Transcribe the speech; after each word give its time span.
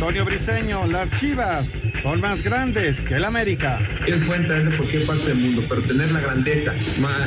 Antonio 0.00 0.24
Briseño, 0.24 0.86
las 0.86 1.10
Chivas 1.20 1.84
son 2.02 2.22
más 2.22 2.42
grandes 2.42 3.04
que 3.04 3.16
el 3.16 3.24
América. 3.24 3.78
Ellos 4.06 4.22
pueden 4.26 4.46
traer 4.46 4.70
de 4.70 4.74
cualquier 4.74 5.04
parte 5.04 5.28
del 5.28 5.36
mundo, 5.36 5.62
pero 5.68 5.82
tener 5.82 6.10
la 6.10 6.20
grandeza 6.20 6.72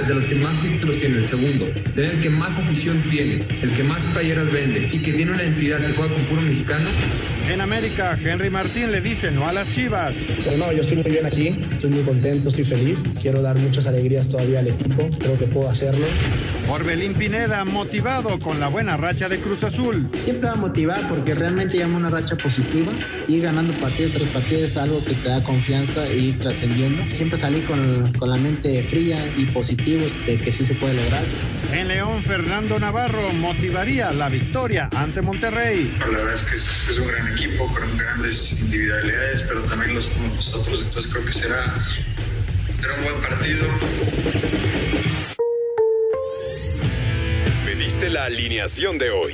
de 0.08 0.14
los 0.16 0.26
que 0.26 0.34
más 0.36 0.59
títulos 0.59 0.98
tienen, 0.98 1.20
el 1.20 1.26
segundo, 1.27 1.66
tener 1.94 2.09
el 2.09 2.20
que 2.20 2.31
más 2.31 2.58
afición 2.58 3.00
tiene, 3.03 3.44
el 3.62 3.72
que 3.76 3.84
más 3.84 4.08
playeras 4.08 4.52
vende 4.52 4.90
y 4.91 5.00
que 5.03 5.14
tiene 5.14 5.31
una 5.31 5.44
entidad 5.44 5.77
que 5.77 5.94
juega 5.94 6.14
con 6.14 6.23
puro 6.23 6.41
mexicano. 6.41 6.86
En 7.50 7.62
América, 7.62 8.17
Henry 8.20 8.50
Martín 8.50 8.91
le 8.91 9.02
dice 9.02 9.30
no 9.30 9.48
a 9.48 9.53
las 9.53 9.70
Chivas. 9.72 10.16
Pero 10.44 10.58
no, 10.58 10.72
yo 10.72 10.81
estoy 10.81 10.98
muy 10.98 11.12
bien 11.12 11.25
aquí, 11.25 11.50
estoy 11.50 11.89
muy 11.91 12.03
contento, 12.03 12.50
estoy 12.50 12.66
feliz. 12.66 12.98
Quiero 13.22 13.41
dar 13.41 13.58
muchas 13.59 13.86
alegrías 13.86 14.30
todavía 14.30 14.59
al 14.59 14.67
equipo, 14.67 15.09
creo 15.20 15.38
que 15.38 15.45
puedo 15.45 15.70
hacerlo. 15.70 16.05
Orbelín 16.70 17.14
Pineda, 17.14 17.66
motivado 17.66 18.39
con 18.39 18.59
la 18.62 18.70
buena 18.70 18.95
racha 18.95 19.28
de 19.28 19.38
Cruz 19.39 19.64
Azul. 19.64 20.09
Siempre 20.23 20.48
va 20.48 20.55
a 20.55 20.58
motivar 20.84 21.08
porque 21.08 21.34
realmente 21.34 21.78
llama 21.78 21.98
una 21.98 22.10
racha 22.10 22.36
positiva 22.36 22.92
y 23.28 23.40
ganando 23.40 23.72
partido 23.73 24.10
tras 24.10 24.28
partido 24.30 24.66
es 24.66 24.76
algo 24.76 25.03
que 25.06 25.14
te 25.14 25.30
da 25.30 25.42
confianza 25.42 26.08
y 26.09 26.30
ir 26.30 26.40
trascendiendo. 26.40 27.09
Siempre 27.09 27.38
salir 27.38 27.64
con, 27.66 28.12
con, 28.14 28.30
la 28.30 28.38
mente 28.38 28.84
fría 28.84 29.17
y 29.38 29.45
positivos 29.45 30.14
de 30.25 30.38
que 30.38 30.52
sí 30.52 30.66
se 30.66 30.75
puede 30.75 30.95
lograr. 30.95 31.23
En 31.72 31.88
León, 31.88 32.22
Fernando 32.23 32.80
Navarro 32.80 33.31
motivaría 33.34 34.12
la 34.12 34.28
victoria 34.28 34.90
ante 34.95 35.22
Monterrey. 35.22 35.95
La 36.00 36.08
verdad 36.08 36.34
es 36.34 36.42
que 36.44 36.56
es, 36.56 36.70
es 36.90 37.00
un 37.00 37.08
gran 37.08 37.31
equipo 37.31 37.68
con 37.68 37.97
grandes 37.97 38.59
individualidades, 38.59 39.44
pero 39.47 39.62
también 39.62 39.95
los 39.95 40.08
como 40.08 40.36
nosotros, 40.36 40.84
entonces 40.86 41.12
creo 41.12 41.25
que 41.25 41.34
será, 41.34 41.75
será 42.81 42.94
un 42.95 43.03
buen 43.03 43.22
partido. 43.22 43.66
Pediste 47.66 48.09
la 48.09 48.25
alineación 48.25 48.97
de 48.97 49.12
hoy. 49.12 49.34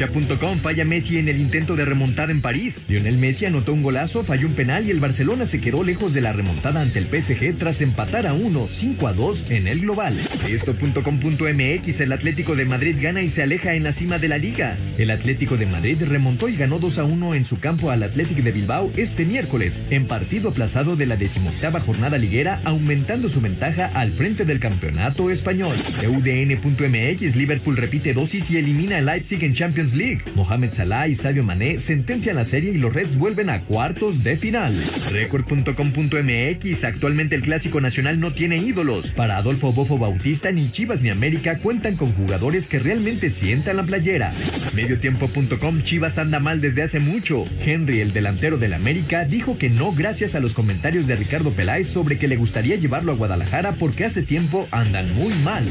Cancha.com 0.00 0.58
falla 0.60 0.86
Messi 0.86 1.18
en 1.18 1.28
el 1.28 1.38
intento 1.38 1.76
de 1.76 1.84
remontada 1.84 2.32
en 2.32 2.40
París. 2.40 2.84
Lionel 2.88 3.18
Messi 3.18 3.44
anotó 3.44 3.74
un 3.74 3.82
golazo, 3.82 4.24
falló 4.24 4.46
un 4.46 4.54
penal 4.54 4.86
y 4.86 4.90
el 4.90 4.98
Barcelona 4.98 5.44
se 5.44 5.60
quedó 5.60 5.84
lejos 5.84 6.14
de 6.14 6.22
la 6.22 6.32
remontada 6.32 6.80
ante 6.80 6.98
el 6.98 7.06
PSG 7.06 7.58
tras 7.58 7.82
empatar 7.82 8.26
a 8.26 8.32
1, 8.32 8.66
5 8.66 9.06
a 9.06 9.12
2 9.12 9.50
en 9.50 9.68
el 9.68 9.80
global. 9.80 10.18
Esto.com.mx 10.48 12.00
el 12.00 12.12
Atlético 12.12 12.56
de 12.56 12.64
Madrid 12.64 12.96
gana 12.98 13.20
y 13.20 13.28
se 13.28 13.42
aleja 13.42 13.74
en 13.74 13.82
la 13.82 13.92
cima 13.92 14.18
de 14.18 14.28
la 14.28 14.38
liga. 14.38 14.74
El 14.96 15.10
Atlético 15.10 15.58
de 15.58 15.66
Madrid 15.66 15.98
remontó 16.02 16.48
y 16.48 16.56
ganó 16.56 16.78
2 16.78 16.98
a 16.98 17.04
1 17.04 17.34
en 17.34 17.44
su 17.44 17.60
campo 17.60 17.90
al 17.90 18.02
Atlético 18.02 18.40
de 18.40 18.52
Bilbao 18.52 18.90
este 18.96 19.26
miércoles, 19.26 19.82
en 19.90 20.06
partido 20.06 20.48
aplazado 20.48 20.96
de 20.96 21.04
la 21.04 21.18
decimoctava 21.18 21.80
jornada 21.80 22.16
liguera, 22.16 22.60
aumentando 22.64 23.28
su 23.28 23.42
ventaja 23.42 23.90
al 23.92 24.12
frente 24.12 24.46
del 24.46 24.60
campeonato 24.60 25.28
español. 25.28 25.76
UDN.mx 26.08 27.36
Liverpool 27.36 27.76
repite 27.76 28.14
dosis 28.14 28.50
y 28.50 28.56
elimina 28.56 28.96
a 28.96 29.02
Leipzig 29.02 29.44
en 29.44 29.52
Champions 29.52 29.89
League. 29.94 30.22
Mohamed 30.34 30.72
Salah 30.72 31.08
y 31.08 31.14
Sadio 31.14 31.42
Mané 31.42 31.78
sentencian 31.78 32.36
la 32.36 32.44
serie 32.44 32.72
y 32.72 32.78
los 32.78 32.92
Reds 32.92 33.16
vuelven 33.16 33.50
a 33.50 33.60
cuartos 33.62 34.22
de 34.24 34.36
final. 34.36 34.74
Record.com.mx 35.12 36.84
Actualmente 36.84 37.36
el 37.36 37.42
Clásico 37.42 37.80
Nacional 37.80 38.20
no 38.20 38.32
tiene 38.32 38.58
ídolos. 38.58 39.08
Para 39.10 39.36
Adolfo 39.36 39.72
Bofo 39.72 39.98
Bautista 39.98 40.52
ni 40.52 40.70
Chivas 40.70 41.02
ni 41.02 41.10
América 41.10 41.58
cuentan 41.58 41.96
con 41.96 42.12
jugadores 42.12 42.68
que 42.68 42.78
realmente 42.78 43.30
sientan 43.30 43.76
la 43.76 43.84
playera. 43.84 44.32
Mediotiempo.com 44.74 45.82
Chivas 45.82 46.18
anda 46.18 46.40
mal 46.40 46.60
desde 46.60 46.82
hace 46.82 46.98
mucho. 46.98 47.44
Henry, 47.64 48.00
el 48.00 48.12
delantero 48.12 48.58
del 48.58 48.74
América, 48.74 49.24
dijo 49.24 49.58
que 49.58 49.70
no 49.70 49.92
gracias 49.92 50.34
a 50.34 50.40
los 50.40 50.54
comentarios 50.54 51.06
de 51.06 51.16
Ricardo 51.16 51.50
Peláez 51.50 51.88
sobre 51.88 52.18
que 52.18 52.28
le 52.28 52.36
gustaría 52.36 52.76
llevarlo 52.76 53.12
a 53.12 53.16
Guadalajara 53.16 53.72
porque 53.72 54.04
hace 54.04 54.22
tiempo 54.22 54.66
andan 54.70 55.12
muy 55.14 55.32
mal. 55.44 55.64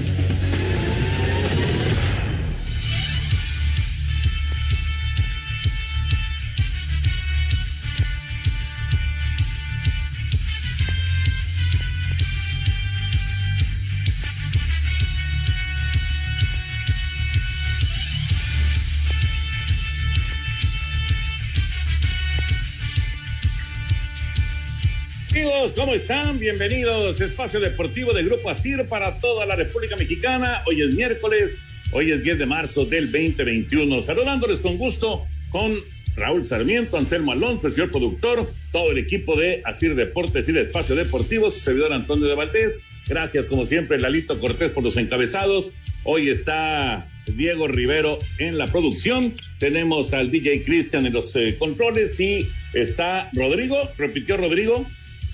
¿Cómo 25.79 25.93
están? 25.93 26.37
Bienvenidos. 26.39 27.21
Espacio 27.21 27.61
Deportivo 27.61 28.11
de 28.11 28.21
Grupo 28.23 28.49
ASIR 28.49 28.85
para 28.89 29.17
toda 29.21 29.45
la 29.45 29.55
República 29.55 29.95
Mexicana. 29.95 30.61
Hoy 30.65 30.81
es 30.81 30.93
miércoles, 30.93 31.61
hoy 31.93 32.11
es 32.11 32.21
10 32.21 32.37
de 32.37 32.45
marzo 32.45 32.83
del 32.83 33.09
2021. 33.09 34.01
Saludándoles 34.01 34.59
con 34.59 34.77
gusto 34.77 35.25
con 35.51 35.79
Raúl 36.17 36.43
Sarmiento, 36.43 36.97
Anselmo 36.97 37.31
Alonso, 37.31 37.67
el 37.67 37.73
señor 37.73 37.91
productor, 37.91 38.45
todo 38.73 38.91
el 38.91 38.97
equipo 38.97 39.37
de 39.37 39.61
ASIR 39.63 39.95
Deportes 39.95 40.49
y 40.49 40.51
de 40.51 40.63
Espacio 40.63 40.97
Deportivo, 40.97 41.49
su 41.49 41.61
servidor 41.61 41.93
Antonio 41.93 42.27
de 42.27 42.35
Valdés. 42.35 42.81
Gracias, 43.07 43.45
como 43.45 43.63
siempre, 43.63 44.01
Lalito 44.01 44.37
Cortés 44.37 44.71
por 44.71 44.83
los 44.83 44.97
encabezados. 44.97 45.71
Hoy 46.03 46.29
está 46.29 47.07
Diego 47.25 47.69
Rivero 47.69 48.19
en 48.37 48.57
la 48.57 48.67
producción. 48.67 49.33
Tenemos 49.59 50.11
al 50.13 50.29
DJ 50.29 50.61
Cristian 50.61 51.05
en 51.05 51.13
los 51.13 51.33
eh, 51.37 51.55
controles 51.57 52.19
y 52.19 52.45
está 52.73 53.29
Rodrigo. 53.33 53.77
Repitió 53.97 54.35
Rodrigo. 54.35 54.85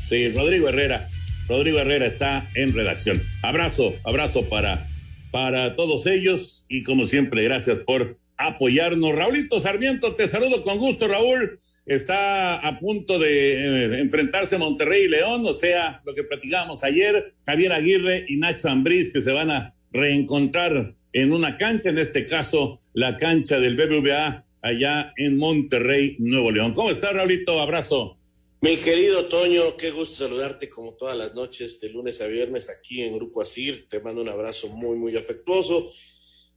Sí, 0.09 0.29
Rodrigo 0.29 0.69
Herrera. 0.69 1.07
Rodrigo 1.47 1.79
Herrera 1.79 2.05
está 2.05 2.49
en 2.55 2.73
redacción. 2.73 3.21
Abrazo, 3.41 3.93
abrazo 4.03 4.47
para, 4.49 4.85
para 5.31 5.75
todos 5.75 6.05
ellos 6.07 6.66
y 6.67 6.83
como 6.83 7.05
siempre, 7.05 7.43
gracias 7.43 7.79
por 7.79 8.17
apoyarnos. 8.38 9.16
Raulito 9.16 9.59
Sarmiento, 9.59 10.16
te 10.16 10.27
saludo 10.27 10.63
con 10.63 10.77
gusto, 10.77 11.07
Raúl. 11.07 11.59
Está 11.85 12.55
a 12.55 12.79
punto 12.79 13.19
de 13.19 13.53
eh, 13.53 13.99
enfrentarse 13.99 14.57
Monterrey 14.57 15.03
y 15.03 15.07
León, 15.07 15.45
o 15.45 15.53
sea, 15.53 16.01
lo 16.03 16.16
que 16.16 16.23
platicábamos 16.23 16.83
ayer, 16.83 17.35
Javier 17.45 17.73
Aguirre 17.73 18.25
y 18.28 18.37
Nacho 18.37 18.69
Ambriz, 18.69 19.13
que 19.13 19.22
se 19.22 19.31
van 19.31 19.52
a 19.52 19.75
reencontrar 19.91 20.96
en 21.13 21.31
una 21.31 21.57
cancha, 21.57 21.90
en 21.90 21.99
este 21.99 22.25
caso 22.25 22.79
la 22.93 23.17
cancha 23.17 23.59
del 23.59 23.75
BBVA 23.75 24.46
allá 24.63 25.13
en 25.16 25.37
Monterrey, 25.37 26.16
Nuevo 26.17 26.52
León. 26.52 26.73
¿Cómo 26.73 26.90
está, 26.90 27.11
Raulito? 27.11 27.61
Abrazo. 27.61 28.17
Mi 28.66 28.78
querido 28.78 29.26
Toño, 29.26 29.78
qué 29.78 29.91
gusto 29.91 30.16
saludarte 30.26 30.70
como 30.70 30.96
todas 30.96 31.16
las 31.16 31.35
noches, 31.35 31.79
de 31.82 31.90
lunes 31.90 32.20
a 32.20 32.26
viernes 32.26 32.67
aquí 32.67 33.03
en 33.03 33.14
Grupo 33.14 33.44
Asir. 33.44 33.88
Te 33.88 34.00
mando 34.00 34.22
un 34.22 34.29
abrazo 34.29 34.70
muy, 34.70 34.97
muy 34.97 35.16
afectuoso. 35.16 35.94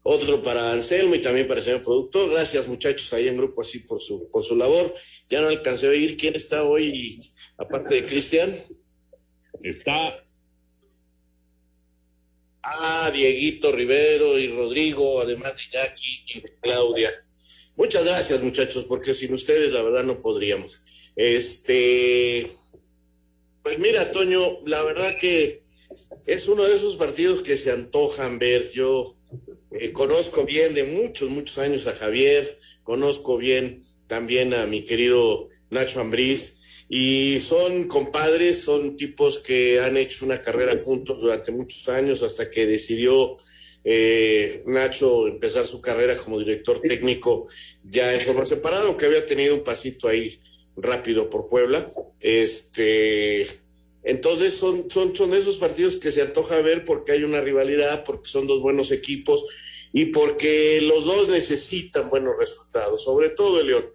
Otro 0.03 0.43
para 0.43 0.73
Anselmo 0.73 1.15
y 1.15 1.19
también 1.21 1.47
para 1.47 1.61
el 1.61 1.65
señor 1.67 1.83
productor. 1.83 2.31
Gracias, 2.31 2.67
muchachos, 2.67 3.13
ahí 3.13 3.29
en 3.29 3.37
Grupo 3.37 3.61
Asir 3.61 3.85
por 3.85 4.01
su, 4.01 4.31
por 4.31 4.43
su 4.43 4.57
labor. 4.57 4.95
Ya 5.29 5.43
no 5.43 5.49
alcancé 5.49 5.89
a 5.89 5.91
oír 5.91 6.17
quién 6.17 6.35
está 6.35 6.65
hoy, 6.65 7.21
aparte 7.59 7.97
de 7.97 8.07
Cristian. 8.07 8.57
Está. 9.63 10.25
Ah, 12.63 13.11
Dieguito 13.13 13.71
Rivero 13.71 14.39
y 14.39 14.47
Rodrigo, 14.47 15.21
además 15.21 15.55
de 15.59 15.63
Jackie 15.71 16.25
y 16.27 16.41
Claudia. 16.63 17.11
Muchas 17.77 18.07
gracias, 18.07 18.43
muchachos, 18.43 18.85
porque 18.85 19.13
sin 19.13 19.35
ustedes, 19.35 19.75
la 19.75 19.83
verdad, 19.83 20.05
no 20.05 20.23
podríamos. 20.23 20.81
Este. 21.19 22.49
Pues 23.65 23.79
mira, 23.81 24.13
Toño, 24.13 24.41
la 24.67 24.85
verdad 24.85 25.19
que 25.21 25.65
es 26.27 26.47
uno 26.47 26.63
de 26.63 26.77
esos 26.77 26.95
partidos 26.95 27.43
que 27.43 27.57
se 27.57 27.73
antojan 27.73 28.39
ver. 28.39 28.71
Yo 28.71 29.17
eh, 29.73 29.93
conozco 29.93 30.45
bien 30.45 30.75
de 30.75 30.85
muchos, 30.85 31.29
muchos 31.29 31.59
años 31.59 31.89
a 31.89 31.93
Javier, 31.93 32.61
conozco 32.85 33.37
bien 33.37 33.83
también 34.07 34.55
a 34.55 34.67
mi 34.67 34.85
querido 34.85 35.49
Nacho 35.71 36.01
Ambriz, 36.01 36.61
y 36.89 37.41
son 37.41 37.89
compadres, 37.89 38.63
son 38.63 38.97
tipos 38.97 39.39
que 39.41 39.81
han 39.81 39.97
hecho 39.97 40.25
una 40.25 40.41
carrera 40.41 40.77
juntos 40.79 41.21
durante 41.21 41.51
muchos 41.51 41.89
años 41.89 42.23
hasta 42.23 42.49
que 42.49 42.65
decidió 42.65 43.37
eh, 43.83 44.63
Nacho 44.67 45.27
empezar 45.27 45.67
su 45.67 45.83
carrera 45.83 46.17
como 46.17 46.39
director 46.39 46.81
técnico 46.81 47.49
ya 47.83 48.15
en 48.15 48.21
forma 48.21 48.45
separada, 48.45 48.87
aunque 48.87 49.07
había 49.07 49.27
tenido 49.27 49.57
un 49.57 49.65
pasito 49.65 50.07
ahí 50.07 50.41
rápido 50.83 51.31
por 51.31 51.49
Puebla. 51.49 51.87
Este, 52.21 53.47
entonces 54.03 54.55
son, 54.55 54.91
son, 54.91 55.15
son 55.15 55.35
esos 55.35 55.59
partidos 55.59 55.97
que 55.97 56.13
se 56.13 56.23
antoja 56.23 56.61
ver 56.63 56.85
porque 56.85 57.13
hay 57.13 57.25
una 57.25 57.41
rivalidad, 57.41 58.05
porque 58.05 58.29
son 58.29 58.47
dos 58.47 58.61
buenos 58.61 58.91
equipos 58.91 59.45
y 59.93 60.07
porque 60.07 60.81
los 60.83 61.05
dos 61.05 61.29
necesitan 61.29 62.11
buenos 62.11 62.35
resultados, 62.39 63.05
sobre 63.05 63.31
todo 63.31 63.61
el 63.61 63.69
León. 63.69 63.87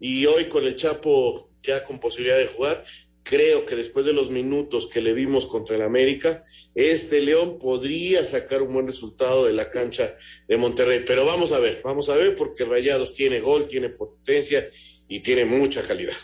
Y 0.00 0.26
hoy 0.26 0.46
con 0.46 0.64
el 0.64 0.76
Chapo 0.76 1.50
ya 1.62 1.84
con 1.84 2.00
posibilidad 2.00 2.38
de 2.38 2.48
jugar, 2.48 2.84
creo 3.22 3.64
que 3.66 3.76
después 3.76 4.04
de 4.04 4.12
los 4.12 4.30
minutos 4.30 4.88
que 4.88 5.00
le 5.00 5.12
vimos 5.12 5.46
contra 5.46 5.76
el 5.76 5.82
América, 5.82 6.44
este 6.74 7.20
León 7.20 7.58
podría 7.58 8.24
sacar 8.24 8.62
un 8.62 8.74
buen 8.74 8.86
resultado 8.86 9.46
de 9.46 9.52
la 9.52 9.70
cancha 9.70 10.16
de 10.48 10.56
Monterrey. 10.56 11.04
Pero 11.06 11.24
vamos 11.24 11.52
a 11.52 11.60
ver, 11.60 11.80
vamos 11.84 12.08
a 12.08 12.16
ver 12.16 12.34
porque 12.34 12.64
Rayados 12.64 13.14
tiene 13.14 13.40
gol, 13.40 13.68
tiene 13.68 13.90
potencia 13.90 14.68
y 15.08 15.20
tiene 15.20 15.44
mucha 15.44 15.82
calidad. 15.82 16.16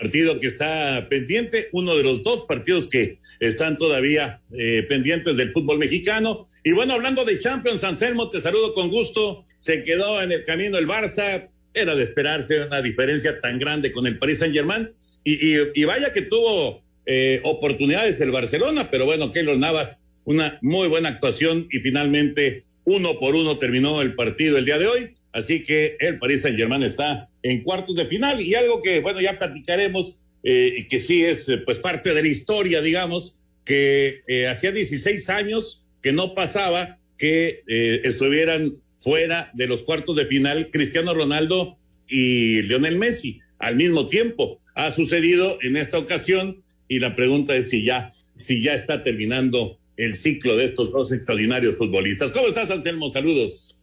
Partido 0.00 0.40
que 0.40 0.46
está 0.46 1.08
pendiente, 1.10 1.68
uno 1.72 1.94
de 1.94 2.02
los 2.02 2.22
dos 2.22 2.44
partidos 2.44 2.86
que 2.86 3.18
están 3.38 3.76
todavía 3.76 4.40
eh, 4.50 4.86
pendientes 4.88 5.36
del 5.36 5.52
fútbol 5.52 5.76
mexicano. 5.76 6.48
Y 6.64 6.72
bueno, 6.72 6.94
hablando 6.94 7.26
de 7.26 7.38
Champions, 7.38 7.84
Anselmo, 7.84 8.30
te 8.30 8.40
saludo 8.40 8.72
con 8.72 8.88
gusto. 8.88 9.44
Se 9.58 9.82
quedó 9.82 10.22
en 10.22 10.32
el 10.32 10.42
camino 10.44 10.78
el 10.78 10.88
Barça, 10.88 11.50
era 11.74 11.94
de 11.94 12.02
esperarse 12.02 12.62
una 12.62 12.80
diferencia 12.80 13.40
tan 13.40 13.58
grande 13.58 13.92
con 13.92 14.06
el 14.06 14.18
Paris 14.18 14.38
Saint 14.38 14.54
Germain. 14.54 14.88
Y, 15.22 15.84
vaya 15.84 16.14
que 16.14 16.22
tuvo 16.22 16.82
eh, 17.04 17.40
oportunidades 17.44 18.22
el 18.22 18.30
Barcelona, 18.30 18.88
pero 18.90 19.04
bueno, 19.04 19.32
Keylor 19.32 19.58
Navas, 19.58 20.02
una 20.24 20.58
muy 20.62 20.88
buena 20.88 21.10
actuación 21.10 21.68
y 21.70 21.80
finalmente 21.80 22.64
uno 22.84 23.18
por 23.18 23.34
uno 23.34 23.58
terminó 23.58 24.00
el 24.00 24.14
partido 24.14 24.56
el 24.56 24.64
día 24.64 24.78
de 24.78 24.86
hoy. 24.86 25.14
Así 25.32 25.62
que 25.62 25.96
el 26.00 26.18
Paris 26.18 26.42
Saint 26.42 26.58
Germain 26.58 26.82
está 26.82 27.28
en 27.42 27.62
cuartos 27.62 27.96
de 27.96 28.06
final 28.06 28.40
y 28.40 28.54
algo 28.54 28.80
que, 28.80 29.00
bueno, 29.00 29.20
ya 29.20 29.38
platicaremos 29.38 30.20
eh, 30.42 30.86
que 30.88 31.00
sí 31.00 31.24
es 31.24 31.46
pues 31.64 31.78
parte 31.78 32.12
de 32.14 32.22
la 32.22 32.28
historia, 32.28 32.80
digamos, 32.80 33.36
que 33.64 34.22
eh, 34.26 34.48
hacía 34.48 34.72
16 34.72 35.28
años 35.30 35.86
que 36.02 36.12
no 36.12 36.34
pasaba 36.34 36.98
que 37.18 37.62
estuvieran 37.66 38.76
fuera 39.00 39.50
de 39.52 39.66
los 39.66 39.82
cuartos 39.82 40.16
de 40.16 40.24
final 40.24 40.70
Cristiano 40.70 41.12
Ronaldo 41.12 41.76
y 42.08 42.62
Lionel 42.62 42.96
Messi 42.96 43.40
al 43.58 43.76
mismo 43.76 44.08
tiempo. 44.08 44.60
Ha 44.74 44.92
sucedido 44.92 45.58
en 45.62 45.76
esta 45.76 45.98
ocasión 45.98 46.62
y 46.88 46.98
la 46.98 47.14
pregunta 47.14 47.54
es 47.56 47.70
si 47.70 47.84
ya, 47.84 48.12
si 48.36 48.62
ya 48.62 48.74
está 48.74 49.02
terminando 49.02 49.78
el 49.96 50.14
ciclo 50.14 50.56
de 50.56 50.66
estos 50.66 50.90
dos 50.90 51.12
extraordinarios 51.12 51.76
futbolistas. 51.76 52.32
¿Cómo 52.32 52.48
estás, 52.48 52.70
Anselmo? 52.70 53.10
Saludos. 53.10 53.78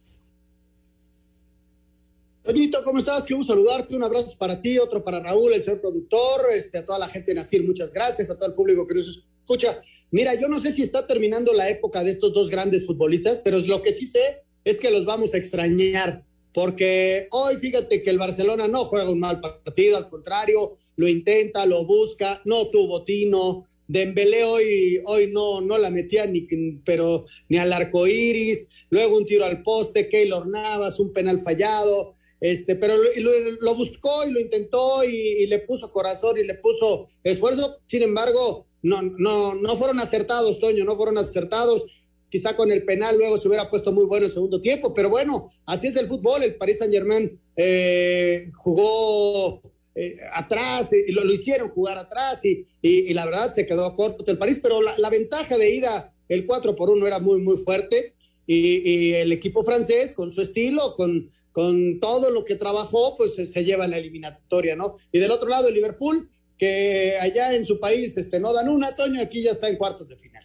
Toñito, 2.47 2.81
¿cómo 2.81 2.99
estás? 2.99 3.25
Quiero 3.25 3.43
saludarte. 3.43 3.93
Un 3.93 4.05
abrazo 4.05 4.33
para 4.37 4.61
ti, 4.61 4.77
otro 4.77 5.03
para 5.03 5.19
Raúl, 5.19 5.51
el 5.51 5.61
señor 5.61 5.81
productor, 5.81 6.45
este, 6.55 6.77
a 6.77 6.85
toda 6.85 6.97
la 6.97 7.09
gente 7.09 7.31
de 7.31 7.35
Nacir, 7.35 7.61
muchas 7.61 7.91
gracias, 7.91 8.29
a 8.29 8.35
todo 8.37 8.45
el 8.45 8.53
público 8.53 8.87
que 8.87 8.93
nos 8.93 9.21
escucha. 9.41 9.81
Mira, 10.11 10.33
yo 10.33 10.47
no 10.47 10.61
sé 10.61 10.71
si 10.71 10.81
está 10.81 11.05
terminando 11.05 11.51
la 11.51 11.67
época 11.67 12.05
de 12.05 12.11
estos 12.11 12.33
dos 12.33 12.49
grandes 12.49 12.85
futbolistas, 12.85 13.41
pero 13.43 13.59
lo 13.59 13.81
que 13.81 13.91
sí 13.91 14.05
sé 14.05 14.43
es 14.63 14.79
que 14.79 14.91
los 14.91 15.03
vamos 15.03 15.33
a 15.33 15.37
extrañar, 15.37 16.23
porque 16.53 17.27
hoy 17.31 17.57
fíjate 17.57 18.01
que 18.01 18.11
el 18.11 18.17
Barcelona 18.17 18.69
no 18.69 18.85
juega 18.85 19.11
un 19.11 19.19
mal 19.19 19.41
partido, 19.41 19.97
al 19.97 20.07
contrario, 20.07 20.77
lo 20.95 21.09
intenta, 21.09 21.65
lo 21.65 21.85
busca, 21.85 22.41
no 22.45 22.67
tuvo 22.67 23.03
tino. 23.03 23.67
Dembélé 23.89 24.45
hoy, 24.45 25.01
hoy 25.05 25.31
no, 25.33 25.59
no 25.59 25.77
la 25.77 25.89
metía 25.89 26.25
ni, 26.25 26.47
pero, 26.85 27.25
ni 27.49 27.57
al 27.57 27.73
arco 27.73 28.07
iris, 28.07 28.67
luego 28.89 29.17
un 29.17 29.25
tiro 29.25 29.43
al 29.43 29.63
poste, 29.63 30.07
Keylor 30.07 30.47
Navas, 30.47 30.97
un 30.97 31.11
penal 31.11 31.41
fallado, 31.41 32.15
este, 32.39 32.75
pero 32.75 32.95
lo, 32.97 33.75
buscó 33.75 34.25
y 34.27 34.31
lo 34.31 34.39
intentó 34.39 35.03
y, 35.03 35.47
le 35.47 35.59
puso 35.59 35.91
corazón 35.91 36.37
y 36.37 36.43
le 36.43 36.55
puso 36.55 37.07
esfuerzo. 37.23 37.79
Sin 37.87 38.03
embargo, 38.03 38.67
no, 38.81 39.01
no, 39.01 39.55
no 39.55 39.75
fueron 39.77 39.99
acertados, 39.99 40.59
Toño, 40.59 40.85
no 40.85 40.95
fueron 40.95 41.17
acertados 41.17 41.85
quizá 42.29 42.55
con 42.55 42.71
el 42.71 42.83
penal 42.83 43.17
luego 43.17 43.37
se 43.37 43.47
hubiera 43.47 43.69
puesto 43.69 43.91
muy 43.91 44.05
bueno 44.05 44.25
el 44.25 44.31
segundo 44.31 44.61
tiempo, 44.61 44.93
pero 44.93 45.09
bueno, 45.09 45.51
así 45.65 45.87
es 45.87 45.95
el 45.95 46.07
fútbol, 46.07 46.43
el 46.43 46.55
Paris 46.55 46.79
Saint 46.79 46.93
Germain 46.93 47.39
eh, 47.55 48.51
jugó 48.57 49.61
eh, 49.95 50.17
atrás, 50.33 50.91
y 50.93 51.11
lo, 51.11 51.25
hicieron 51.31 51.69
jugar 51.69 51.97
atrás 51.97 52.43
y, 52.43 52.67
y, 52.81 53.13
la 53.13 53.25
verdad 53.25 53.53
se 53.53 53.65
quedó 53.65 53.95
corto 53.95 54.29
el 54.29 54.37
París, 54.37 54.59
pero 54.61 54.79
la, 54.81 55.09
ventaja 55.09 55.57
de 55.57 55.73
ida, 55.73 56.13
el 56.29 56.45
4 56.45 56.75
por 56.75 56.89
1 56.89 57.07
era 57.07 57.19
muy, 57.19 57.41
muy 57.41 57.57
fuerte 57.57 58.13
y, 58.45 59.13
el 59.13 59.31
equipo 59.31 59.63
francés 59.63 60.13
con 60.13 60.31
su 60.31 60.41
estilo, 60.41 60.95
con, 60.95 61.31
con 61.57 61.99
todo 61.99 62.29
lo 62.29 62.45
que 62.45 62.53
trabajó, 62.53 63.17
pues 63.17 63.33
se, 63.33 63.65
lleva 63.65 63.87
la 63.87 63.97
eliminatoria, 63.97 64.75
¿no? 64.75 64.93
Y 65.11 65.17
del 65.17 65.31
otro 65.31 65.49
lado 65.49 65.67
el 65.67 65.73
Liverpool, 65.73 66.29
que 66.55 67.15
allá 67.19 67.55
en 67.55 67.65
su 67.65 67.79
país 67.79 68.15
este, 68.15 68.39
no 68.39 68.53
dan 68.53 68.69
un 68.69 68.85
Toño, 68.95 69.19
aquí 69.19 69.41
ya 69.41 69.53
está 69.53 69.67
en 69.67 69.75
cuartos 69.75 70.07
de 70.07 70.17
final. 70.17 70.43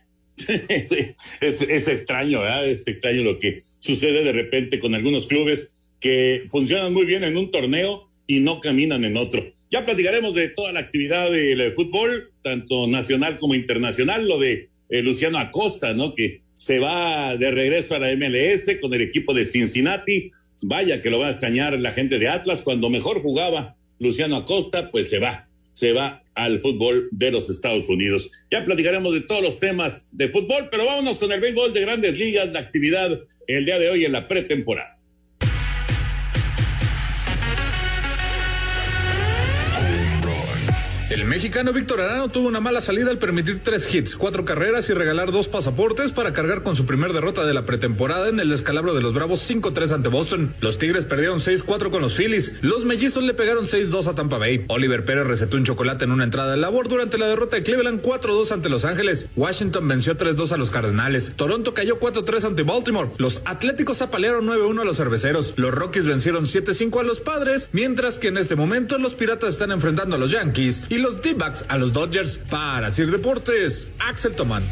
es, 1.42 1.60
extraño, 1.60 2.40
¿verdad? 2.40 2.66
Es 2.66 2.88
extraño 2.88 3.24
lo 3.24 3.38
que 3.38 3.58
sucede 3.60 4.24
de 4.24 4.32
repente 4.32 4.80
con 4.80 4.94
algunos 4.94 5.26
clubes 5.26 5.76
que 6.00 6.46
funcionan 6.48 6.94
muy 6.94 7.04
bien 7.04 7.24
en 7.24 7.36
un 7.36 7.50
torneo 7.50 8.08
y 8.26 8.40
no 8.40 8.60
caminan 8.60 9.04
en 9.04 9.18
otro. 9.18 9.44
Ya 9.70 9.84
platicaremos 9.84 10.32
de 10.32 10.48
toda 10.48 10.72
la 10.72 10.80
actividad 10.80 11.30
del 11.30 11.72
fútbol, 11.72 12.32
tanto 12.40 12.86
nacional 12.86 13.36
como 13.36 13.54
internacional, 13.54 14.26
lo 14.26 14.38
de 14.38 14.70
eh, 14.88 15.02
Luciano 15.02 15.38
Acosta, 15.38 15.92
¿no? 15.92 16.14
Que 16.14 16.40
se 16.56 16.78
va 16.78 17.36
de 17.36 17.50
regreso 17.50 17.94
a 17.94 17.98
la 17.98 18.16
MLS 18.16 18.78
con 18.80 18.94
el 18.94 19.02
equipo 19.02 19.34
de 19.34 19.44
Cincinnati. 19.44 20.30
Vaya 20.62 21.00
que 21.00 21.10
lo 21.10 21.18
va 21.18 21.28
a 21.28 21.30
extrañar 21.32 21.78
la 21.78 21.92
gente 21.92 22.18
de 22.18 22.28
Atlas. 22.28 22.62
Cuando 22.62 22.88
mejor 22.88 23.20
jugaba 23.20 23.76
Luciano 23.98 24.36
Acosta, 24.36 24.90
pues 24.90 25.10
se 25.10 25.18
va 25.18 25.48
se 25.72 25.92
va 25.92 26.22
al 26.34 26.60
fútbol 26.60 27.08
de 27.10 27.30
los 27.30 27.50
Estados 27.50 27.88
Unidos. 27.88 28.30
Ya 28.50 28.64
platicaremos 28.64 29.12
de 29.14 29.22
todos 29.22 29.42
los 29.42 29.58
temas 29.58 30.08
de 30.12 30.28
fútbol, 30.28 30.68
pero 30.70 30.86
vámonos 30.86 31.18
con 31.18 31.32
el 31.32 31.40
béisbol 31.40 31.72
de 31.72 31.80
grandes 31.80 32.14
ligas, 32.14 32.52
la 32.52 32.60
actividad 32.60 33.20
el 33.46 33.64
día 33.64 33.78
de 33.78 33.90
hoy 33.90 34.04
en 34.04 34.12
la 34.12 34.26
pretemporada. 34.26 34.98
El 41.12 41.26
mexicano 41.26 41.74
Víctor 41.74 42.00
Arano 42.00 42.28
tuvo 42.28 42.48
una 42.48 42.60
mala 42.60 42.80
salida 42.80 43.10
al 43.10 43.18
permitir 43.18 43.58
tres 43.62 43.86
hits, 43.94 44.16
cuatro 44.16 44.46
carreras 44.46 44.88
y 44.88 44.94
regalar 44.94 45.30
dos 45.30 45.46
pasaportes 45.46 46.10
para 46.10 46.32
cargar 46.32 46.62
con 46.62 46.74
su 46.74 46.86
primer 46.86 47.12
derrota 47.12 47.44
de 47.44 47.52
la 47.52 47.66
pretemporada 47.66 48.30
en 48.30 48.40
el 48.40 48.48
descalabro 48.48 48.94
de 48.94 49.02
los 49.02 49.12
Bravos 49.12 49.40
5-3 49.50 49.92
ante 49.92 50.08
Boston. 50.08 50.54
Los 50.62 50.78
Tigres 50.78 51.04
perdieron 51.04 51.38
6-4 51.38 51.90
con 51.90 52.00
los 52.00 52.16
Phillies. 52.16 52.54
Los 52.62 52.86
Mellizos 52.86 53.24
le 53.24 53.34
pegaron 53.34 53.66
6-2 53.66 54.06
a 54.06 54.14
Tampa 54.14 54.38
Bay. 54.38 54.64
Oliver 54.68 55.04
Pérez 55.04 55.26
recetó 55.26 55.58
un 55.58 55.64
chocolate 55.64 56.06
en 56.06 56.12
una 56.12 56.24
entrada 56.24 56.52
de 56.52 56.56
labor 56.56 56.88
durante 56.88 57.18
la 57.18 57.26
derrota 57.26 57.56
de 57.56 57.62
Cleveland 57.62 58.00
4-2 58.00 58.50
ante 58.50 58.70
Los 58.70 58.86
Ángeles. 58.86 59.26
Washington 59.36 59.86
venció 59.86 60.16
3-2 60.16 60.52
a 60.52 60.56
los 60.56 60.70
Cardenales. 60.70 61.34
Toronto 61.36 61.74
cayó 61.74 62.00
4-3 62.00 62.44
ante 62.44 62.62
Baltimore. 62.62 63.10
Los 63.18 63.42
Atléticos 63.44 64.00
apalearon 64.00 64.46
9-1 64.46 64.80
a 64.80 64.84
los 64.84 64.96
Cerveceros. 64.96 65.52
Los 65.56 65.74
Rockies 65.74 66.06
vencieron 66.06 66.46
7-5 66.46 67.00
a 67.00 67.02
los 67.02 67.20
Padres, 67.20 67.68
mientras 67.72 68.18
que 68.18 68.28
en 68.28 68.38
este 68.38 68.56
momento 68.56 68.96
los 68.96 69.12
Piratas 69.12 69.50
están 69.50 69.72
enfrentando 69.72 70.16
a 70.16 70.18
los 70.18 70.30
Yankees 70.30 70.84
y 70.88 71.01
los 71.02 71.20
D-backs 71.20 71.66
a 71.68 71.76
los 71.76 71.92
Dodgers. 71.92 72.38
Para 72.38 72.90
Sir 72.90 73.10
Deportes, 73.10 73.92
Axel 73.98 74.34
Tomán. 74.34 74.62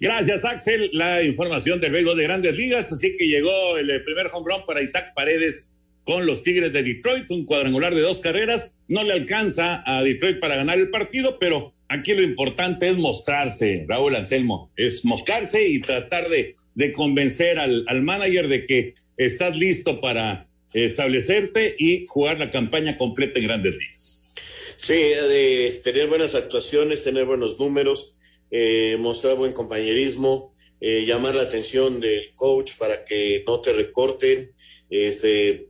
Gracias, 0.00 0.44
Axel. 0.44 0.90
La 0.92 1.22
información 1.22 1.80
del 1.80 1.92
béisbol 1.92 2.16
de 2.16 2.24
grandes 2.24 2.56
ligas. 2.56 2.90
Así 2.90 3.14
que 3.14 3.28
llegó 3.28 3.76
el 3.78 3.90
eh, 3.90 4.00
primer 4.00 4.26
home 4.32 4.46
run 4.52 4.66
para 4.66 4.82
Isaac 4.82 5.12
Paredes 5.14 5.72
con 6.04 6.26
los 6.26 6.42
Tigres 6.42 6.72
de 6.72 6.82
Detroit. 6.82 7.30
Un 7.30 7.44
cuadrangular 7.44 7.94
de 7.94 8.00
dos 8.00 8.20
carreras. 8.20 8.74
No 8.88 9.04
le 9.04 9.12
alcanza 9.12 9.82
a 9.86 10.02
Detroit 10.02 10.40
para 10.40 10.56
ganar 10.56 10.78
el 10.78 10.90
partido, 10.90 11.38
pero 11.38 11.74
aquí 11.88 12.14
lo 12.14 12.22
importante 12.22 12.88
es 12.88 12.96
mostrarse, 12.96 13.84
Raúl 13.88 14.16
Anselmo. 14.16 14.72
Es 14.76 15.04
mostrarse 15.04 15.68
y 15.68 15.80
tratar 15.80 16.28
de, 16.28 16.54
de 16.74 16.92
convencer 16.92 17.58
al, 17.58 17.84
al 17.86 18.02
manager 18.02 18.48
de 18.48 18.64
que 18.64 18.94
estás 19.16 19.56
listo 19.56 20.00
para 20.00 20.49
establecerte 20.72 21.74
y 21.78 22.06
jugar 22.06 22.38
la 22.38 22.50
campaña 22.50 22.96
completa 22.96 23.38
en 23.38 23.46
grandes 23.46 23.76
ligas. 23.76 24.32
Sí, 24.76 24.94
de 24.94 25.80
tener 25.84 26.06
buenas 26.08 26.34
actuaciones, 26.34 27.04
tener 27.04 27.26
buenos 27.26 27.58
números, 27.58 28.16
eh, 28.50 28.96
mostrar 28.98 29.36
buen 29.36 29.52
compañerismo, 29.52 30.54
eh, 30.80 31.04
llamar 31.04 31.34
la 31.34 31.42
atención 31.42 32.00
del 32.00 32.34
coach 32.34 32.72
para 32.78 33.04
que 33.04 33.44
no 33.46 33.60
te 33.60 33.72
recorten, 33.72 34.54
este, 34.88 35.68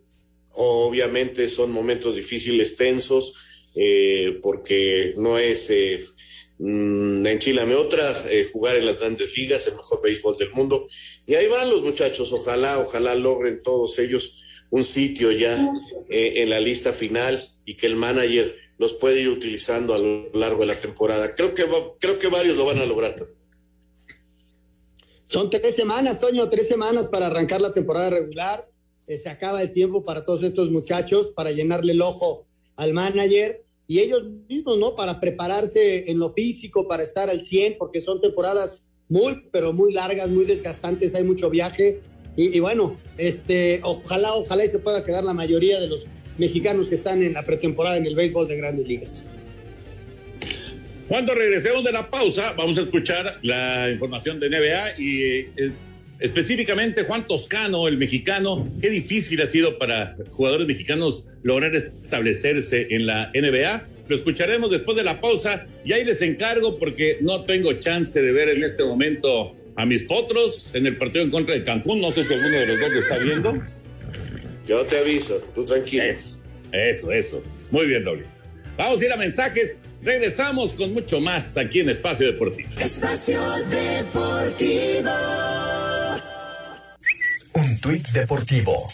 obviamente 0.52 1.48
son 1.48 1.72
momentos 1.72 2.14
difíciles, 2.14 2.76
tensos, 2.76 3.34
porque 4.42 5.14
no 5.16 5.38
es 5.38 5.72
mm, 6.58 7.26
enchilame 7.26 7.74
otra, 7.74 8.24
jugar 8.52 8.76
en 8.76 8.86
las 8.86 9.00
grandes 9.00 9.36
ligas, 9.36 9.66
el 9.66 9.76
mejor 9.76 10.02
béisbol 10.02 10.36
del 10.36 10.50
mundo. 10.52 10.86
Y 11.26 11.34
ahí 11.34 11.46
van 11.48 11.70
los 11.70 11.82
muchachos, 11.82 12.32
ojalá, 12.32 12.78
ojalá 12.78 13.14
logren 13.14 13.62
todos 13.62 13.98
ellos 13.98 14.40
un 14.70 14.84
sitio 14.84 15.32
ya 15.32 15.72
en 16.08 16.50
la 16.50 16.60
lista 16.60 16.92
final 16.92 17.42
y 17.64 17.74
que 17.74 17.86
el 17.86 17.96
manager 17.96 18.54
los 18.78 18.94
puede 18.94 19.20
ir 19.20 19.28
utilizando 19.28 19.94
a 19.94 19.98
lo 19.98 20.30
largo 20.32 20.60
de 20.60 20.66
la 20.66 20.80
temporada. 20.80 21.34
Creo 21.34 21.54
que, 21.54 21.64
creo 21.98 22.18
que 22.18 22.28
varios 22.28 22.56
lo 22.56 22.64
van 22.64 22.78
a 22.78 22.86
lograr. 22.86 23.14
Son 25.26 25.50
tres 25.50 25.76
semanas, 25.76 26.18
Toño, 26.18 26.48
tres 26.48 26.66
semanas 26.66 27.06
para 27.06 27.26
arrancar 27.26 27.60
la 27.60 27.74
temporada 27.74 28.10
regular. 28.10 28.66
Eh, 29.06 29.18
se 29.18 29.28
acaba 29.28 29.60
el 29.60 29.72
tiempo 29.72 30.02
para 30.02 30.24
todos 30.24 30.42
estos 30.42 30.70
muchachos, 30.70 31.30
para 31.36 31.52
llenarle 31.52 31.92
el 31.92 32.00
ojo 32.00 32.46
al 32.76 32.92
manager 32.94 33.62
y 33.86 34.00
ellos 34.00 34.22
mismos, 34.48 34.78
¿no? 34.78 34.96
Para 34.96 35.20
prepararse 35.20 36.10
en 36.10 36.18
lo 36.18 36.32
físico, 36.32 36.88
para 36.88 37.02
estar 37.02 37.28
al 37.28 37.42
100, 37.42 37.76
porque 37.76 38.00
son 38.00 38.20
temporadas 38.20 38.82
muy, 39.08 39.48
pero 39.52 39.72
muy 39.72 39.92
largas, 39.92 40.30
muy 40.30 40.46
desgastantes, 40.46 41.14
hay 41.14 41.24
mucho 41.24 41.50
viaje. 41.50 42.00
Y, 42.36 42.58
bueno, 42.60 42.96
este, 43.18 43.80
ojalá, 43.82 44.32
ojalá 44.32 44.64
y 44.64 44.68
se 44.68 44.78
pueda 44.78 45.04
quedar 45.04 45.24
la 45.24 45.34
mayoría 45.34 45.80
de 45.80 45.88
los 45.88 46.06
mexicanos 46.38 46.88
que 46.88 46.94
están 46.94 47.22
en 47.22 47.34
la 47.34 47.44
pretemporada 47.44 47.96
en 47.96 48.06
el 48.06 48.14
béisbol 48.14 48.48
de 48.48 48.56
grandes 48.56 48.86
ligas. 48.86 49.24
Cuando 51.08 51.34
regresemos 51.34 51.84
de 51.84 51.92
la 51.92 52.08
pausa, 52.08 52.52
vamos 52.52 52.78
a 52.78 52.82
escuchar 52.82 53.38
la 53.42 53.90
información 53.90 54.38
de 54.38 54.48
NBA 54.48 55.00
y 55.00 55.22
eh, 55.22 55.72
específicamente 56.20 57.02
Juan 57.02 57.26
Toscano, 57.26 57.88
el 57.88 57.98
mexicano. 57.98 58.64
Qué 58.80 58.90
difícil 58.90 59.40
ha 59.42 59.48
sido 59.48 59.76
para 59.76 60.16
jugadores 60.30 60.68
mexicanos 60.68 61.26
lograr 61.42 61.74
establecerse 61.74 62.86
en 62.90 63.06
la 63.06 63.32
NBA. 63.34 63.82
Lo 64.08 64.16
escucharemos 64.16 64.70
después 64.70 64.96
de 64.96 65.02
la 65.02 65.20
pausa 65.20 65.66
y 65.84 65.92
ahí 65.92 66.04
les 66.04 66.22
encargo 66.22 66.78
porque 66.78 67.18
no 67.20 67.42
tengo 67.42 67.72
chance 67.72 68.22
de 68.22 68.32
ver 68.32 68.48
en 68.50 68.62
este 68.62 68.84
momento 68.84 69.56
a 69.80 69.86
mis 69.86 70.02
potros 70.02 70.70
en 70.74 70.86
el 70.86 70.96
partido 70.98 71.24
en 71.24 71.30
contra 71.30 71.54
de 71.54 71.64
Cancún. 71.64 72.02
No 72.02 72.12
sé 72.12 72.22
si 72.22 72.34
alguno 72.34 72.54
de 72.54 72.66
los 72.66 72.80
dos 72.80 72.90
lo 72.92 73.00
está 73.00 73.16
viendo. 73.16 73.62
Yo 74.66 74.84
te 74.84 74.98
aviso, 74.98 75.40
tú 75.54 75.64
tranquilo. 75.64 76.04
Eso, 76.72 77.10
eso, 77.10 77.42
Muy 77.70 77.86
bien, 77.86 78.04
Raúl. 78.04 78.24
Vamos 78.76 79.00
a 79.00 79.04
ir 79.04 79.12
a 79.12 79.16
mensajes. 79.16 79.76
Regresamos 80.02 80.74
con 80.74 80.92
mucho 80.92 81.18
más 81.20 81.56
aquí 81.56 81.80
en 81.80 81.88
Espacio 81.88 82.26
Deportivo. 82.30 82.68
Espacio 82.78 83.40
Deportivo. 83.70 85.10
Un 87.54 87.80
tuit 87.80 88.06
deportivo. 88.10 88.86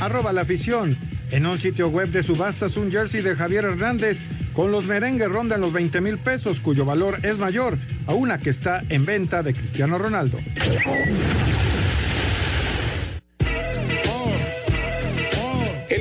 Arroba 0.00 0.32
la 0.32 0.42
afición. 0.42 0.96
En 1.30 1.46
un 1.46 1.58
sitio 1.58 1.88
web 1.88 2.08
de 2.08 2.22
subastas, 2.22 2.76
un 2.76 2.90
jersey 2.90 3.22
de 3.22 3.34
Javier 3.34 3.64
Hernández 3.64 4.18
con 4.56 4.72
los 4.72 4.86
merengues 4.86 5.28
rondan 5.28 5.60
los 5.60 5.70
20 5.70 6.00
mil 6.00 6.16
pesos, 6.16 6.60
cuyo 6.60 6.86
valor 6.86 7.18
es 7.22 7.36
mayor 7.36 7.76
a 8.06 8.14
una 8.14 8.38
que 8.38 8.48
está 8.48 8.82
en 8.88 9.04
venta 9.04 9.42
de 9.42 9.52
Cristiano 9.52 9.98
Ronaldo. 9.98 10.38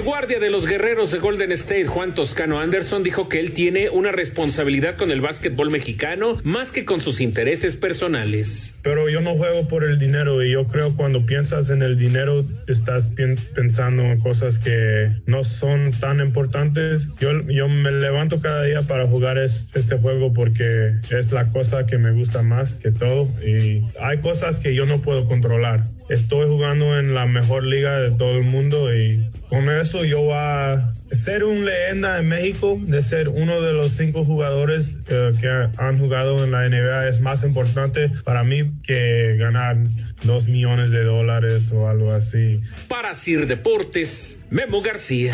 Guardia 0.05 0.39
de 0.39 0.51
los 0.51 0.67
guerreros 0.67 1.11
de 1.11 1.17
Golden 1.17 1.51
State, 1.51 1.87
Juan 1.87 2.13
Toscano 2.13 2.59
Anderson, 2.59 3.01
dijo 3.01 3.27
que 3.27 3.39
él 3.39 3.53
tiene 3.53 3.89
una 3.89 4.11
responsabilidad 4.11 4.95
con 4.95 5.09
el 5.09 5.19
básquetbol 5.19 5.71
mexicano 5.71 6.39
más 6.43 6.71
que 6.71 6.85
con 6.85 7.01
sus 7.01 7.21
intereses 7.21 7.75
personales. 7.75 8.75
Pero 8.83 9.09
yo 9.09 9.21
no 9.21 9.33
juego 9.33 9.67
por 9.67 9.83
el 9.83 9.97
dinero 9.97 10.43
y 10.43 10.51
yo 10.51 10.65
creo 10.65 10.95
cuando 10.95 11.25
piensas 11.25 11.71
en 11.71 11.81
el 11.81 11.97
dinero 11.97 12.45
estás 12.67 13.11
pensando 13.55 14.03
en 14.03 14.19
cosas 14.19 14.59
que 14.59 15.09
no 15.25 15.43
son 15.43 15.91
tan 15.99 16.19
importantes. 16.19 17.09
Yo, 17.19 17.41
yo 17.49 17.67
me 17.67 17.91
levanto 17.91 18.39
cada 18.39 18.63
día 18.63 18.83
para 18.83 19.07
jugar 19.07 19.39
este 19.39 19.97
juego 19.97 20.33
porque 20.33 20.93
es 21.09 21.31
la 21.31 21.51
cosa 21.51 21.87
que 21.87 21.97
me 21.97 22.11
gusta 22.11 22.43
más 22.43 22.75
que 22.75 22.91
todo 22.91 23.27
y 23.43 23.81
hay 23.99 24.19
cosas 24.21 24.59
que 24.59 24.75
yo 24.75 24.85
no 24.85 25.01
puedo 25.01 25.27
controlar 25.27 25.81
estoy 26.09 26.47
jugando 26.47 26.97
en 26.99 27.13
la 27.13 27.25
mejor 27.25 27.63
liga 27.63 27.99
de 27.99 28.11
todo 28.11 28.37
el 28.37 28.45
mundo 28.45 28.93
y 28.95 29.29
con 29.49 29.69
eso 29.69 30.03
yo 30.03 30.21
voy 30.21 30.35
a 30.35 30.91
ser 31.11 31.43
un 31.43 31.65
leyenda 31.65 32.19
en 32.19 32.27
México, 32.27 32.77
de 32.79 33.01
ser 33.03 33.29
uno 33.29 33.61
de 33.61 33.73
los 33.73 33.93
cinco 33.93 34.25
jugadores 34.25 34.97
eh, 35.07 35.33
que 35.39 35.47
han 35.77 35.99
jugado 35.99 36.43
en 36.43 36.51
la 36.51 36.67
NBA 36.67 37.07
es 37.07 37.21
más 37.21 37.43
importante 37.43 38.11
para 38.23 38.43
mí 38.43 38.71
que 38.83 39.37
ganar 39.37 39.77
dos 40.23 40.47
millones 40.47 40.91
de 40.91 41.03
dólares 41.03 41.71
o 41.71 41.87
algo 41.87 42.11
así. 42.11 42.61
Para 42.87 43.15
Sir 43.15 43.47
Deportes, 43.47 44.39
Memo 44.49 44.81
García. 44.81 45.33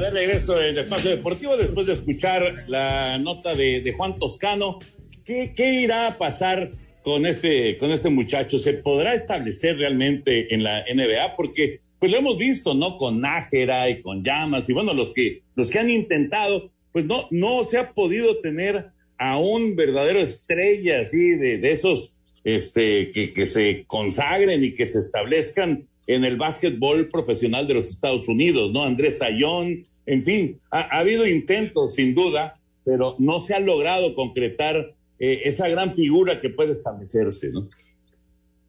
De 0.00 0.10
regreso 0.10 0.58
en 0.58 0.68
el 0.68 0.78
espacio 0.78 1.10
deportivo 1.10 1.56
después 1.58 1.86
de 1.86 1.92
escuchar 1.92 2.54
la 2.68 3.18
nota 3.18 3.54
de, 3.54 3.92
Juan 3.94 4.16
Toscano. 4.18 4.78
¿Qué, 5.26 5.52
irá 5.82 6.06
a 6.06 6.16
pasar 6.16 6.72
con 7.02 7.26
este, 7.26 7.76
con 7.76 7.90
este 7.90 8.08
muchacho? 8.08 8.56
¿Se 8.56 8.72
podrá 8.72 9.12
establecer 9.12 9.76
realmente 9.76 10.54
en 10.54 10.62
la 10.62 10.82
NBA? 10.82 11.34
Porque 11.36 11.80
pues 11.98 12.10
lo 12.10 12.16
hemos 12.16 12.38
visto, 12.38 12.72
¿no? 12.72 12.96
Con 12.96 13.20
Nájera 13.20 13.90
y 13.90 14.00
con 14.00 14.24
Llamas 14.24 14.70
y 14.70 14.72
bueno, 14.72 14.94
los 14.94 15.12
que, 15.12 15.42
los 15.54 15.68
que 15.68 15.78
han 15.78 15.90
intentado, 15.90 16.72
pues 16.92 17.04
no, 17.04 17.28
no 17.30 17.62
se 17.64 17.76
ha 17.76 17.92
podido 17.92 18.38
tener 18.40 18.86
a 19.18 19.36
un 19.36 19.76
verdadero 19.76 20.18
estrella 20.18 21.00
así 21.02 21.36
de, 21.36 21.58
de 21.58 21.72
esos 21.72 22.16
este, 22.44 23.10
que, 23.10 23.32
que 23.32 23.46
se 23.46 23.84
consagren 23.86 24.62
y 24.64 24.74
que 24.74 24.86
se 24.86 24.98
establezcan 24.98 25.86
en 26.06 26.24
el 26.24 26.36
básquetbol 26.36 27.08
profesional 27.08 27.66
de 27.66 27.74
los 27.74 27.88
Estados 27.88 28.28
Unidos, 28.28 28.72
¿no? 28.72 28.82
Andrés 28.84 29.18
Sayón, 29.18 29.86
en 30.06 30.24
fin, 30.24 30.60
ha, 30.70 30.98
habido 30.98 31.26
intentos 31.26 31.94
sin 31.94 32.14
duda, 32.14 32.60
pero 32.84 33.16
no 33.18 33.40
se 33.40 33.54
ha 33.54 33.60
logrado 33.60 34.14
concretar 34.14 34.94
eh, 35.18 35.42
esa 35.44 35.68
gran 35.68 35.94
figura 35.94 36.40
que 36.40 36.50
puede 36.50 36.72
establecerse, 36.72 37.50
¿no? 37.50 37.68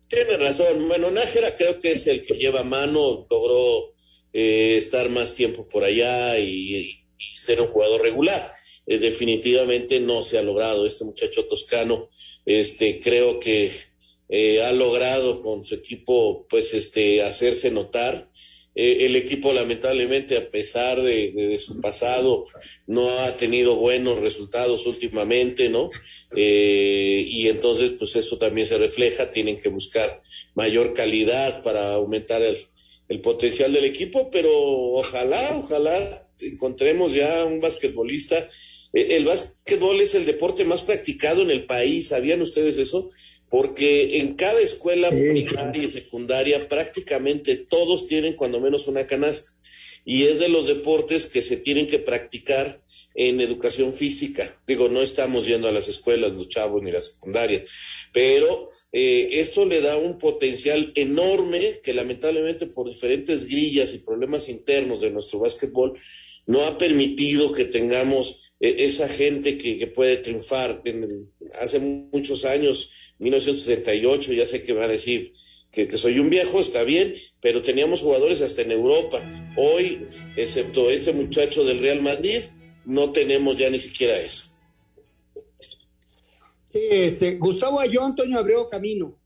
Tiene 0.08 0.38
razón. 0.38 0.88
Bueno, 0.88 1.10
Nájera 1.10 1.56
creo 1.56 1.80
que 1.80 1.94
es 1.94 2.06
el 2.06 2.22
que 2.22 2.36
lleva 2.36 2.63
mano, 2.63 3.25
logró 3.30 3.94
eh, 4.32 4.75
estar 4.77 5.10
más 5.10 5.34
tiempo 5.34 5.68
por 5.68 5.84
allá 5.84 6.38
y, 6.38 7.00
ser 7.18 7.62
un 7.62 7.68
jugador 7.68 8.01
regular. 8.01 8.51
Eh, 8.86 9.00
definitivamente 9.00 10.00
no 10.00 10.22
se 10.22 10.38
ha 10.38 10.44
logrado. 10.44 10.86
Este 10.86 11.03
muchacho 11.03 11.48
toscano 11.48 12.10
este, 12.45 13.00
creo 13.00 13.39
que 13.39 13.71
eh, 14.29 14.62
ha 14.63 14.71
logrado 14.71 15.41
con 15.41 15.63
su 15.63 15.75
equipo, 15.75 16.47
pues, 16.50 16.73
este, 16.73 17.21
hacerse 17.21 17.71
notar. 17.71 18.29
Eh, 18.75 19.05
el 19.05 19.15
equipo, 19.15 19.53
lamentablemente, 19.53 20.35
a 20.38 20.50
pesar 20.50 21.01
de, 21.01 21.57
su 21.59 21.79
pasado, 21.81 22.47
no 22.88 23.09
ha 23.19 23.38
tenido 23.38 23.75
buenos 23.75 24.19
resultados 24.19 24.88
últimamente, 24.88 25.69
¿no? 25.69 25.91
Eh, 26.35 27.23
y 27.27 27.47
entonces, 27.47 27.91
pues, 28.00 28.15
eso 28.15 28.38
también 28.38 28.65
se 28.65 28.77
refleja. 28.77 29.31
Tienen 29.31 29.62
que 29.62 29.69
buscar 29.69 30.21
mayor 30.55 30.93
calidad 30.93 31.62
para 31.62 31.93
aumentar 31.93 32.41
el, 32.41 32.57
el 33.09 33.21
potencial 33.21 33.71
del 33.71 33.85
equipo, 33.85 34.31
pero 34.31 34.50
ojalá, 34.51 35.57
ojalá 35.57 36.27
encontremos 36.41 37.13
ya 37.13 37.45
un 37.45 37.62
basquetbolista 37.62 38.50
el 38.93 39.25
básquetbol 39.25 40.00
es 40.01 40.15
el 40.15 40.25
deporte 40.25 40.65
más 40.65 40.83
practicado 40.83 41.41
en 41.41 41.51
el 41.51 41.65
país, 41.65 42.09
¿sabían 42.09 42.41
ustedes 42.41 42.77
eso? 42.77 43.09
Porque 43.50 44.19
en 44.19 44.35
cada 44.35 44.59
escuela 44.62 45.09
primaria 45.09 45.83
y 45.83 45.89
secundaria 45.89 46.67
prácticamente 46.69 47.55
todos 47.55 48.07
tienen 48.07 48.33
cuando 48.33 48.59
menos 48.59 48.88
una 48.88 49.05
canasta. 49.05 49.51
Y 50.05 50.23
es 50.23 50.39
de 50.39 50.50
los 50.50 50.67
deportes 50.67 51.27
que 51.27 51.41
se 51.41 51.57
tienen 51.57 51.88
que 51.88 52.00
practicar 52.00 52.83
en 53.15 53.39
educación 53.41 53.93
física. 53.93 54.59
Digo, 54.67 54.89
no 54.89 55.01
estamos 55.01 55.45
yendo 55.45 55.67
a 55.67 55.71
las 55.71 55.88
escuelas, 55.88 56.31
los 56.31 56.50
chavos, 56.50 56.81
ni 56.81 56.91
la 56.91 57.01
secundaria, 57.01 57.63
pero 58.12 58.69
eh, 58.91 59.29
esto 59.33 59.65
le 59.65 59.81
da 59.81 59.97
un 59.97 60.17
potencial 60.17 60.91
enorme 60.95 61.79
que 61.83 61.93
lamentablemente 61.93 62.65
por 62.67 62.89
diferentes 62.89 63.47
grillas 63.47 63.93
y 63.93 64.00
problemas 64.00 64.50
internos 64.50 65.01
de 65.01 65.12
nuestro 65.12 65.39
básquetbol 65.39 65.97
no 66.45 66.65
ha 66.65 66.77
permitido 66.77 67.51
que 67.51 67.65
tengamos 67.65 68.53
e, 68.59 68.85
esa 68.85 69.07
gente 69.07 69.57
que, 69.57 69.88
puede 69.88 70.17
triunfar. 70.17 70.81
hace 71.62 71.79
muchos 71.79 72.45
años, 72.45 72.91
1968, 73.19 74.33
ya 74.33 74.45
sé 74.45 74.63
que 74.63 74.73
van 74.73 74.85
a 74.85 74.93
decir 74.93 75.33
que, 75.71 75.97
soy 75.97 76.19
un 76.19 76.29
viejo, 76.29 76.59
está 76.59 76.83
bien, 76.83 77.15
pero 77.41 77.62
teníamos 77.62 78.01
jugadores 78.01 78.41
hasta 78.41 78.62
en 78.62 78.71
Europa. 78.71 79.19
Hoy, 79.57 80.07
excepto 80.35 80.89
este 80.89 81.13
muchacho 81.13 81.63
del 81.65 81.79
Real 81.79 82.01
Madrid, 82.01 82.41
no 82.85 83.12
tenemos 83.12 83.57
ya 83.57 83.69
ni 83.69 83.79
siquiera 83.79 84.17
eso. 84.19 84.45
Este, 86.71 87.38
Gustavo 87.38 87.79
Ayón, 87.79 88.12
Antonio 88.12 88.39
abrió 88.39 88.69
camino, 88.69 89.19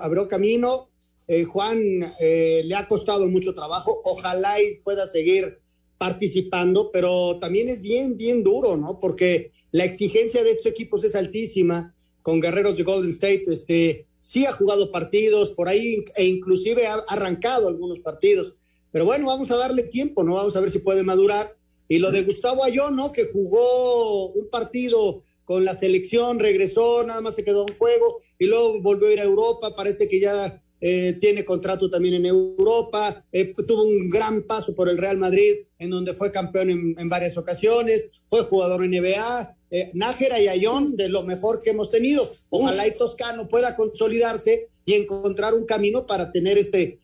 abrió 0.00 0.28
camino. 0.28 0.90
Eh, 1.26 1.44
Juan 1.44 1.80
eh, 2.18 2.62
le 2.64 2.74
ha 2.74 2.88
costado 2.88 3.28
mucho 3.28 3.54
trabajo. 3.54 4.00
Ojalá 4.04 4.60
y 4.60 4.76
pueda 4.78 5.06
seguir 5.06 5.60
participando, 6.00 6.90
pero 6.90 7.36
también 7.42 7.68
es 7.68 7.82
bien, 7.82 8.16
bien 8.16 8.42
duro, 8.42 8.74
¿no? 8.74 8.98
Porque 8.98 9.50
la 9.70 9.84
exigencia 9.84 10.42
de 10.42 10.48
estos 10.48 10.72
equipos 10.72 11.04
es 11.04 11.14
altísima, 11.14 11.94
con 12.22 12.40
guerreros 12.40 12.78
de 12.78 12.84
Golden 12.84 13.10
State, 13.10 13.42
este, 13.48 14.06
sí 14.18 14.46
ha 14.46 14.52
jugado 14.52 14.90
partidos 14.90 15.50
por 15.50 15.68
ahí 15.68 16.02
e 16.16 16.24
inclusive 16.24 16.86
ha 16.86 16.94
arrancado 17.06 17.68
algunos 17.68 18.00
partidos, 18.00 18.54
pero 18.90 19.04
bueno, 19.04 19.26
vamos 19.26 19.50
a 19.50 19.58
darle 19.58 19.82
tiempo, 19.82 20.24
¿no? 20.24 20.32
Vamos 20.32 20.56
a 20.56 20.60
ver 20.60 20.70
si 20.70 20.78
puede 20.78 21.02
madurar. 21.02 21.54
Y 21.86 21.98
lo 21.98 22.10
de 22.10 22.22
Gustavo 22.22 22.64
Ayón, 22.64 22.96
¿no? 22.96 23.12
Que 23.12 23.26
jugó 23.26 24.30
un 24.30 24.48
partido 24.48 25.22
con 25.44 25.66
la 25.66 25.76
selección, 25.76 26.38
regresó, 26.38 27.04
nada 27.04 27.20
más 27.20 27.34
se 27.34 27.44
quedó 27.44 27.66
en 27.68 27.76
juego 27.76 28.22
y 28.38 28.46
luego 28.46 28.80
volvió 28.80 29.08
a 29.08 29.12
ir 29.12 29.20
a 29.20 29.24
Europa, 29.24 29.76
parece 29.76 30.08
que 30.08 30.18
ya 30.18 30.62
eh, 30.80 31.16
tiene 31.20 31.44
contrato 31.44 31.90
también 31.90 32.14
en 32.14 32.26
Europa, 32.26 33.22
eh, 33.32 33.54
tuvo 33.66 33.84
un 33.84 34.08
gran 34.08 34.42
paso 34.42 34.74
por 34.74 34.88
el 34.88 34.96
Real 34.96 35.18
Madrid, 35.18 35.66
en 35.78 35.90
donde 35.90 36.14
fue 36.14 36.32
campeón 36.32 36.70
en, 36.70 37.08
varias 37.08 37.36
ocasiones, 37.36 38.08
fue 38.30 38.42
jugador 38.42 38.82
en 38.84 38.92
NBA, 38.92 39.56
eh, 39.70 39.90
Nájera 39.92 40.40
y 40.40 40.48
Ayón, 40.48 40.96
de 40.96 41.10
lo 41.10 41.22
mejor 41.22 41.62
que 41.62 41.70
hemos 41.70 41.90
tenido. 41.90 42.26
Ojalá 42.48 42.86
y 42.86 42.96
Toscano 42.96 43.46
pueda 43.48 43.76
consolidarse 43.76 44.68
y 44.86 44.94
encontrar 44.94 45.54
un 45.54 45.66
camino 45.66 46.06
para 46.06 46.32
tener 46.32 46.56
este 46.56 46.98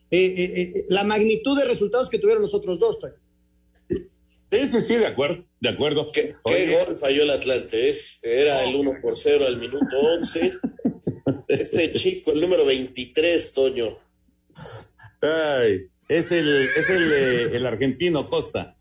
la 0.88 1.04
magnitud 1.04 1.58
de 1.58 1.66
resultados 1.66 2.08
que 2.08 2.18
tuvieron 2.18 2.42
los 2.42 2.54
otros 2.54 2.80
dos. 2.80 2.98
Sí, 4.50 4.68
sí, 4.68 4.80
sí, 4.80 4.94
de 4.94 5.06
acuerdo, 5.06 5.44
de 5.60 5.68
acuerdo. 5.68 6.10
¿Qué, 6.12 6.32
gol 6.44 6.96
falló 6.96 7.24
el 7.24 7.30
Atlante? 7.30 7.94
Era 8.22 8.64
el 8.64 8.76
1 8.76 9.00
por 9.02 9.16
0 9.16 9.44
al 9.46 9.56
minuto 9.58 9.96
11. 10.18 10.52
Este 11.48 11.92
chico, 11.92 12.32
el 12.32 12.40
número 12.40 12.64
23, 12.64 13.52
Toño. 13.52 13.98
Ay, 15.20 15.86
es 16.08 16.30
el, 16.32 16.68
es 16.76 16.90
el, 16.90 17.12
el 17.54 17.66
argentino 17.66 18.28
Costa. 18.28 18.76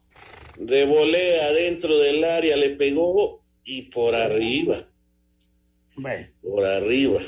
De 0.58 0.86
volea 0.86 1.52
dentro 1.52 1.98
del 1.98 2.24
área, 2.24 2.56
le 2.56 2.72
pegó 2.72 3.44
y 3.64 3.84
por 3.84 4.16
arriba. 4.16 4.84
Por 6.42 6.66
arriba. 6.66 7.20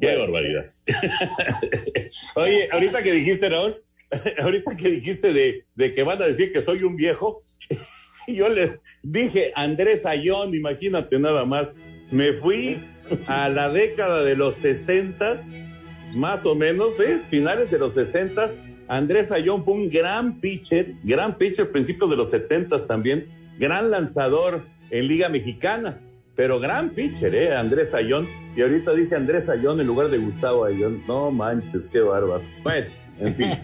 Qué 0.00 0.16
barbaridad. 0.16 0.72
Oye, 2.34 2.68
ahorita 2.72 3.02
que 3.02 3.12
dijiste, 3.12 3.48
Raúl, 3.48 3.82
ahorita 4.38 4.76
que 4.76 4.90
dijiste 4.90 5.32
de, 5.32 5.64
de, 5.74 5.92
que 5.92 6.02
van 6.02 6.20
a 6.20 6.26
decir 6.26 6.52
que 6.52 6.62
soy 6.62 6.82
un 6.82 6.96
viejo, 6.96 7.42
yo 8.26 8.48
le 8.48 8.80
dije 9.02 9.52
Andrés 9.54 10.06
Ayón, 10.06 10.54
imagínate 10.54 11.18
nada 11.18 11.44
más, 11.44 11.72
me 12.10 12.32
fui 12.32 12.82
a 13.26 13.48
la 13.48 13.68
década 13.68 14.22
de 14.22 14.36
los 14.36 14.56
60, 14.56 15.40
más 16.16 16.44
o 16.44 16.54
menos, 16.54 16.98
¿eh? 17.00 17.20
finales 17.28 17.70
de 17.70 17.78
los 17.78 17.94
60, 17.94 18.50
Andrés 18.88 19.30
Ayón 19.30 19.64
fue 19.64 19.74
un 19.74 19.88
gran 19.88 20.40
pitcher, 20.40 20.94
gran 21.02 21.38
pitcher, 21.38 21.70
principios 21.70 22.10
de 22.10 22.16
los 22.16 22.30
70 22.30 22.86
también, 22.86 23.28
gran 23.58 23.90
lanzador 23.90 24.64
en 24.90 25.06
Liga 25.08 25.28
Mexicana, 25.28 26.00
pero 26.36 26.60
gran 26.60 26.90
pitcher, 26.90 27.34
¿eh? 27.34 27.54
Andrés 27.54 27.94
Ayón. 27.94 28.28
Y 28.56 28.62
ahorita 28.62 28.92
dije 28.94 29.14
Andrés 29.14 29.48
Ayón 29.48 29.80
en 29.80 29.86
lugar 29.86 30.08
de 30.08 30.18
Gustavo 30.18 30.64
Ayón. 30.64 31.02
No 31.06 31.30
manches, 31.30 31.86
qué 31.90 32.00
bárbaro. 32.00 32.42
Bueno, 32.62 32.86
en 33.18 33.34
fin. 33.34 33.46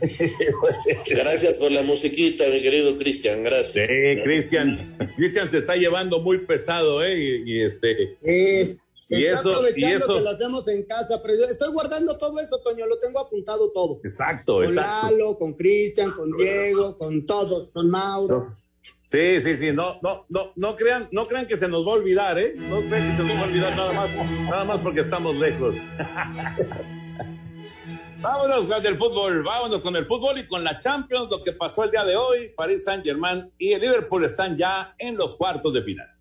gracias 1.10 1.56
por 1.56 1.72
la 1.72 1.82
musiquita, 1.82 2.44
mi 2.52 2.60
querido 2.60 2.96
Cristian, 2.96 3.42
gracias. 3.42 3.88
Sí, 3.88 4.22
Cristian. 4.22 4.96
Cristian 5.16 5.50
se 5.50 5.58
está 5.58 5.76
llevando 5.76 6.20
muy 6.20 6.38
pesado, 6.38 7.04
¿eh? 7.04 7.42
Y, 7.44 7.62
este. 7.62 8.16
Y 9.10 9.24
eso, 9.24 9.54
y 9.74 9.84
eso 9.84 10.14
que 10.14 10.20
lo 10.20 10.30
hacemos 10.30 10.68
en 10.68 10.84
casa, 10.84 11.20
pero 11.22 11.34
yo 11.34 11.44
estoy 11.44 11.72
guardando 11.72 12.18
todo 12.18 12.38
eso, 12.40 12.60
Toño, 12.60 12.86
lo 12.86 12.98
tengo 12.98 13.20
apuntado 13.20 13.70
todo. 13.72 14.00
Exacto, 14.04 14.56
con 14.56 14.64
exacto. 14.64 15.08
Con 15.08 15.10
Lalo, 15.10 15.38
con 15.38 15.54
Cristian, 15.54 16.10
con 16.10 16.36
Diego, 16.36 16.98
con 16.98 17.24
todos, 17.24 17.70
con 17.72 17.88
Mauro. 17.88 18.42
Sí, 19.10 19.40
sí, 19.40 19.56
sí, 19.56 19.72
no, 19.72 19.98
no, 20.02 20.26
no, 20.28 20.52
no 20.56 20.76
crean, 20.76 21.08
no 21.12 21.26
crean 21.26 21.46
que 21.46 21.56
se 21.56 21.66
nos 21.68 21.86
va 21.86 21.92
a 21.92 21.94
olvidar, 21.94 22.38
¿eh? 22.38 22.54
No 22.56 22.80
crean 22.80 23.10
que 23.10 23.16
se 23.16 23.22
nos 23.22 23.36
va 23.38 23.40
a 23.40 23.46
olvidar 23.46 23.74
nada 23.74 23.92
más, 23.94 24.14
nada 24.50 24.64
más 24.64 24.80
porque 24.82 25.00
estamos 25.00 25.34
lejos. 25.36 25.74
vámonos 28.20 28.64
con 28.66 28.86
el 28.86 28.98
fútbol, 28.98 29.42
vámonos 29.42 29.80
con 29.80 29.96
el 29.96 30.04
fútbol 30.04 30.38
y 30.38 30.46
con 30.46 30.62
la 30.62 30.78
Champions, 30.80 31.30
lo 31.30 31.42
que 31.42 31.52
pasó 31.52 31.84
el 31.84 31.90
día 31.90 32.04
de 32.04 32.16
hoy, 32.16 32.50
París 32.54 32.84
Saint 32.84 33.02
Germain 33.02 33.50
y 33.56 33.72
el 33.72 33.80
Liverpool 33.80 34.24
están 34.24 34.58
ya 34.58 34.94
en 34.98 35.16
los 35.16 35.36
cuartos 35.36 35.72
de 35.72 35.82
final. 35.82 36.17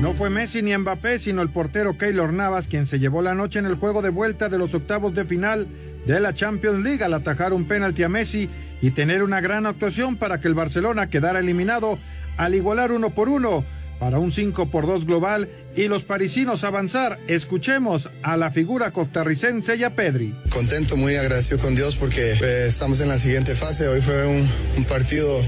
No 0.00 0.14
fue 0.14 0.30
Messi 0.30 0.62
ni 0.62 0.74
Mbappé, 0.74 1.18
sino 1.18 1.42
el 1.42 1.50
portero 1.50 1.98
Keylor 1.98 2.32
Navas 2.32 2.68
quien 2.68 2.86
se 2.86 2.98
llevó 2.98 3.20
la 3.20 3.34
noche 3.34 3.58
en 3.58 3.66
el 3.66 3.74
juego 3.74 4.00
de 4.00 4.08
vuelta 4.08 4.48
de 4.48 4.56
los 4.56 4.72
octavos 4.72 5.14
de 5.14 5.26
final 5.26 5.68
de 6.06 6.18
la 6.20 6.32
Champions 6.32 6.82
League 6.82 7.04
al 7.04 7.12
atajar 7.12 7.52
un 7.52 7.66
penalti 7.66 8.02
a 8.02 8.08
Messi 8.08 8.48
y 8.80 8.92
tener 8.92 9.22
una 9.22 9.42
gran 9.42 9.66
actuación 9.66 10.16
para 10.16 10.40
que 10.40 10.48
el 10.48 10.54
Barcelona 10.54 11.10
quedara 11.10 11.40
eliminado 11.40 11.98
al 12.38 12.54
igualar 12.54 12.92
uno 12.92 13.10
por 13.10 13.28
uno 13.28 13.62
para 13.98 14.18
un 14.18 14.32
5 14.32 14.70
por 14.70 14.86
2 14.86 15.04
global 15.04 15.50
y 15.76 15.88
los 15.88 16.04
parisinos 16.04 16.64
avanzar. 16.64 17.18
Escuchemos 17.28 18.10
a 18.22 18.36
la 18.36 18.50
figura 18.50 18.90
costarricense 18.92 19.76
y 19.76 19.84
a 19.84 19.94
Pedri. 19.94 20.34
Contento, 20.50 20.96
muy 20.96 21.16
agradecido 21.16 21.58
con 21.58 21.74
Dios 21.74 21.96
porque 21.96 22.32
eh, 22.32 22.66
estamos 22.68 23.00
en 23.00 23.08
la 23.08 23.18
siguiente 23.18 23.54
fase. 23.54 23.88
Hoy 23.88 24.00
fue 24.00 24.26
un, 24.26 24.48
un, 24.76 24.84
partido 24.84 25.40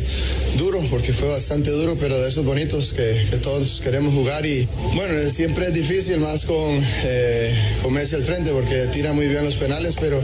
duro 0.59 0.81
porque 0.91 1.13
fue 1.13 1.29
bastante 1.29 1.71
duro, 1.71 1.97
pero 1.99 2.21
de 2.21 2.29
esos 2.29 2.45
bonitos 2.45 2.93
que, 2.93 3.27
que 3.31 3.37
todos 3.39 3.81
queremos 3.83 4.15
jugar 4.15 4.47
y 4.47 4.69
bueno, 4.95 5.19
siempre 5.31 5.67
es 5.67 5.75
difícil 5.75 6.19
más 6.19 6.45
con, 6.45 6.79
eh, 7.05 7.55
con 7.83 7.93
Messi 7.93 8.15
al 8.15 8.23
frente 8.23 8.51
porque 8.53 8.87
tira 8.93 9.13
muy 9.13 9.27
bien 9.27 9.45
los 9.45 9.57
penales, 9.57 9.97
pero 10.01 10.23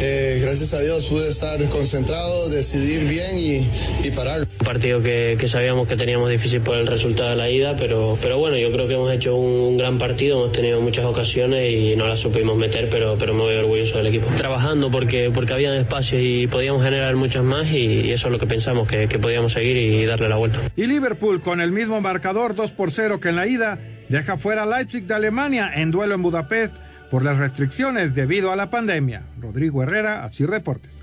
eh, 0.00 0.38
gracias 0.42 0.72
a 0.74 0.80
Dios 0.80 1.06
pude 1.06 1.28
estar 1.28 1.62
concentrado, 1.68 2.48
decidir 2.48 3.04
bien 3.04 3.38
y, 3.38 3.66
y 4.06 4.10
parar. 4.10 4.40
Un 4.40 4.66
partido 4.66 5.02
que, 5.02 5.36
que 5.38 5.48
sabíamos 5.48 5.86
que 5.86 5.96
teníamos 5.96 6.30
difícil 6.30 6.60
por 6.60 6.76
el 6.76 6.86
resultado 6.86 7.30
de 7.30 7.36
la 7.36 7.50
ida, 7.50 7.76
pero, 7.76 8.18
pero 8.20 8.38
bueno, 8.38 8.56
yo 8.56 8.72
creo 8.72 8.88
que 8.88 8.94
hemos 8.94 9.12
hecho 9.12 9.27
un 9.36 9.76
gran 9.76 9.98
partido, 9.98 10.38
hemos 10.38 10.52
tenido 10.52 10.80
muchas 10.80 11.04
ocasiones 11.04 11.72
y 11.72 11.96
no 11.96 12.06
las 12.06 12.20
supimos 12.20 12.56
meter, 12.56 12.88
pero, 12.90 13.16
pero 13.18 13.34
me 13.34 13.40
voy 13.40 13.54
orgulloso 13.54 13.98
del 13.98 14.08
equipo. 14.08 14.26
Trabajando 14.36 14.90
porque, 14.90 15.30
porque 15.32 15.52
había 15.52 15.76
espacio 15.76 16.20
y 16.20 16.46
podíamos 16.46 16.82
generar 16.82 17.14
muchas 17.16 17.44
más 17.44 17.70
y, 17.72 18.10
eso 18.12 18.28
es 18.28 18.32
lo 18.32 18.38
que 18.38 18.46
pensamos, 18.46 18.88
que, 18.88 19.06
podíamos 19.18 19.52
seguir 19.52 19.76
y 19.76 20.04
darle 20.04 20.28
la 20.28 20.36
vuelta. 20.36 20.58
Y 20.76 20.86
Liverpool 20.86 21.40
con 21.40 21.60
el 21.60 21.72
mismo 21.72 22.00
marcador 22.00 22.54
2 22.54 22.72
por 22.72 22.90
0 22.90 23.20
que 23.20 23.30
en 23.30 23.36
la 23.36 23.46
ida 23.46 23.78
deja 24.08 24.36
fuera 24.36 24.66
Leipzig 24.66 25.06
de 25.06 25.14
Alemania 25.14 25.70
en 25.74 25.90
duelo 25.90 26.14
en 26.14 26.22
Budapest 26.22 26.74
por 27.10 27.24
las 27.24 27.38
restricciones 27.38 28.14
debido 28.14 28.52
a 28.52 28.56
la 28.56 28.70
pandemia. 28.70 29.22
Rodrigo 29.40 29.82
Herrera, 29.82 30.24
así 30.24 30.44
Deportes. 30.44 30.97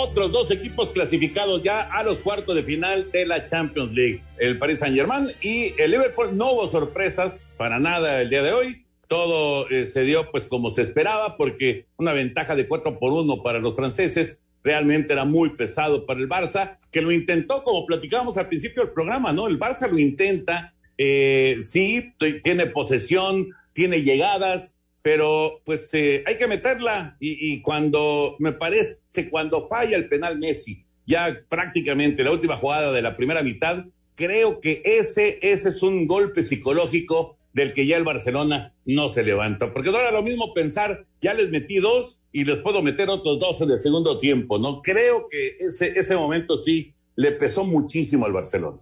Otros 0.00 0.32
dos 0.32 0.50
equipos 0.50 0.92
clasificados 0.92 1.62
ya 1.62 1.82
a 1.82 2.02
los 2.02 2.20
cuartos 2.20 2.56
de 2.56 2.62
final 2.62 3.10
de 3.12 3.26
la 3.26 3.44
Champions 3.44 3.94
League. 3.94 4.22
El 4.38 4.58
Paris 4.58 4.78
Saint 4.78 4.96
Germain 4.96 5.26
y 5.42 5.74
el 5.78 5.90
Liverpool. 5.90 6.36
No 6.36 6.52
hubo 6.52 6.66
sorpresas 6.68 7.54
para 7.58 7.78
nada 7.78 8.22
el 8.22 8.30
día 8.30 8.42
de 8.42 8.52
hoy. 8.52 8.86
Todo 9.08 9.68
eh, 9.68 9.84
se 9.84 10.02
dio 10.02 10.30
pues 10.30 10.46
como 10.46 10.70
se 10.70 10.80
esperaba 10.80 11.36
porque 11.36 11.86
una 11.98 12.14
ventaja 12.14 12.56
de 12.56 12.66
4 12.66 12.98
por 12.98 13.12
1 13.12 13.42
para 13.42 13.58
los 13.58 13.76
franceses 13.76 14.40
realmente 14.64 15.12
era 15.12 15.26
muy 15.26 15.50
pesado 15.50 16.06
para 16.06 16.20
el 16.20 16.28
Barça, 16.28 16.78
que 16.90 17.02
lo 17.02 17.12
intentó 17.12 17.62
como 17.62 17.84
platicábamos 17.84 18.38
al 18.38 18.48
principio 18.48 18.84
del 18.84 18.92
programa, 18.92 19.32
¿no? 19.32 19.48
El 19.48 19.58
Barça 19.58 19.90
lo 19.90 19.98
intenta, 19.98 20.74
eh, 20.96 21.58
sí, 21.64 22.14
tiene 22.42 22.66
posesión, 22.66 23.48
tiene 23.74 24.02
llegadas, 24.02 24.79
pero 25.02 25.62
pues 25.64 25.92
eh, 25.94 26.22
hay 26.26 26.36
que 26.36 26.46
meterla 26.46 27.16
y, 27.20 27.60
cuando 27.62 28.36
me 28.38 28.52
parece, 28.52 28.98
cuando 29.30 29.66
falla 29.66 29.96
el 29.96 30.08
penal 30.08 30.38
Messi, 30.38 30.82
ya 31.06 31.44
prácticamente 31.48 32.22
la 32.22 32.32
última 32.32 32.56
jugada 32.56 32.92
de 32.92 33.02
la 33.02 33.16
primera 33.16 33.42
mitad, 33.42 33.86
creo 34.14 34.60
que 34.60 34.82
ese, 34.84 35.38
ese 35.42 35.70
es 35.70 35.82
un 35.82 36.06
golpe 36.06 36.42
psicológico 36.42 37.38
del 37.52 37.72
que 37.72 37.86
ya 37.86 37.96
el 37.96 38.04
Barcelona 38.04 38.72
no 38.84 39.08
se 39.08 39.22
levanta, 39.22 39.72
porque 39.72 39.90
no 39.90 39.98
era 39.98 40.12
lo 40.12 40.22
mismo 40.22 40.54
pensar, 40.54 41.06
ya 41.20 41.34
les 41.34 41.50
metí 41.50 41.76
dos 41.76 42.22
y 42.30 42.44
les 42.44 42.58
puedo 42.58 42.82
meter 42.82 43.08
otros 43.08 43.40
dos 43.40 43.60
en 43.62 43.70
el 43.70 43.80
segundo 43.80 44.18
tiempo, 44.18 44.58
¿no? 44.58 44.82
Creo 44.82 45.24
que 45.28 45.56
ese, 45.58 45.94
ese 45.96 46.14
momento 46.14 46.58
sí 46.58 46.92
le 47.16 47.32
pesó 47.32 47.64
muchísimo 47.64 48.26
al 48.26 48.32
Barcelona. 48.32 48.78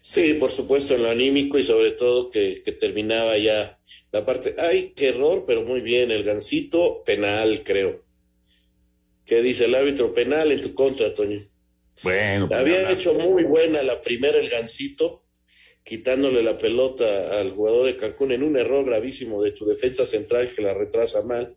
Sí, 0.00 0.34
por 0.40 0.50
supuesto, 0.50 0.94
en 0.94 1.02
lo 1.02 1.10
anímico 1.10 1.58
y 1.58 1.62
sobre 1.62 1.90
todo 1.90 2.30
que 2.30 2.62
terminaba 2.80 3.36
ya 3.36 3.79
la 4.12 4.24
parte. 4.24 4.54
Ay, 4.58 4.92
qué 4.96 5.08
error, 5.08 5.44
pero 5.46 5.62
muy 5.62 5.80
bien. 5.80 6.10
El 6.10 6.24
gancito, 6.24 7.02
penal, 7.04 7.62
creo. 7.64 7.94
¿Qué 9.24 9.42
dice 9.42 9.66
el 9.66 9.74
árbitro? 9.74 10.12
Penal 10.12 10.50
en 10.52 10.60
tu 10.60 10.74
contra, 10.74 11.14
Toño. 11.14 11.40
Bueno. 12.02 12.48
Había 12.52 12.90
hecho 12.90 13.14
muy 13.14 13.44
buena 13.44 13.82
la 13.82 14.00
primera 14.00 14.38
el 14.38 14.48
gancito, 14.48 15.24
quitándole 15.84 16.42
la 16.42 16.58
pelota 16.58 17.38
al 17.38 17.50
jugador 17.50 17.86
de 17.86 17.96
Cancún 17.96 18.32
en 18.32 18.42
un 18.42 18.56
error 18.56 18.84
gravísimo 18.84 19.42
de 19.42 19.52
tu 19.52 19.66
defensa 19.66 20.04
central 20.04 20.48
que 20.52 20.62
la 20.62 20.74
retrasa 20.74 21.22
mal. 21.22 21.56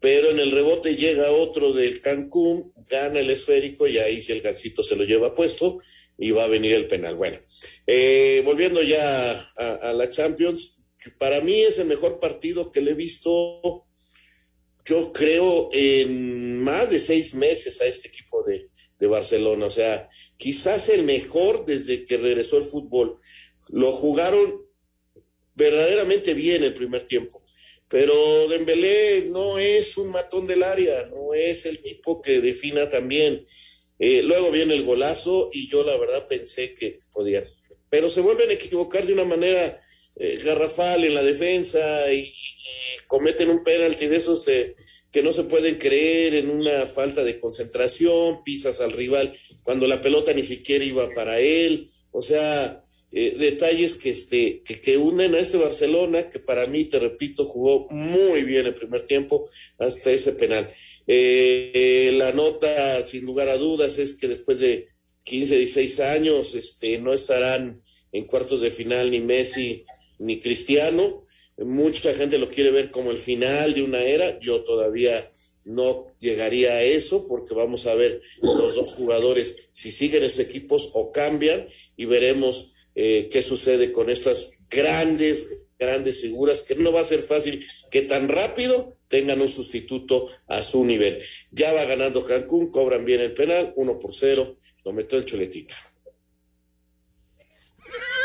Pero 0.00 0.30
en 0.30 0.38
el 0.38 0.50
rebote 0.50 0.96
llega 0.96 1.30
otro 1.30 1.72
del 1.72 2.00
Cancún, 2.00 2.72
gana 2.90 3.20
el 3.20 3.30
esférico 3.30 3.86
y 3.86 3.98
ahí 3.98 4.20
si 4.22 4.32
el 4.32 4.42
gancito 4.42 4.82
se 4.82 4.96
lo 4.96 5.04
lleva 5.04 5.34
puesto 5.34 5.80
y 6.18 6.30
va 6.30 6.44
a 6.44 6.48
venir 6.48 6.72
el 6.72 6.86
penal. 6.86 7.16
Bueno, 7.16 7.38
eh, 7.86 8.42
volviendo 8.44 8.82
ya 8.82 9.32
a, 9.56 9.74
a, 9.74 9.92
la 9.92 10.10
Champions, 10.10 10.78
para 11.18 11.40
mí 11.40 11.60
es 11.60 11.78
el 11.78 11.86
mejor 11.86 12.18
partido 12.18 12.70
que 12.70 12.80
le 12.80 12.92
he 12.92 12.94
visto, 12.94 13.86
yo 14.84 15.12
creo, 15.12 15.70
en 15.72 16.60
más 16.60 16.90
de 16.90 16.98
seis 16.98 17.34
meses 17.34 17.80
a 17.80 17.86
este 17.86 18.08
equipo 18.08 18.42
de, 18.44 18.68
Barcelona. 19.06 19.66
O 19.66 19.70
sea, 19.70 20.08
quizás 20.38 20.88
el 20.88 21.02
mejor 21.02 21.66
desde 21.66 22.04
que 22.04 22.16
regresó 22.16 22.56
el 22.56 22.62
fútbol. 22.62 23.20
Lo 23.68 23.92
jugaron 23.92 24.66
verdaderamente 25.54 26.32
bien 26.32 26.64
el 26.64 26.72
primer 26.72 27.04
tiempo. 27.04 27.44
Pero 27.86 28.14
Dembélé 28.48 29.26
no 29.28 29.58
es 29.58 29.98
un 29.98 30.10
matón 30.10 30.46
del 30.46 30.62
área, 30.62 31.04
no 31.10 31.34
es 31.34 31.66
el 31.66 31.82
tipo 31.82 32.22
que 32.22 32.40
defina 32.40 32.88
también. 32.88 33.46
Eh, 33.98 34.22
luego 34.22 34.50
viene 34.50 34.72
el 34.72 34.84
golazo 34.84 35.50
y 35.52 35.68
yo 35.68 35.84
la 35.84 35.98
verdad 35.98 36.26
pensé 36.26 36.74
que 36.74 36.96
podía. 37.12 37.46
Pero 37.90 38.08
se 38.08 38.22
vuelven 38.22 38.48
a 38.48 38.54
equivocar 38.54 39.06
de 39.06 39.12
una 39.12 39.24
manera 39.24 39.83
eh, 40.16 40.38
garrafal 40.44 41.04
en 41.04 41.14
la 41.14 41.22
defensa 41.22 42.12
y, 42.12 42.20
y 42.20 43.06
cometen 43.06 43.50
un 43.50 43.62
penalti 43.62 44.06
de 44.06 44.16
esos 44.16 44.44
de, 44.46 44.76
que 45.14 45.22
no 45.22 45.32
se 45.32 45.44
pueden 45.44 45.76
creer 45.76 46.34
en 46.34 46.50
una 46.50 46.86
falta 46.86 47.22
de 47.22 47.38
concentración, 47.38 48.42
pisas 48.42 48.80
al 48.80 48.90
rival 48.90 49.38
cuando 49.62 49.86
la 49.86 50.02
pelota 50.02 50.32
ni 50.32 50.42
siquiera 50.42 50.84
iba 50.84 51.08
para 51.14 51.38
él. 51.38 51.92
O 52.10 52.20
sea, 52.20 52.84
eh, 53.12 53.36
detalles 53.38 53.94
que, 53.94 54.10
este, 54.10 54.62
que, 54.64 54.80
que, 54.80 54.96
unen 54.96 55.36
a 55.36 55.38
este 55.38 55.56
Barcelona, 55.56 56.30
que 56.30 56.40
para 56.40 56.66
mí, 56.66 56.86
te 56.86 56.98
repito, 56.98 57.44
jugó 57.44 57.86
muy 57.90 58.42
bien 58.42 58.66
el 58.66 58.74
primer 58.74 59.06
tiempo 59.06 59.48
hasta 59.78 60.10
ese 60.10 60.32
penal. 60.32 60.68
Eh, 61.06 62.12
la 62.16 62.32
nota, 62.32 63.00
sin 63.04 63.24
lugar 63.24 63.48
a 63.48 63.56
dudas, 63.56 63.98
es 63.98 64.14
que 64.14 64.26
después 64.26 64.58
de 64.58 64.88
15, 65.22 65.58
16 65.58 66.00
años 66.00 66.56
este, 66.56 66.98
no 66.98 67.12
estarán 67.12 67.84
en 68.10 68.24
cuartos 68.24 68.60
de 68.60 68.72
final 68.72 69.12
ni 69.12 69.20
Messi 69.20 69.84
ni 70.18 70.40
Cristiano. 70.40 71.26
Mucha 71.58 72.12
gente 72.14 72.38
lo 72.38 72.48
quiere 72.48 72.70
ver 72.70 72.90
como 72.90 73.10
el 73.10 73.18
final 73.18 73.74
de 73.74 73.82
una 73.82 74.02
era. 74.02 74.38
Yo 74.40 74.62
todavía 74.62 75.30
no 75.64 76.06
llegaría 76.20 76.72
a 76.72 76.82
eso 76.82 77.26
porque 77.26 77.54
vamos 77.54 77.86
a 77.86 77.94
ver 77.94 78.20
los 78.42 78.74
dos 78.74 78.92
jugadores 78.92 79.68
si 79.72 79.90
siguen 79.90 80.22
esos 80.22 80.40
equipos 80.40 80.90
o 80.92 81.10
cambian 81.10 81.68
y 81.96 82.04
veremos 82.04 82.74
eh, 82.94 83.28
qué 83.32 83.42
sucede 83.42 83.92
con 83.92 84.10
estas 84.10 84.50
grandes, 84.70 85.56
grandes 85.78 86.20
figuras, 86.20 86.62
que 86.62 86.74
no 86.74 86.92
va 86.92 87.00
a 87.00 87.04
ser 87.04 87.20
fácil 87.20 87.66
que 87.90 88.02
tan 88.02 88.28
rápido 88.28 88.96
tengan 89.08 89.40
un 89.40 89.48
sustituto 89.48 90.28
a 90.46 90.62
su 90.62 90.84
nivel. 90.84 91.22
Ya 91.50 91.72
va 91.72 91.84
ganando 91.84 92.24
Cancún, 92.24 92.70
cobran 92.70 93.04
bien 93.04 93.20
el 93.20 93.34
penal, 93.34 93.72
uno 93.76 93.98
por 93.98 94.14
cero, 94.14 94.56
lo 94.84 94.92
metió 94.92 95.18
el 95.18 95.24
Choletita. 95.24 95.74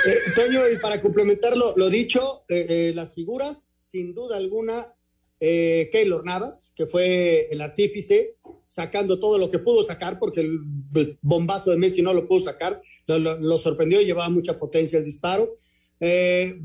Eh, 0.06 0.32
Toño, 0.36 0.70
y 0.70 0.78
para 0.78 1.02
complementar 1.02 1.58
lo, 1.58 1.90
dicho, 1.90 2.44
eh, 2.48 2.66
eh, 2.70 2.92
las 2.96 3.14
figuras, 3.14 3.74
sin 3.80 4.14
duda 4.14 4.38
alguna, 4.38 4.94
eh, 5.40 5.90
Keylor 5.92 6.24
Navas, 6.26 6.74
que 6.76 6.86
fue 6.86 7.48
el 7.52 7.62
artífice, 7.62 8.36
sacando 8.66 9.20
todo 9.20 9.38
lo 9.38 9.50
que 9.50 9.60
pudo 9.60 9.84
sacar, 9.84 10.20
porque 10.20 10.42
el 10.42 10.60
bombazo 11.22 11.72
de 11.72 11.78
Messi 11.78 12.02
no 12.02 12.14
lo 12.14 12.28
pudo 12.28 12.42
sacar, 12.42 12.80
lo, 13.08 13.20
lo, 13.20 13.40
lo 13.40 13.58
sorprendió 13.58 14.02
llevaba 14.02 14.30
mucha 14.30 14.58
potencia 14.58 15.00
el 15.00 15.06
disparo. 15.06 15.56
Eh, 16.02 16.62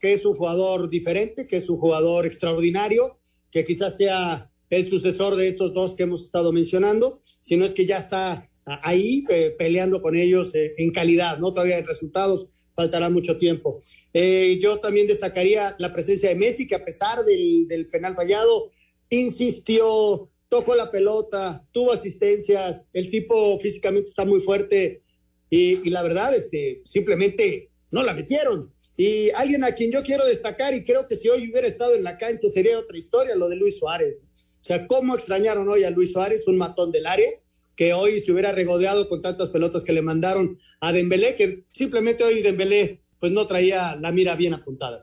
que 0.00 0.12
es 0.12 0.24
un 0.24 0.34
jugador 0.34 0.88
diferente, 0.88 1.46
que 1.46 1.56
es 1.56 1.68
un 1.68 1.78
jugador 1.78 2.24
extraordinario, 2.24 3.18
que 3.50 3.64
quizás 3.64 3.96
sea 3.96 4.50
el 4.70 4.88
sucesor 4.88 5.36
de 5.36 5.48
estos 5.48 5.74
dos 5.74 5.94
que 5.94 6.04
hemos 6.04 6.22
estado 6.22 6.52
mencionando, 6.52 7.20
si 7.40 7.56
no 7.56 7.64
es 7.64 7.74
que 7.74 7.86
ya 7.86 7.98
está 7.98 8.48
ahí 8.64 9.24
eh, 9.28 9.54
peleando 9.58 10.02
con 10.02 10.16
ellos 10.16 10.54
eh, 10.54 10.72
en 10.76 10.92
calidad, 10.92 11.38
¿no? 11.38 11.52
Todavía 11.52 11.78
en 11.78 11.86
resultados 11.86 12.48
faltará 12.76 13.10
mucho 13.10 13.38
tiempo. 13.38 13.82
Eh, 14.12 14.58
yo 14.62 14.78
también 14.78 15.08
destacaría 15.08 15.74
la 15.78 15.92
presencia 15.92 16.28
de 16.28 16.36
Messi, 16.36 16.68
que 16.68 16.76
a 16.76 16.84
pesar 16.84 17.24
del, 17.24 17.66
del, 17.66 17.88
penal 17.88 18.14
fallado, 18.14 18.70
insistió, 19.10 20.30
tocó 20.48 20.74
la 20.74 20.90
pelota, 20.90 21.66
tuvo 21.72 21.92
asistencias, 21.92 22.84
el 22.92 23.10
tipo 23.10 23.58
físicamente 23.58 24.10
está 24.10 24.24
muy 24.24 24.40
fuerte 24.40 25.02
y, 25.50 25.88
y 25.88 25.90
la 25.90 26.02
verdad, 26.02 26.34
este, 26.34 26.82
simplemente 26.84 27.70
no 27.90 28.02
la 28.02 28.14
metieron. 28.14 28.72
Y 28.96 29.30
alguien 29.30 29.64
a 29.64 29.72
quien 29.72 29.90
yo 29.90 30.02
quiero 30.02 30.24
destacar, 30.26 30.74
y 30.74 30.84
creo 30.84 31.06
que 31.06 31.16
si 31.16 31.28
hoy 31.28 31.50
hubiera 31.50 31.66
estado 31.66 31.94
en 31.94 32.04
la 32.04 32.16
cancha 32.16 32.48
sería 32.48 32.78
otra 32.78 32.96
historia, 32.96 33.34
lo 33.34 33.48
de 33.48 33.56
Luis 33.56 33.78
Suárez. 33.78 34.16
O 34.60 34.64
sea, 34.64 34.86
¿cómo 34.86 35.14
extrañaron 35.14 35.68
hoy 35.68 35.84
a 35.84 35.90
Luis 35.90 36.12
Suárez, 36.12 36.46
un 36.48 36.56
matón 36.56 36.90
del 36.92 37.06
área? 37.06 37.28
Que 37.76 37.92
hoy 37.92 38.18
se 38.20 38.32
hubiera 38.32 38.52
regodeado 38.52 39.08
con 39.08 39.22
tantas 39.22 39.50
pelotas 39.50 39.84
que 39.84 39.92
le 39.92 40.02
mandaron 40.02 40.58
a 40.80 40.92
Dembélé, 40.92 41.36
que 41.36 41.64
simplemente 41.72 42.24
hoy 42.24 42.42
Dembélé 42.42 43.02
pues 43.20 43.32
no 43.32 43.46
traía 43.46 43.96
la 43.96 44.12
mira 44.12 44.36
bien 44.36 44.54
apuntada. 44.54 45.02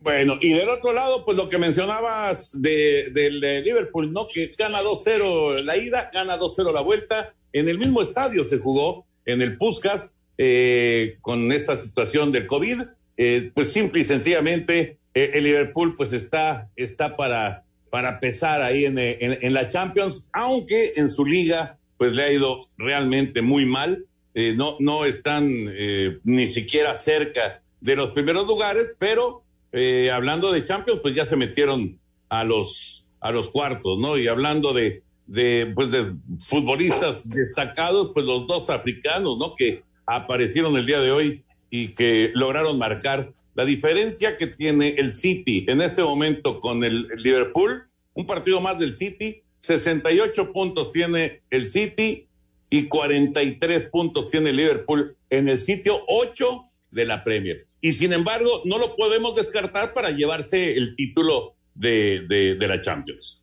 Bueno, 0.00 0.38
y 0.40 0.50
del 0.50 0.68
otro 0.68 0.92
lado, 0.92 1.24
pues 1.24 1.36
lo 1.36 1.48
que 1.48 1.58
mencionabas 1.58 2.50
de, 2.52 3.10
del 3.12 3.40
de 3.40 3.62
Liverpool, 3.62 4.12
¿no? 4.12 4.28
Que 4.28 4.54
gana 4.56 4.80
2-0 4.80 5.62
la 5.62 5.76
ida, 5.76 6.10
gana 6.12 6.38
2-0 6.38 6.72
la 6.72 6.80
vuelta. 6.80 7.34
En 7.52 7.68
el 7.68 7.78
mismo 7.78 8.02
estadio 8.02 8.44
se 8.44 8.58
jugó, 8.58 9.06
en 9.24 9.42
el 9.42 9.56
Puskas, 9.56 10.18
eh, 10.38 11.18
con 11.20 11.50
esta 11.50 11.76
situación 11.76 12.30
del 12.30 12.46
COVID. 12.46 12.82
Eh, 13.16 13.50
pues 13.54 13.72
simple 13.72 14.00
y 14.00 14.04
sencillamente, 14.04 14.98
eh, 15.14 15.30
el 15.34 15.44
Liverpool 15.44 15.96
pues 15.96 16.12
está, 16.12 16.70
está 16.76 17.16
para 17.16 17.65
para 17.96 18.20
pesar 18.20 18.60
ahí 18.60 18.84
en, 18.84 18.98
en, 18.98 19.38
en, 19.40 19.54
la 19.54 19.70
Champions, 19.70 20.28
aunque 20.30 20.92
en 20.96 21.08
su 21.08 21.24
liga 21.24 21.78
pues 21.96 22.12
le 22.12 22.24
ha 22.24 22.30
ido 22.30 22.60
realmente 22.76 23.40
muy 23.40 23.64
mal. 23.64 24.04
Eh, 24.34 24.52
no, 24.54 24.76
no 24.80 25.06
están 25.06 25.48
eh, 25.50 26.18
ni 26.22 26.46
siquiera 26.46 26.94
cerca 26.94 27.62
de 27.80 27.96
los 27.96 28.10
primeros 28.10 28.46
lugares, 28.46 28.94
pero 28.98 29.44
eh, 29.72 30.10
hablando 30.12 30.52
de 30.52 30.62
Champions, 30.62 31.00
pues 31.00 31.14
ya 31.14 31.24
se 31.24 31.36
metieron 31.36 31.98
a 32.28 32.44
los, 32.44 33.06
a 33.18 33.30
los 33.30 33.48
cuartos, 33.48 33.98
¿no? 33.98 34.18
Y 34.18 34.28
hablando 34.28 34.74
de, 34.74 35.02
de, 35.26 35.72
pues 35.74 35.90
de 35.90 36.12
futbolistas 36.38 37.26
destacados, 37.30 38.10
pues 38.12 38.26
los 38.26 38.46
dos 38.46 38.68
africanos, 38.68 39.38
¿no? 39.38 39.54
Que 39.54 39.84
aparecieron 40.04 40.76
el 40.76 40.84
día 40.84 41.00
de 41.00 41.12
hoy 41.12 41.44
y 41.70 41.94
que 41.94 42.30
lograron 42.34 42.76
marcar 42.76 43.32
la 43.56 43.64
diferencia 43.64 44.36
que 44.36 44.46
tiene 44.46 44.96
el 44.98 45.12
City 45.12 45.64
en 45.66 45.80
este 45.80 46.02
momento 46.02 46.60
con 46.60 46.84
el 46.84 47.08
Liverpool, 47.16 47.88
un 48.12 48.26
partido 48.26 48.60
más 48.60 48.78
del 48.78 48.92
City, 48.92 49.42
68 49.58 50.52
puntos 50.52 50.92
tiene 50.92 51.40
el 51.48 51.66
City 51.66 52.28
y 52.68 52.86
43 52.86 53.86
puntos 53.86 54.28
tiene 54.28 54.52
Liverpool 54.52 55.16
en 55.30 55.48
el 55.48 55.58
sitio 55.58 56.04
8 56.06 56.70
de 56.90 57.04
la 57.06 57.24
Premier. 57.24 57.66
Y 57.80 57.92
sin 57.92 58.12
embargo, 58.12 58.60
no 58.66 58.76
lo 58.76 58.94
podemos 58.94 59.34
descartar 59.34 59.94
para 59.94 60.10
llevarse 60.10 60.74
el 60.74 60.94
título 60.94 61.56
de, 61.74 62.26
de, 62.28 62.56
de 62.56 62.68
la 62.68 62.82
Champions. 62.82 63.40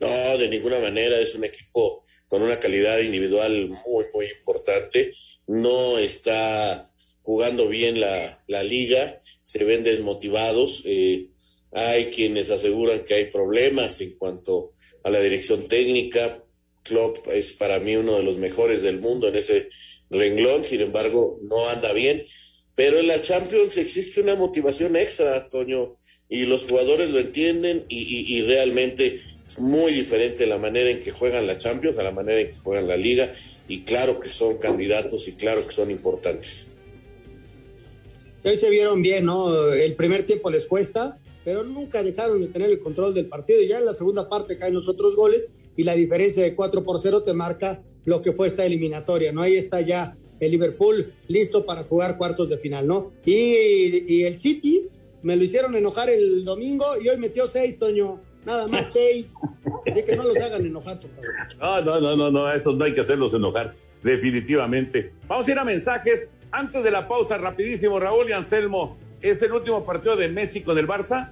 No, 0.00 0.38
de 0.38 0.48
ninguna 0.50 0.80
manera, 0.80 1.18
es 1.18 1.34
un 1.34 1.44
equipo 1.44 2.04
con 2.26 2.42
una 2.42 2.60
calidad 2.60 2.98
individual 2.98 3.68
muy, 3.68 4.04
muy 4.12 4.26
importante. 4.38 5.14
No 5.46 5.96
está 5.96 6.92
jugando 7.28 7.68
bien 7.68 8.00
la, 8.00 8.42
la 8.46 8.62
liga, 8.62 9.18
se 9.42 9.62
ven 9.62 9.84
desmotivados. 9.84 10.82
Eh, 10.86 11.28
hay 11.72 12.06
quienes 12.06 12.48
aseguran 12.48 13.04
que 13.04 13.12
hay 13.12 13.26
problemas 13.26 14.00
en 14.00 14.12
cuanto 14.16 14.72
a 15.04 15.10
la 15.10 15.20
dirección 15.20 15.68
técnica. 15.68 16.42
Klopp 16.84 17.28
es 17.28 17.52
para 17.52 17.80
mí 17.80 17.96
uno 17.96 18.16
de 18.16 18.22
los 18.22 18.38
mejores 18.38 18.80
del 18.80 18.98
mundo 19.00 19.28
en 19.28 19.36
ese 19.36 19.68
renglón, 20.08 20.64
sin 20.64 20.80
embargo, 20.80 21.38
no 21.42 21.68
anda 21.68 21.92
bien. 21.92 22.24
Pero 22.74 22.98
en 22.98 23.08
la 23.08 23.20
Champions 23.20 23.76
existe 23.76 24.22
una 24.22 24.34
motivación 24.34 24.96
extra, 24.96 25.50
Toño, 25.50 25.96
y 26.30 26.46
los 26.46 26.64
jugadores 26.64 27.10
lo 27.10 27.18
entienden 27.18 27.84
y, 27.90 27.98
y, 27.98 28.38
y 28.38 28.40
realmente 28.40 29.20
es 29.46 29.58
muy 29.58 29.92
diferente 29.92 30.46
la 30.46 30.56
manera 30.56 30.88
en 30.88 31.00
que 31.00 31.10
juegan 31.10 31.46
la 31.46 31.58
Champions 31.58 31.98
a 31.98 32.04
la 32.04 32.10
manera 32.10 32.40
en 32.40 32.48
que 32.52 32.56
juegan 32.56 32.88
la 32.88 32.96
Liga. 32.96 33.30
Y 33.68 33.82
claro 33.82 34.18
que 34.18 34.30
son 34.30 34.56
candidatos 34.56 35.28
y 35.28 35.32
claro 35.32 35.66
que 35.66 35.74
son 35.74 35.90
importantes 35.90 36.72
hoy 38.44 38.56
se 38.56 38.70
vieron 38.70 39.02
bien, 39.02 39.24
¿no? 39.26 39.72
El 39.72 39.94
primer 39.94 40.24
tiempo 40.24 40.50
les 40.50 40.66
cuesta, 40.66 41.18
pero 41.44 41.64
nunca 41.64 42.02
dejaron 42.02 42.40
de 42.40 42.48
tener 42.48 42.70
el 42.70 42.80
control 42.80 43.14
del 43.14 43.26
partido. 43.26 43.60
Ya 43.62 43.78
en 43.78 43.84
la 43.84 43.94
segunda 43.94 44.28
parte 44.28 44.58
caen 44.58 44.74
los 44.74 44.88
otros 44.88 45.16
goles 45.16 45.48
y 45.76 45.84
la 45.84 45.94
diferencia 45.94 46.42
de 46.42 46.54
4 46.54 46.82
por 46.82 47.00
0 47.00 47.22
te 47.22 47.34
marca 47.34 47.82
lo 48.04 48.22
que 48.22 48.32
fue 48.32 48.48
esta 48.48 48.64
eliminatoria, 48.64 49.32
¿no? 49.32 49.42
Ahí 49.42 49.56
está 49.56 49.80
ya 49.80 50.16
el 50.40 50.50
Liverpool 50.50 51.12
listo 51.28 51.64
para 51.64 51.84
jugar 51.84 52.16
cuartos 52.16 52.48
de 52.48 52.58
final, 52.58 52.86
¿no? 52.86 53.12
Y, 53.24 54.22
el 54.22 54.38
City 54.38 54.88
me 55.22 55.36
lo 55.36 55.44
hicieron 55.44 55.74
enojar 55.74 56.10
el 56.10 56.44
domingo 56.44 56.84
y 57.02 57.08
hoy 57.08 57.16
metió 57.16 57.46
seis, 57.46 57.78
Toño. 57.78 58.20
Nada 58.44 58.66
más 58.66 58.92
seis. 58.92 59.32
Así 59.86 60.02
que 60.02 60.16
no 60.16 60.24
los 60.24 60.36
hagan 60.36 60.64
enojar, 60.64 60.98
por 61.00 61.10
favor. 61.10 61.26
No, 61.58 61.80
no, 61.82 62.00
no, 62.00 62.16
no, 62.16 62.30
no, 62.30 62.52
esos 62.52 62.76
no 62.76 62.84
hay 62.84 62.94
que 62.94 63.00
hacerlos 63.00 63.34
enojar, 63.34 63.74
definitivamente. 64.02 65.12
Vamos 65.26 65.46
a 65.48 65.50
ir 65.50 65.58
a 65.58 65.64
mensajes. 65.64 66.28
Antes 66.50 66.82
de 66.82 66.90
la 66.90 67.06
pausa, 67.06 67.36
rapidísimo, 67.38 68.00
Raúl 68.00 68.28
y 68.30 68.32
Anselmo, 68.32 68.96
¿es 69.20 69.40
el 69.42 69.52
último 69.52 69.84
partido 69.84 70.16
de 70.16 70.28
Messi 70.28 70.62
con 70.62 70.78
el 70.78 70.86
Barça? 70.86 71.30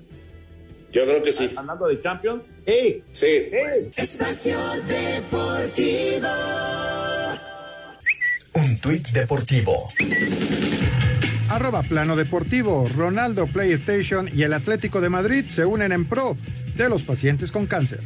Yo 0.92 1.04
creo 1.04 1.22
que 1.22 1.32
sí. 1.32 1.50
Hablando 1.56 1.88
de 1.88 2.00
Champions. 2.00 2.54
Sí. 2.66 3.02
Sí. 3.12 3.46
Bueno. 3.50 3.90
Espacio 3.96 4.58
Deportivo. 4.86 6.28
Un 8.54 8.80
tuit 8.80 9.06
deportivo. 9.08 9.88
Arroba 11.50 11.82
Plano 11.82 12.16
Deportivo, 12.16 12.88
Ronaldo 12.96 13.46
PlayStation 13.46 14.30
y 14.32 14.44
el 14.44 14.54
Atlético 14.54 15.00
de 15.02 15.10
Madrid 15.10 15.44
se 15.48 15.66
unen 15.66 15.92
en 15.92 16.06
pro 16.06 16.36
de 16.74 16.88
los 16.88 17.02
pacientes 17.02 17.52
con 17.52 17.66
cáncer. 17.66 18.00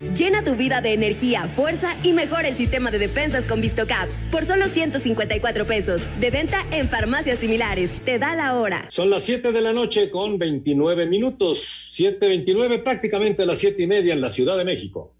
Llena 0.00 0.44
tu 0.44 0.56
vida 0.56 0.82
de 0.82 0.92
energía, 0.92 1.48
fuerza 1.56 1.96
y 2.02 2.12
mejora 2.12 2.48
el 2.48 2.54
sistema 2.54 2.90
de 2.90 2.98
defensas 2.98 3.46
con 3.46 3.62
VistoCaps 3.62 4.24
por 4.30 4.44
solo 4.44 4.66
154 4.66 5.64
pesos. 5.64 6.06
De 6.20 6.30
venta 6.30 6.58
en 6.70 6.88
farmacias 6.88 7.38
similares. 7.38 7.92
Te 8.04 8.18
da 8.18 8.34
la 8.34 8.58
hora. 8.58 8.86
Son 8.90 9.08
las 9.08 9.22
7 9.22 9.52
de 9.52 9.60
la 9.62 9.72
noche 9.72 10.10
con 10.10 10.38
29 10.38 11.06
minutos. 11.06 11.94
7.29, 11.96 12.82
prácticamente 12.82 13.46
las 13.46 13.58
7 13.58 13.82
y 13.82 13.86
media 13.86 14.12
en 14.12 14.20
la 14.20 14.28
Ciudad 14.28 14.58
de 14.58 14.66
México. 14.66 15.15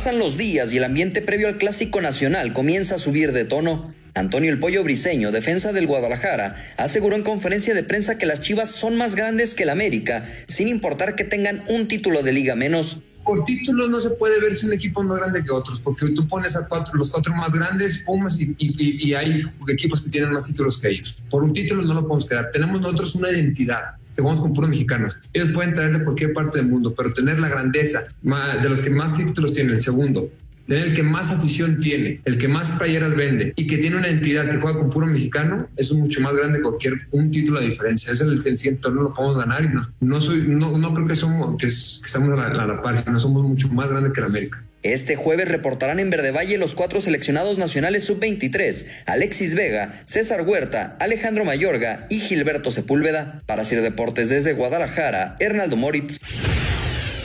Pasan 0.00 0.18
los 0.18 0.38
días 0.38 0.72
y 0.72 0.78
el 0.78 0.84
ambiente 0.84 1.20
previo 1.20 1.46
al 1.46 1.58
Clásico 1.58 2.00
Nacional 2.00 2.54
comienza 2.54 2.94
a 2.94 2.98
subir 2.98 3.32
de 3.32 3.44
tono. 3.44 3.92
Antonio 4.14 4.50
El 4.50 4.58
Pollo 4.58 4.82
Briseño, 4.82 5.30
defensa 5.30 5.74
del 5.74 5.86
Guadalajara, 5.86 6.56
aseguró 6.78 7.16
en 7.16 7.22
conferencia 7.22 7.74
de 7.74 7.82
prensa 7.82 8.16
que 8.16 8.24
las 8.24 8.40
Chivas 8.40 8.70
son 8.70 8.96
más 8.96 9.14
grandes 9.14 9.52
que 9.52 9.64
el 9.64 9.68
América, 9.68 10.24
sin 10.48 10.68
importar 10.68 11.16
que 11.16 11.24
tengan 11.24 11.64
un 11.68 11.86
título 11.86 12.22
de 12.22 12.32
liga 12.32 12.54
menos. 12.54 13.02
Por 13.26 13.44
títulos 13.44 13.90
no 13.90 14.00
se 14.00 14.08
puede 14.08 14.40
ver 14.40 14.54
si 14.54 14.64
un 14.64 14.72
equipo 14.72 15.02
es 15.02 15.08
más 15.08 15.18
grande 15.18 15.44
que 15.44 15.50
otros, 15.50 15.78
porque 15.80 16.08
tú 16.14 16.26
pones 16.26 16.56
a 16.56 16.66
los 16.94 17.10
cuatro 17.10 17.34
más 17.34 17.52
grandes, 17.52 17.98
Pumas, 17.98 18.40
y, 18.40 18.54
y, 18.56 19.06
y 19.06 19.12
hay 19.12 19.44
equipos 19.68 20.00
que 20.00 20.08
tienen 20.08 20.32
más 20.32 20.46
títulos 20.46 20.78
que 20.78 20.88
ellos. 20.88 21.22
Por 21.28 21.44
un 21.44 21.52
título 21.52 21.82
no 21.82 21.92
lo 21.92 22.00
podemos 22.00 22.24
quedar. 22.24 22.50
Tenemos 22.50 22.80
nosotros 22.80 23.16
una 23.16 23.30
identidad 23.30 23.99
que 24.20 24.24
vamos 24.24 24.40
con 24.40 24.52
puros 24.52 24.70
mexicanos. 24.70 25.16
Ellos 25.32 25.50
pueden 25.50 25.74
traer 25.74 25.98
de 25.98 26.04
cualquier 26.04 26.32
parte 26.32 26.58
del 26.58 26.68
mundo, 26.68 26.94
pero 26.96 27.12
tener 27.12 27.40
la 27.40 27.48
grandeza 27.48 28.04
de 28.22 28.68
los 28.68 28.80
que 28.80 28.90
más 28.90 29.14
títulos 29.14 29.52
tienen, 29.52 29.74
el 29.74 29.80
segundo, 29.80 30.28
tener 30.66 30.86
el 30.86 30.94
que 30.94 31.02
más 31.02 31.30
afición 31.30 31.80
tiene, 31.80 32.20
el 32.24 32.38
que 32.38 32.46
más 32.46 32.70
playeras 32.72 33.16
vende 33.16 33.52
y 33.56 33.66
que 33.66 33.78
tiene 33.78 33.96
una 33.96 34.08
entidad 34.08 34.48
que 34.48 34.58
juega 34.58 34.78
con 34.78 34.90
puro 34.90 35.06
mexicano, 35.06 35.68
es 35.76 35.92
mucho 35.92 36.20
más 36.20 36.34
grande 36.34 36.58
que 36.58 36.62
cualquier 36.62 36.94
un 37.10 37.30
título 37.30 37.60
de 37.60 37.66
diferencia. 37.66 38.12
Es 38.12 38.20
el, 38.20 38.32
el 38.32 38.94
no 38.94 39.02
lo 39.02 39.14
podemos 39.14 39.38
ganar 39.38 39.64
y 39.64 39.68
no, 39.68 39.88
no, 40.00 40.20
soy, 40.20 40.46
no, 40.46 40.94
creo 40.94 41.06
que, 41.06 41.16
somos, 41.16 41.56
que, 41.58 41.66
estamos 41.66 42.30
a 42.32 42.36
la, 42.36 42.62
a 42.62 42.66
la 42.66 42.80
par, 42.80 43.10
no 43.10 43.18
somos 43.18 43.42
mucho 43.42 43.68
más 43.68 43.88
grandes 43.88 44.12
que 44.12 44.20
el 44.20 44.26
América. 44.26 44.62
Este 44.82 45.14
jueves 45.14 45.48
reportarán 45.48 46.00
en 46.00 46.08
Verde 46.08 46.30
Valle 46.30 46.56
los 46.56 46.74
cuatro 46.74 47.02
seleccionados 47.02 47.58
nacionales 47.58 48.04
sub-23, 48.04 48.86
Alexis 49.04 49.54
Vega, 49.54 50.00
César 50.06 50.40
Huerta, 50.42 50.96
Alejandro 51.00 51.44
Mayorga 51.44 52.06
y 52.08 52.20
Gilberto 52.20 52.70
Sepúlveda. 52.70 53.42
Para 53.44 53.64
Sir 53.64 53.82
Deportes 53.82 54.30
desde 54.30 54.54
Guadalajara, 54.54 55.36
Hernaldo 55.38 55.76
Moritz. 55.76 56.18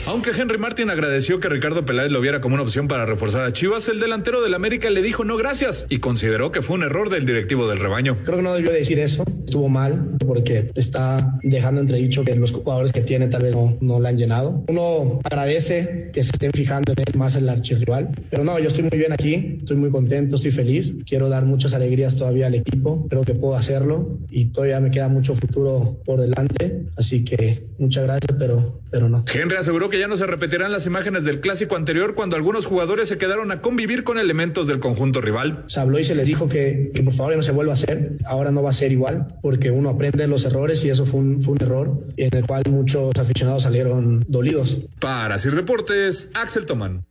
Aunque 0.08 0.30
Henry 0.30 0.56
Martin 0.56 0.88
agradeció 0.88 1.40
que 1.40 1.48
Ricardo 1.48 1.84
Peláez 1.84 2.12
lo 2.12 2.20
viera 2.20 2.40
como 2.40 2.54
una 2.54 2.62
opción 2.62 2.86
para 2.86 3.06
reforzar 3.06 3.42
a 3.42 3.52
Chivas, 3.52 3.88
el 3.88 3.98
delantero 3.98 4.40
del 4.40 4.54
América 4.54 4.88
le 4.88 5.02
dijo 5.02 5.24
no 5.24 5.36
gracias 5.36 5.84
y 5.88 5.98
consideró 5.98 6.52
que 6.52 6.62
fue 6.62 6.76
un 6.76 6.84
error 6.84 7.10
del 7.10 7.26
directivo 7.26 7.66
del 7.66 7.80
rebaño. 7.80 8.16
Creo 8.22 8.36
que 8.36 8.42
no 8.44 8.54
debió 8.54 8.70
decir 8.70 9.00
eso, 9.00 9.24
estuvo 9.44 9.68
mal 9.68 10.12
porque 10.24 10.70
está 10.76 11.36
dejando 11.42 11.80
entredicho 11.80 12.22
que 12.22 12.36
los 12.36 12.52
jugadores 12.52 12.92
que 12.92 13.00
tiene 13.00 13.26
tal 13.26 13.42
vez 13.42 13.56
no, 13.56 13.76
no 13.80 13.98
la 13.98 14.10
han 14.10 14.16
llenado. 14.16 14.64
Uno 14.68 15.18
agradece 15.24 16.10
que 16.12 16.22
se 16.22 16.30
estén 16.30 16.52
fijando 16.52 16.92
en 16.92 17.00
él 17.00 17.18
más 17.18 17.34
el 17.34 17.48
archirrival, 17.48 18.10
pero 18.30 18.44
no, 18.44 18.60
yo 18.60 18.68
estoy 18.68 18.84
muy 18.84 18.96
bien 18.96 19.12
aquí, 19.12 19.56
estoy 19.58 19.76
muy 19.76 19.90
contento, 19.90 20.36
estoy 20.36 20.52
feliz, 20.52 20.94
quiero 21.04 21.28
dar 21.28 21.44
muchas 21.46 21.74
alegrías 21.74 22.14
todavía 22.14 22.46
al 22.46 22.54
equipo, 22.54 23.08
creo 23.08 23.24
que 23.24 23.34
puedo 23.34 23.56
hacerlo 23.56 24.20
y 24.30 24.46
todavía 24.46 24.78
me 24.78 24.92
queda 24.92 25.08
mucho 25.08 25.34
futuro 25.34 26.00
por 26.04 26.20
delante, 26.20 26.86
así 26.96 27.24
que 27.24 27.66
muchas 27.80 28.04
gracias, 28.04 28.36
pero, 28.38 28.80
pero 28.88 29.08
no. 29.08 29.24
Henry 29.34 29.56
aseguró 29.56 29.90
que 29.90 29.95
ya 29.98 30.08
no 30.08 30.16
se 30.16 30.26
repetirán 30.26 30.72
las 30.72 30.86
imágenes 30.86 31.24
del 31.24 31.40
clásico 31.40 31.76
anterior 31.76 32.14
cuando 32.14 32.36
algunos 32.36 32.66
jugadores 32.66 33.08
se 33.08 33.18
quedaron 33.18 33.50
a 33.52 33.60
convivir 33.60 34.04
con 34.04 34.18
elementos 34.18 34.66
del 34.66 34.80
conjunto 34.80 35.20
rival. 35.20 35.64
Se 35.66 35.80
habló 35.80 35.98
y 35.98 36.04
se 36.04 36.14
les 36.14 36.26
dijo 36.26 36.48
que, 36.48 36.90
que 36.94 37.02
por 37.02 37.12
favor 37.12 37.36
no 37.36 37.42
se 37.42 37.52
vuelva 37.52 37.72
a 37.72 37.74
hacer. 37.74 38.16
Ahora 38.26 38.50
no 38.50 38.62
va 38.62 38.70
a 38.70 38.72
ser 38.72 38.92
igual 38.92 39.26
porque 39.42 39.70
uno 39.70 39.90
aprende 39.90 40.26
los 40.26 40.44
errores 40.44 40.84
y 40.84 40.90
eso 40.90 41.06
fue 41.06 41.20
un, 41.20 41.42
fue 41.42 41.54
un 41.54 41.62
error 41.62 42.06
en 42.16 42.36
el 42.36 42.46
cual 42.46 42.62
muchos 42.68 43.12
aficionados 43.16 43.64
salieron 43.64 44.24
dolidos. 44.28 44.78
Para 45.00 45.38
Sir 45.38 45.54
Deportes, 45.54 46.30
Axel 46.34 46.66
Tomán. 46.66 47.04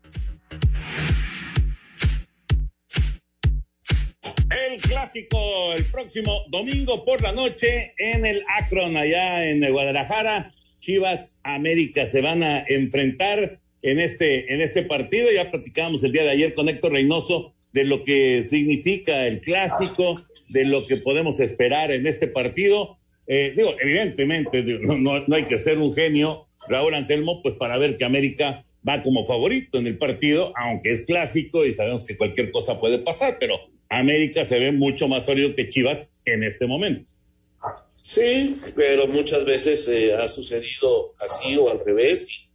El 4.49 4.81
clásico 4.81 5.73
el 5.73 5.85
próximo 5.85 6.43
domingo 6.49 7.03
por 7.05 7.21
la 7.21 7.31
noche 7.31 7.93
en 7.97 8.25
el 8.25 8.43
Akron, 8.57 8.95
allá 8.97 9.49
en 9.49 9.71
Guadalajara. 9.71 10.54
Chivas 10.85 11.39
América 11.41 12.05
se 12.05 12.21
van 12.21 12.43
a 12.43 12.63
enfrentar 12.67 13.59
en 13.81 13.99
este, 13.99 14.53
en 14.53 14.61
este 14.61 14.83
partido. 14.83 15.31
Ya 15.33 15.49
platicábamos 15.49 16.03
el 16.03 16.11
día 16.11 16.23
de 16.23 16.29
ayer 16.29 16.53
con 16.53 16.69
Héctor 16.69 16.91
Reynoso 16.91 17.55
de 17.73 17.85
lo 17.85 18.03
que 18.03 18.43
significa 18.43 19.25
el 19.25 19.41
clásico, 19.41 20.23
de 20.47 20.65
lo 20.65 20.85
que 20.85 20.97
podemos 20.97 21.39
esperar 21.39 21.91
en 21.91 22.05
este 22.05 22.27
partido. 22.27 22.99
Eh, 23.25 23.53
digo, 23.57 23.73
evidentemente, 23.81 24.63
no, 24.81 25.25
no, 25.27 25.35
hay 25.35 25.43
que 25.45 25.57
ser 25.57 25.79
un 25.79 25.91
genio, 25.91 26.47
Raúl 26.69 26.93
Anselmo, 26.93 27.41
pues 27.41 27.55
para 27.55 27.79
ver 27.79 27.95
que 27.95 28.05
América 28.05 28.63
va 28.87 29.01
como 29.01 29.25
favorito 29.25 29.79
en 29.79 29.87
el 29.87 29.97
partido, 29.97 30.53
aunque 30.55 30.91
es 30.91 31.01
clásico 31.01 31.65
y 31.65 31.73
sabemos 31.73 32.05
que 32.05 32.15
cualquier 32.15 32.51
cosa 32.51 32.79
puede 32.79 32.99
pasar, 32.99 33.37
pero 33.39 33.59
América 33.89 34.45
se 34.45 34.59
ve 34.59 34.71
mucho 34.71 35.07
más 35.07 35.25
sólido 35.25 35.55
que 35.55 35.67
Chivas 35.67 36.11
en 36.25 36.43
este 36.43 36.67
momento. 36.67 37.09
Sí, 38.05 38.55
pero 38.75 39.07
muchas 39.07 39.45
veces 39.45 39.87
eh, 39.87 40.13
ha 40.13 40.29
sucedido 40.29 41.11
así 41.19 41.57
o 41.57 41.71
al 41.71 41.83
revés 41.83 42.47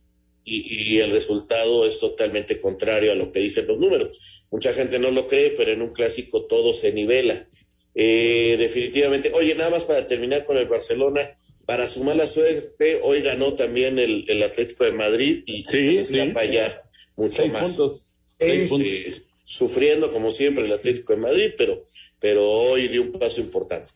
y, 0.45 0.95
y, 0.95 1.01
el 1.01 1.11
resultado 1.11 1.85
es 1.87 1.99
totalmente 1.99 2.61
contrario 2.61 3.11
a 3.11 3.17
lo 3.17 3.33
que 3.33 3.41
dicen 3.41 3.67
los 3.67 3.77
números. 3.81 4.47
Mucha 4.53 4.73
gente 4.73 5.01
no 5.01 5.11
lo 5.11 5.27
cree, 5.27 5.51
pero 5.51 5.73
en 5.73 5.83
un 5.83 5.93
clásico 5.93 6.45
todo 6.45 6.73
se 6.73 6.93
nivela. 6.93 7.49
Eh, 7.97 8.55
definitivamente, 8.61 9.33
oye, 9.35 9.57
nada 9.57 9.71
más 9.71 9.83
para 9.83 10.07
terminar 10.07 10.45
con 10.45 10.57
el 10.57 10.69
Barcelona, 10.69 11.37
para 11.67 11.89
sumar 11.89 12.15
la 12.15 12.29
suerte, 12.29 13.01
hoy 13.03 13.21
ganó 13.21 13.55
también 13.55 13.99
el, 13.99 14.27
el 14.29 14.45
Atlético 14.45 14.85
de 14.85 14.93
Madrid 14.93 15.43
y 15.47 15.65
sí, 15.65 16.05
se 16.05 16.05
sí. 16.05 16.31
para 16.33 16.47
allá 16.47 16.91
mucho 17.17 17.43
Seis 17.43 17.53
más. 17.53 17.63
puntos. 17.63 18.13
Este, 18.39 18.69
puntos. 18.69 19.23
sufriendo 19.43 20.13
como 20.13 20.31
siempre 20.31 20.65
el 20.65 20.73
Atlético 20.73 21.13
de 21.13 21.19
Madrid, 21.19 21.51
pero, 21.59 21.85
pero 22.21 22.49
hoy 22.49 22.89
dio 22.89 23.03
un 23.03 23.13
paso 23.13 23.41
importante. 23.41 23.91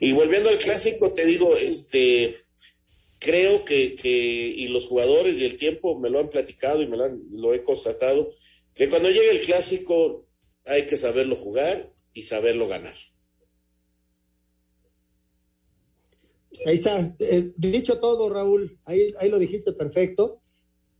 Y 0.00 0.12
volviendo 0.12 0.48
al 0.48 0.58
clásico, 0.58 1.12
te 1.12 1.26
digo, 1.26 1.54
este, 1.54 2.34
creo 3.18 3.64
que, 3.64 3.94
que, 3.94 4.08
y 4.08 4.68
los 4.68 4.86
jugadores 4.86 5.36
y 5.36 5.44
el 5.44 5.56
tiempo 5.56 5.98
me 5.98 6.10
lo 6.10 6.18
han 6.18 6.30
platicado 6.30 6.82
y 6.82 6.86
me 6.86 6.96
lo, 6.96 7.04
han, 7.04 7.22
lo 7.30 7.54
he 7.54 7.62
constatado, 7.62 8.32
que 8.74 8.88
cuando 8.88 9.10
llegue 9.10 9.30
el 9.30 9.40
clásico 9.40 10.26
hay 10.64 10.86
que 10.86 10.96
saberlo 10.96 11.36
jugar 11.36 11.92
y 12.12 12.22
saberlo 12.24 12.66
ganar. 12.66 12.94
Ahí 16.64 16.74
está, 16.74 17.14
eh, 17.18 17.52
dicho 17.56 17.98
todo, 18.00 18.30
Raúl, 18.30 18.78
ahí, 18.84 19.12
ahí 19.18 19.28
lo 19.28 19.38
dijiste 19.38 19.72
perfecto. 19.72 20.40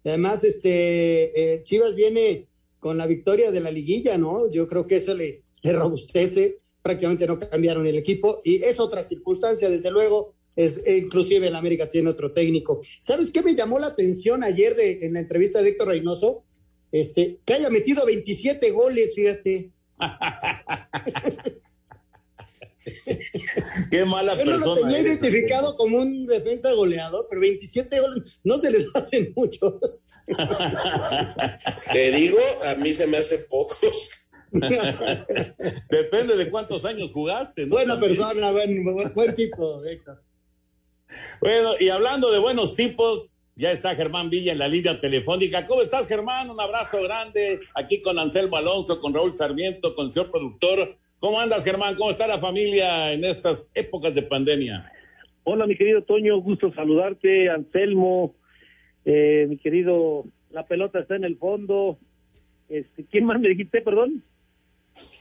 Además, 0.05 0.45
este, 0.45 1.55
eh, 1.55 1.63
Chivas 1.65 1.95
viene 1.95 2.49
con 2.79 2.99
la 2.99 3.07
victoria 3.07 3.51
de 3.51 3.61
la 3.61 3.71
liguilla, 3.71 4.19
¿no? 4.19 4.51
Yo 4.51 4.69
creo 4.69 4.87
que 4.87 4.97
eso 4.97 5.15
le, 5.15 5.43
le 5.63 5.73
robustece, 5.73 6.61
prácticamente 6.87 7.27
no 7.27 7.41
cambiaron 7.41 7.85
el 7.89 7.97
equipo 7.97 8.41
y 8.45 8.63
es 8.63 8.79
otra 8.79 9.03
circunstancia, 9.03 9.69
desde 9.69 9.91
luego, 9.91 10.37
es, 10.55 10.81
inclusive 10.87 11.49
en 11.49 11.57
América 11.57 11.91
tiene 11.91 12.11
otro 12.11 12.33
técnico. 12.33 12.81
¿Sabes 13.01 13.33
qué 13.33 13.43
me 13.43 13.57
llamó 13.57 13.81
la 13.81 13.89
atención 13.89 14.45
ayer 14.45 14.77
de, 14.77 15.05
en 15.05 15.15
la 15.15 15.21
entrevista 15.21 15.61
de 15.61 15.71
Héctor 15.71 15.89
Reynoso? 15.89 16.45
Este, 16.93 17.41
que 17.45 17.55
haya 17.55 17.71
metido 17.71 18.07
27 18.07 18.71
goles, 18.71 19.15
fíjate. 19.17 19.73
Qué 23.91 24.05
mala 24.05 24.39
Yo 24.39 24.45
no 24.45 24.53
persona. 24.53 24.67
lo 24.67 24.81
tenía 24.83 24.99
eres, 25.01 25.21
identificado 25.21 25.77
como 25.77 25.99
un 25.99 26.25
defensa 26.27 26.73
goleador, 26.73 27.27
pero 27.29 27.41
27 27.41 28.01
goles 28.01 28.39
no 28.45 28.59
se 28.59 28.71
les 28.71 28.87
hacen 28.95 29.33
muchos. 29.35 30.09
Te 31.93 32.13
digo, 32.13 32.39
a 32.65 32.77
mí 32.77 32.93
se 32.93 33.09
me 33.09 33.17
hacen 33.17 33.41
pocos. 33.49 34.11
Depende 35.91 36.37
de 36.37 36.51
cuántos 36.51 36.85
años 36.85 37.13
jugaste. 37.13 37.67
¿no? 37.67 37.75
Buena 37.75 37.95
También. 37.95 38.17
persona, 38.17 38.51
buen, 38.51 38.85
buen, 38.85 39.15
buen 39.15 39.35
tipo, 39.35 39.85
Héctor. 39.85 40.23
Bueno, 41.41 41.71
y 41.79 41.89
hablando 41.89 42.31
de 42.31 42.39
buenos 42.39 42.75
tipos, 42.75 43.35
ya 43.55 43.73
está 43.73 43.95
Germán 43.95 44.29
Villa 44.29 44.53
en 44.53 44.59
la 44.59 44.69
línea 44.69 45.01
telefónica. 45.01 45.67
¿Cómo 45.67 45.83
estás, 45.83 46.07
Germán? 46.09 46.51
Un 46.51 46.61
abrazo 46.61 47.03
grande 47.03 47.61
aquí 47.75 48.01
con 48.01 48.19
Anselmo 48.19 48.57
Alonso, 48.57 49.01
con 49.01 49.15
Raúl 49.15 49.35
Sarmiento, 49.35 49.95
con 49.95 50.07
el 50.07 50.13
señor 50.13 50.31
productor. 50.31 50.97
¿Cómo 51.19 51.41
andas, 51.41 51.65
Germán? 51.65 51.95
¿Cómo 51.95 52.11
está 52.11 52.27
la 52.27 52.39
familia 52.39 53.13
en 53.13 53.25
estas 53.25 53.71
épocas 53.75 54.15
de 54.15 54.23
pandemia? 54.23 54.93
Hola, 55.45 55.67
mi 55.67 55.77
querido 55.77 56.03
Toño, 56.03 56.39
gusto 56.41 56.73
saludarte, 56.75 57.49
Anselmo, 57.49 58.35
eh, 59.05 59.47
mi 59.49 59.57
querido, 59.57 60.25
la 60.51 60.67
pelota 60.67 60.99
está 60.99 61.17
en 61.17 61.25
el 61.25 61.39
fondo. 61.39 61.99
Este, 62.69 63.05
¿Quién 63.05 63.25
más 63.25 63.41
me 63.41 63.49
dijiste, 63.49 63.81
perdón? 63.81 64.23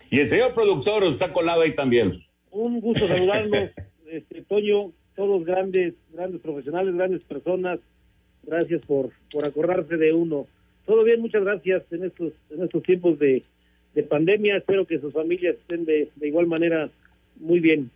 Y 0.10 0.20
el 0.20 0.30
señor 0.30 0.54
productor 0.54 1.04
está 1.04 1.32
colado 1.32 1.62
ahí 1.62 1.76
también. 1.76 2.24
un 2.52 2.80
gusto 2.80 3.08
saludarlos, 3.08 3.72
este, 4.12 4.42
Toño, 4.44 4.92
todos 5.16 5.46
grandes, 5.46 5.94
grandes 6.14 6.42
profesionales, 6.42 6.96
grandes 6.96 7.24
personas. 7.26 7.80
Gracias 8.44 8.86
por, 8.86 9.10
por 9.32 9.46
acordarse 9.46 9.98
de 9.98 10.14
uno. 10.14 10.48
Todo 10.86 11.04
bien, 11.04 11.20
muchas 11.20 11.44
gracias 11.44 11.84
en 11.92 12.04
estos, 12.06 12.34
en 12.52 12.64
estos 12.64 12.84
tiempos 12.84 13.18
de, 13.18 13.42
de 13.96 14.04
pandemia. 14.04 14.58
Espero 14.58 14.86
que 14.86 15.00
sus 15.00 15.12
familias 15.12 15.56
estén 15.56 15.86
de, 15.86 16.10
de 16.16 16.28
igual 16.28 16.46
manera 16.46 16.90
muy 17.38 17.60
bien. 17.60 17.90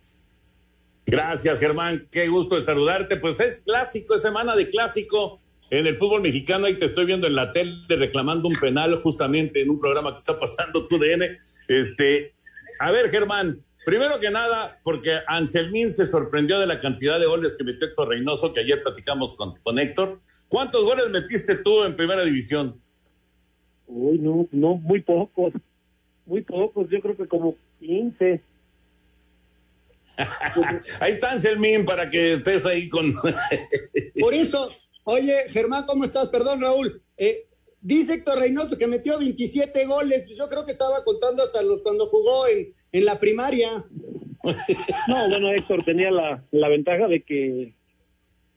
Gracias, 1.06 1.58
Germán. 1.60 2.06
Qué 2.10 2.28
gusto 2.28 2.56
de 2.56 2.64
saludarte. 2.64 3.16
Pues 3.16 3.38
es 3.40 3.60
clásico, 3.60 4.14
es 4.14 4.22
semana 4.22 4.56
de 4.56 4.68
clásico 4.70 5.40
en 5.70 5.86
el 5.86 5.96
fútbol 5.96 6.22
mexicano. 6.22 6.66
Ahí 6.66 6.74
te 6.74 6.86
estoy 6.86 7.06
viendo 7.06 7.26
en 7.26 7.34
la 7.34 7.52
tele 7.52 7.74
reclamando 7.88 8.48
un 8.48 8.58
penal 8.58 8.96
justamente 8.96 9.62
en 9.62 9.70
un 9.70 9.80
programa 9.80 10.12
que 10.12 10.18
está 10.18 10.38
pasando 10.38 10.86
tu 10.86 10.98
DN. 10.98 11.38
Este, 11.68 12.34
a 12.78 12.90
ver, 12.90 13.08
Germán, 13.08 13.62
primero 13.84 14.18
que 14.20 14.30
nada, 14.30 14.80
porque 14.82 15.18
Anselmín 15.26 15.92
se 15.92 16.06
sorprendió 16.06 16.58
de 16.58 16.66
la 16.66 16.80
cantidad 16.80 17.18
de 17.18 17.26
goles 17.26 17.54
que 17.56 17.64
metió 17.64 17.86
Héctor 17.86 18.08
Reynoso, 18.08 18.52
que 18.52 18.60
ayer 18.60 18.82
platicamos 18.82 19.34
con, 19.34 19.56
con 19.62 19.78
Héctor. 19.78 20.20
¿Cuántos 20.48 20.84
goles 20.84 21.08
metiste 21.10 21.54
tú 21.56 21.84
en 21.84 21.96
primera 21.96 22.24
división? 22.24 22.80
Uy, 23.86 24.18
no, 24.18 24.48
no, 24.50 24.76
muy 24.76 25.00
pocos. 25.00 25.52
Muy 26.26 26.42
pocos, 26.42 26.88
yo 26.90 27.00
creo 27.00 27.16
que 27.16 27.26
como 27.26 27.56
15. 27.80 28.40
ahí 31.00 31.12
está 31.12 31.32
Anselmín 31.32 31.84
para 31.84 32.10
que 32.10 32.34
estés 32.34 32.66
ahí 32.66 32.88
con. 32.88 33.14
Por 34.20 34.34
eso, 34.34 34.68
oye, 35.10 35.34
Germán, 35.48 35.84
¿cómo 35.86 36.04
estás? 36.04 36.28
Perdón, 36.28 36.60
Raúl. 36.60 37.02
Eh, 37.16 37.46
dice 37.80 38.14
Héctor 38.14 38.38
Reynoso 38.38 38.78
que 38.78 38.86
metió 38.86 39.18
27 39.18 39.86
goles. 39.86 40.26
Yo 40.36 40.48
creo 40.48 40.64
que 40.64 40.72
estaba 40.72 41.04
contando 41.04 41.42
hasta 41.42 41.62
los 41.62 41.82
cuando 41.82 42.06
jugó 42.06 42.46
en, 42.46 42.72
en 42.92 43.04
la 43.04 43.18
primaria. 43.18 43.84
No, 45.08 45.28
bueno, 45.28 45.50
Héctor 45.52 45.84
tenía 45.84 46.10
la, 46.10 46.42
la 46.50 46.68
ventaja 46.68 47.08
de 47.08 47.22
que, 47.22 47.74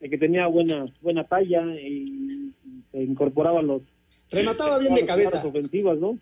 de 0.00 0.10
que 0.10 0.18
tenía 0.18 0.46
buena, 0.46 0.86
buena 1.00 1.26
talla 1.26 1.62
y, 1.78 2.52
se 2.90 3.02
incorporaba 3.02 3.60
los. 3.60 3.82
Remataba 4.30 4.78
bien 4.78 4.94
de 4.94 5.04
cabeza. 5.04 5.44
ofensivas, 5.44 5.98
¿no? 5.98 6.18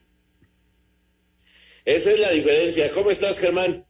Esa 1.85 2.11
es 2.11 2.21
la 2.21 2.31
diferencia. 2.31 2.91
¿Cómo 2.95 3.11
estás, 3.11 3.39
Germán? 3.39 3.85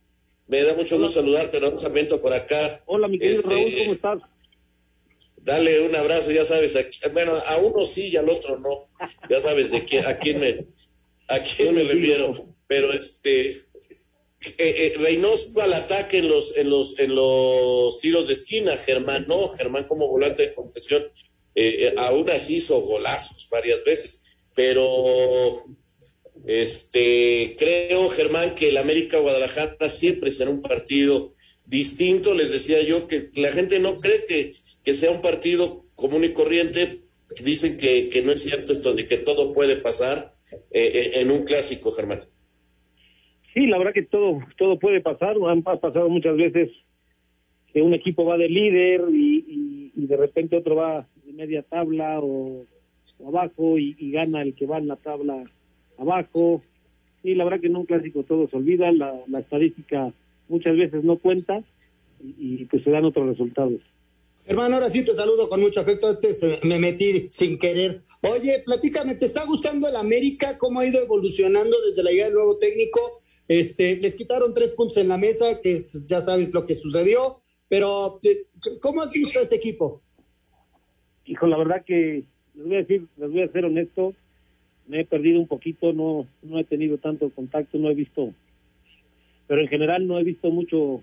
Me 0.49 0.63
da 0.63 0.75
mucho 0.75 0.99
gusto 0.99 1.21
saludarte, 1.21 1.61
lanzamiento 1.61 2.21
por 2.21 2.33
acá. 2.33 2.83
Hola, 2.87 3.09
mi 3.09 3.19
querido 3.19 3.41
Este, 3.41 3.55
Raúl, 3.55 3.75
¿cómo 3.79 3.93
estás? 3.93 4.23
Dale 5.43 5.81
un 5.81 5.95
abrazo, 5.97 6.31
ya 6.31 6.45
sabes, 6.45 6.77
bueno, 7.13 7.33
a 7.47 7.57
uno 7.59 7.85
sí 7.85 8.09
y 8.09 8.17
al 8.17 8.29
otro 8.29 8.59
no. 8.59 8.91
Ya 9.29 9.41
sabes 9.41 9.71
de 9.71 9.85
quién, 9.85 10.07
a 10.07 10.17
quién 10.17 10.39
me, 10.41 10.67
a 11.29 11.41
quién 11.41 11.75
me 11.75 11.83
refiero. 11.83 12.55
Pero 12.69 12.93
este, 12.93 13.51
eh, 13.51 13.65
eh, 14.59 14.95
Reynoso 14.99 15.61
al 15.61 15.73
ataque 15.73 16.19
en 16.19 16.29
los, 16.29 16.57
en 16.57 16.71
los, 16.71 16.99
en 16.99 17.15
los 17.15 17.99
tiros 18.01 18.27
de 18.27 18.35
esquina, 18.35 18.77
Germán 18.77 19.27
no, 19.29 19.49
Germán 19.49 19.85
como 19.85 20.09
volante 20.09 20.43
de 20.43 20.55
contención, 20.55 21.03
eh, 21.55 21.77
eh, 21.87 21.95
aún 21.99 22.31
así 22.31 22.57
hizo 22.57 22.81
golazos 22.81 23.49
varias 23.51 23.85
veces. 23.85 24.23
Pero 24.55 24.97
este, 26.47 27.57
creo, 27.59 28.09
Germán, 28.09 28.55
que 28.55 28.69
el 28.69 28.77
América 28.77 29.19
Guadalajara 29.19 29.89
siempre 29.89 30.31
será 30.31 30.51
un 30.51 30.63
partido 30.63 31.35
distinto. 31.67 32.35
Les 32.35 32.51
decía 32.51 32.83
yo 32.83 33.07
que 33.07 33.31
la 33.35 33.53
gente 33.53 33.79
no 33.79 34.01
cree 34.01 34.25
que, 34.27 34.55
que 34.85 34.95
sea 34.95 35.11
un 35.11 35.21
partido 35.23 35.85
común 35.95 36.25
y 36.25 36.31
corriente. 36.33 37.01
Dicen 37.45 37.79
que, 37.79 38.09
que 38.11 38.23
no 38.23 38.33
es 38.33 38.43
cierto 38.43 38.73
esto 38.73 38.95
de 38.95 39.07
que 39.07 39.17
todo 39.17 39.53
puede 39.53 39.77
pasar 39.77 40.35
eh, 40.71 40.91
eh, 40.95 41.11
en 41.21 41.31
un 41.31 41.45
clásico, 41.45 41.91
Germán. 41.93 42.21
Sí, 43.55 43.67
la 43.67 43.79
verdad 43.79 43.93
que 43.95 44.03
todo, 44.03 44.41
todo 44.59 44.79
puede 44.79 45.01
pasar. 45.01 45.37
Han 45.49 45.63
pa- 45.63 45.81
pasado 45.81 46.09
muchas 46.09 46.37
veces 46.37 46.71
que 47.73 47.81
un 47.83 47.95
equipo 47.95 48.25
va 48.25 48.37
de 48.37 48.49
líder 48.49 49.03
y, 49.13 49.37
y- 49.49 49.93
y 49.95 50.07
de 50.07 50.17
repente 50.17 50.57
otro 50.57 50.77
va 50.77 51.07
de 51.25 51.33
media 51.33 51.63
tabla 51.63 52.19
o, 52.21 52.67
abajo 53.27 53.79
y, 53.79 53.95
y 53.99 54.11
gana 54.11 54.43
el 54.43 54.55
que 54.55 54.67
va 54.67 54.79
en 54.79 54.89
la 54.89 54.97
tabla 54.97 55.45
abajo. 55.99 56.63
Sí, 57.23 57.35
la 57.35 57.45
verdad 57.45 57.61
que 57.61 57.69
en 57.69 57.77
un 57.77 57.87
clásico 57.87 58.25
todo 58.25 58.49
se 58.49 58.57
olvida, 58.57 58.91
la, 58.93 59.15
la 59.29 59.41
estadística 59.41 60.13
muchas 60.49 60.77
veces 60.77 61.05
no 61.05 61.17
cuenta 61.19 61.63
y, 62.23 62.35
y, 62.63 62.65
pues 62.67 62.83
se 62.85 62.91
dan 62.91 63.05
otros 63.05 63.27
resultados. 63.29 63.81
Hermano, 64.45 64.75
ahora 64.75 64.89
sí 64.89 65.05
te 65.05 65.15
saludo 65.15 65.49
con 65.49 65.61
mucho 65.61 65.81
afecto. 65.81 66.09
Antes 66.09 66.41
me 66.65 66.79
metí 66.79 67.29
sin 67.31 67.59
querer. 67.59 68.03
Oye, 68.23 68.63
platícame, 68.65 69.15
¿te 69.15 69.27
está 69.27 69.45
gustando 69.45 69.89
el 69.89 69.97
América? 69.97 70.59
¿Cómo 70.59 70.81
ha 70.81 70.87
ido 70.87 71.01
evolucionando 71.03 71.77
desde 71.87 72.03
la 72.03 72.11
llegada 72.11 72.29
del 72.31 72.37
nuevo 72.39 72.57
técnico? 72.59 73.23
Este, 73.47 73.97
les 73.97 74.15
quitaron 74.15 74.53
tres 74.55 74.71
puntos 74.73 74.97
en 74.97 75.09
la 75.09 75.19
mesa, 75.19 75.61
que 75.63 75.75
es- 75.75 75.93
ya 76.07 76.21
sabes 76.21 76.53
lo 76.53 76.65
que 76.67 76.75
sucedió. 76.75 77.41
Pero, 77.69 78.19
eh, 78.25 78.47
¿cómo 78.81 79.01
has 79.03 79.13
visto 79.13 79.39
a 79.39 79.43
este 79.43 79.57
equipo? 79.57 80.03
Hijo, 81.25 81.47
la 81.47 81.57
verdad 81.57 81.85
que 81.85 82.25
les 82.55 82.67
voy 82.67 82.75
a 82.75 82.79
decir, 82.81 83.07
les 83.17 83.31
voy 83.31 83.43
a 83.43 83.53
ser 83.53 83.65
honesto, 83.65 84.15
me 84.89 85.01
he 85.01 85.05
perdido 85.05 85.39
un 85.41 85.47
poquito, 85.47 85.93
no, 85.93 86.27
no 86.43 86.59
he 86.59 86.65
tenido 86.65 86.99
tanto 86.99 87.31
contacto, 87.31 87.79
no 87.79 87.89
he 87.91 87.95
visto, 87.95 88.35
pero 89.47 89.61
en 89.63 89.69
general 89.69 90.07
no 90.07 90.19
he 90.19 90.25
visto 90.25 90.51
mucho, 90.51 91.03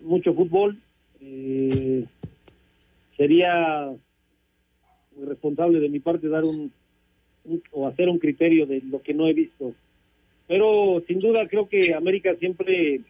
mucho 0.00 0.34
fútbol. 0.34 0.78
Eh, 1.20 2.04
sería 3.20 3.92
irresponsable 5.20 5.78
de 5.78 5.90
mi 5.90 6.00
parte 6.00 6.26
dar 6.28 6.42
un, 6.44 6.72
un- 7.44 7.62
o 7.70 7.86
hacer 7.86 8.08
un 8.08 8.18
criterio 8.18 8.64
de 8.64 8.80
lo 8.80 9.02
que 9.02 9.12
no 9.12 9.28
he 9.28 9.34
visto. 9.34 9.74
Pero 10.46 11.02
sin 11.06 11.18
duda 11.20 11.46
creo 11.46 11.68
que 11.68 11.92
América 11.92 12.34
siempre 12.36 13.02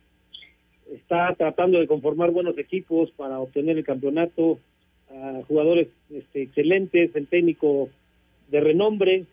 está 0.93 1.33
tratando 1.37 1.79
de 1.79 1.87
conformar 1.87 2.33
buenos 2.33 2.59
equipos 2.59 3.13
para 3.13 3.39
obtener 3.39 3.79
el 3.79 3.85
campeonato, 3.85 4.59
a 5.13 5.43
jugadores 5.47 5.87
este, 6.13 6.43
excelentes, 6.43 7.15
el 7.15 7.29
técnico 7.29 7.89
de 8.51 8.61
renombre, 8.61 9.27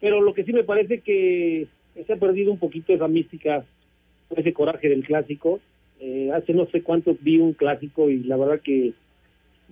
pero 0.00 0.22
lo 0.22 0.32
que 0.32 0.44
sí 0.44 0.54
me 0.54 0.64
parece 0.64 1.00
que 1.00 1.66
se 2.06 2.12
ha 2.14 2.16
perdido 2.16 2.50
un 2.50 2.58
poquito 2.58 2.94
esa 2.94 3.08
mística, 3.08 3.62
ese 4.34 4.54
coraje 4.54 4.88
del 4.88 5.04
clásico. 5.04 5.60
Eh, 6.00 6.30
hace 6.32 6.54
no 6.54 6.64
sé 6.66 6.82
cuánto 6.82 7.14
vi 7.20 7.38
un 7.38 7.52
clásico 7.52 8.08
y 8.08 8.22
la 8.22 8.36
verdad 8.38 8.60
que 8.60 8.92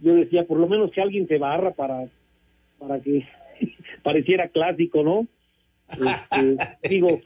yo 0.00 0.14
decía, 0.14 0.44
por 0.44 0.58
lo 0.58 0.68
menos 0.68 0.90
que 0.90 1.00
alguien 1.00 1.26
se 1.28 1.38
barra 1.38 1.72
para, 1.72 2.06
para 2.78 3.00
que 3.00 3.26
pareciera 4.02 4.48
clásico, 4.48 5.02
¿no? 5.02 5.26
Este, 5.90 6.56
digo, 6.88 7.20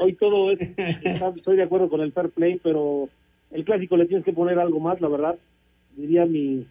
hoy 0.00 0.12
todo 0.14 0.52
es, 0.52 0.60
está- 1.02 1.32
estoy 1.36 1.56
de 1.56 1.62
acuerdo 1.62 1.88
con 1.88 2.00
el 2.00 2.12
fair 2.12 2.30
play, 2.30 2.60
pero 2.62 3.08
el 3.50 3.64
clásico 3.64 3.96
le 3.96 4.06
tienes 4.06 4.24
que 4.24 4.32
poner 4.32 4.58
algo 4.58 4.80
más, 4.80 5.00
la 5.00 5.08
verdad. 5.08 5.36
Diría 5.96 6.26
mi, 6.26 6.66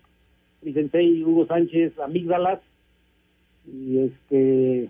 mi 0.62 0.74
sensei 0.74 1.24
Hugo 1.24 1.48
Sánchez, 1.48 1.98
amígdalas, 2.00 2.60
y 3.68 3.98
este, 4.00 4.90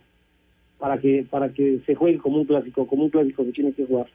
para 0.78 0.98
que, 1.00 1.26
para 1.30 1.50
que 1.54 1.80
se 1.86 1.96
juegue 1.96 2.18
como 2.18 2.38
un 2.40 2.46
clásico, 2.46 2.86
como 2.86 3.06
un 3.06 3.10
clásico 3.10 3.46
se 3.46 3.52
tiene 3.54 3.72
que 3.74 3.86
jugar. 3.86 4.08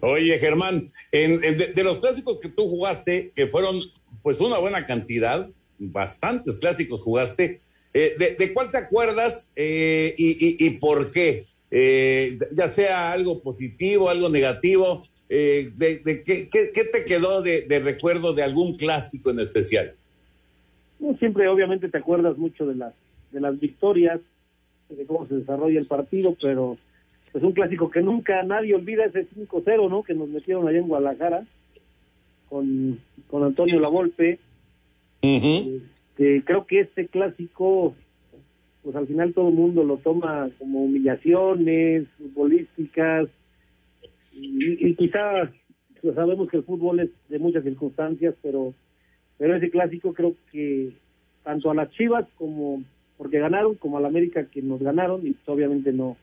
Oye, 0.00 0.38
Germán, 0.38 0.88
en, 1.10 1.42
en- 1.42 1.58
de, 1.58 1.72
de 1.74 1.84
los 1.84 1.98
clásicos 1.98 2.38
que 2.38 2.48
tú 2.48 2.68
jugaste, 2.68 3.32
que 3.34 3.48
fueron 3.48 3.80
pues 4.22 4.40
una 4.40 4.58
buena 4.58 4.86
cantidad, 4.86 5.50
bastantes 5.92 6.56
clásicos 6.56 7.02
jugaste, 7.02 7.60
eh, 7.92 8.14
de, 8.38 8.52
cuál 8.52 8.70
te 8.70 8.78
acuerdas 8.78 9.52
eh, 9.54 10.14
y, 10.16 10.70
por 10.78 11.10
qué? 11.10 11.46
Eh, 11.70 12.38
ya 12.52 12.68
sea 12.68 13.12
algo 13.12 13.40
positivo, 13.40 14.08
algo 14.08 14.28
negativo, 14.28 15.04
eh, 15.28 15.70
de, 15.76 15.98
de 15.98 16.22
qué, 16.22 16.84
te 16.84 17.04
quedó 17.04 17.40
de, 17.42 17.66
recuerdo 17.82 18.34
de 18.34 18.42
algún 18.42 18.76
clásico 18.76 19.30
en 19.30 19.40
especial? 19.40 19.94
Siempre 21.18 21.48
obviamente 21.48 21.88
te 21.88 21.98
acuerdas 21.98 22.36
mucho 22.36 22.66
de 22.66 22.74
las, 22.74 22.94
de 23.32 23.40
las 23.40 23.58
victorias, 23.58 24.20
de 24.88 25.06
cómo 25.06 25.26
se 25.26 25.36
desarrolla 25.36 25.78
el 25.78 25.86
partido, 25.86 26.36
pero 26.40 26.78
es 27.32 27.42
un 27.42 27.52
clásico 27.52 27.90
que 27.90 28.02
nunca 28.02 28.42
nadie 28.42 28.74
olvida 28.74 29.06
ese 29.06 29.26
5-0, 29.28 29.88
¿no? 29.88 30.02
Que 30.02 30.14
nos 30.14 30.28
metieron 30.28 30.68
allá 30.68 30.78
en 30.78 30.88
Guadalajara 30.88 31.44
con, 32.48 33.00
con 33.28 33.42
Antonio 33.42 33.80
Lavolpe. 33.80 34.38
Este, 35.24 36.42
creo 36.44 36.66
que 36.66 36.80
este 36.80 37.08
clásico, 37.08 37.94
pues 38.82 38.94
al 38.94 39.06
final 39.06 39.32
todo 39.32 39.48
el 39.48 39.54
mundo 39.54 39.82
lo 39.84 39.96
toma 39.98 40.50
como 40.58 40.84
humillaciones 40.84 42.06
futbolísticas 42.18 43.28
y, 44.32 44.88
y 44.88 44.94
quizá 44.94 45.50
pues, 46.00 46.14
sabemos 46.14 46.48
que 46.50 46.58
el 46.58 46.64
fútbol 46.64 47.00
es 47.00 47.10
de 47.28 47.38
muchas 47.38 47.64
circunstancias, 47.64 48.34
pero 48.42 48.74
pero 49.38 49.56
ese 49.56 49.70
clásico 49.70 50.12
creo 50.12 50.36
que 50.52 50.92
tanto 51.42 51.70
a 51.70 51.74
las 51.74 51.90
Chivas 51.90 52.26
como 52.36 52.84
porque 53.16 53.38
ganaron 53.38 53.74
como 53.76 53.98
a 53.98 54.00
la 54.00 54.08
América 54.08 54.46
que 54.46 54.60
nos 54.62 54.82
ganaron 54.82 55.26
y 55.26 55.32
pues, 55.32 55.48
obviamente 55.48 55.92
no 55.92 56.16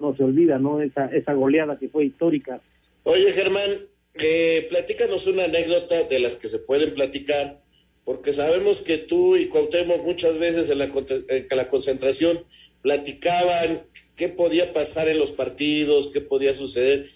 no 0.00 0.16
se 0.16 0.24
olvida 0.24 0.58
no 0.58 0.80
esa 0.80 1.06
esa 1.06 1.34
goleada 1.34 1.78
que 1.78 1.88
fue 1.88 2.06
histórica. 2.06 2.60
Oye, 3.04 3.30
Germán, 3.32 3.70
eh, 4.14 4.66
platícanos 4.68 5.26
una 5.26 5.44
anécdota 5.44 6.02
de 6.08 6.18
las 6.18 6.36
que 6.36 6.48
se 6.48 6.58
pueden 6.58 6.94
platicar, 6.94 7.60
porque 8.06 8.32
sabemos 8.32 8.82
que 8.82 8.98
tú 8.98 9.36
y 9.36 9.48
Cuauhtémoc 9.48 10.04
muchas 10.04 10.38
veces 10.38 10.70
en 10.70 10.78
la, 10.78 11.68
concentración 11.68 12.38
platicaban 12.80 13.82
qué 14.14 14.28
podía 14.28 14.72
pasar 14.72 15.08
en 15.08 15.18
los 15.18 15.32
partidos, 15.32 16.12
qué 16.12 16.20
podía 16.20 16.54
suceder. 16.54 17.10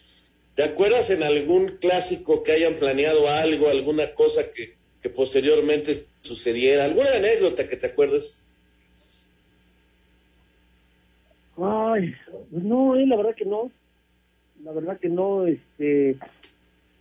¿Te 0.57 0.64
acuerdas 0.64 1.11
en 1.11 1.22
algún 1.22 1.76
clásico 1.80 2.43
que 2.43 2.51
hayan 2.51 2.74
planeado 2.74 3.30
algo, 3.30 3.68
alguna 3.68 4.14
cosa 4.16 4.43
que, 4.53 4.74
que 5.01 5.09
posteriormente 5.11 5.95
sucediera? 6.22 6.86
¿Alguna 6.86 7.11
anécdota 7.14 7.68
que 7.68 7.76
te 7.76 7.86
acuerdes? 7.86 8.43
Ay, 11.57 12.14
no, 12.51 12.97
eh, 12.97 13.07
la 13.07 13.16
verdad 13.16 13.36
que 13.36 13.45
no. 13.45 13.70
La 14.64 14.72
verdad 14.72 14.99
que 14.99 15.09
no, 15.09 15.47
este, 15.47 16.16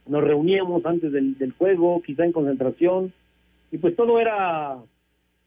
nos 0.06 0.24
reuníamos 0.24 0.86
antes 0.86 1.12
del 1.12 1.54
juego, 1.58 2.04
quizá 2.04 2.24
en 2.24 2.34
concentración, 2.34 3.14
y 3.72 3.78
pues 3.78 3.96
todo 3.96 4.20
era, 4.20 4.78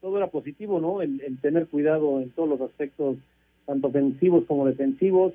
todo 0.00 0.16
era 0.16 0.28
positivo, 0.28 0.80
¿no? 0.80 1.02
El, 1.02 1.20
el 1.20 1.40
tener 1.40 1.66
cuidado 1.66 2.20
en 2.20 2.30
todos 2.30 2.48
los 2.48 2.60
aspectos, 2.60 3.16
tanto 3.66 3.88
ofensivos 3.88 4.44
como 4.46 4.66
defensivos, 4.66 5.32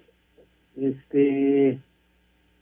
este, 0.80 1.80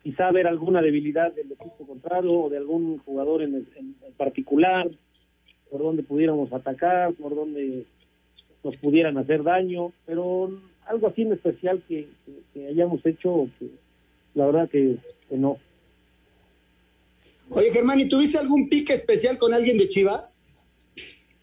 quizá 0.03 0.31
ver 0.31 0.47
alguna 0.47 0.81
debilidad 0.81 1.33
del 1.33 1.51
equipo 1.51 1.85
contrario 1.85 2.31
o 2.33 2.49
de 2.49 2.57
algún 2.57 2.99
jugador 2.99 3.41
en, 3.41 3.67
en, 3.75 3.95
particular, 4.17 4.87
por 5.69 5.81
donde 5.81 6.03
pudiéramos 6.03 6.53
atacar, 6.53 7.13
por 7.13 7.35
donde 7.35 7.85
nos 8.63 8.75
pudieran 8.77 9.17
hacer 9.17 9.43
daño, 9.43 9.91
pero 10.05 10.51
algo 10.85 11.07
así 11.07 11.23
en 11.23 11.33
especial 11.33 11.81
que, 11.87 12.07
hayamos 12.69 13.05
hecho, 13.05 13.49
que 13.59 13.67
la 14.35 14.45
verdad 14.45 14.69
que, 14.69 14.97
no. 15.31 15.57
Oye, 17.49 17.71
Germán, 17.71 17.99
¿y 17.99 18.09
tuviste 18.09 18.37
algún 18.37 18.69
pique 18.69 18.93
especial 18.93 19.37
con 19.37 19.53
alguien 19.53 19.77
de 19.77 19.87
Chivas? 19.87 20.41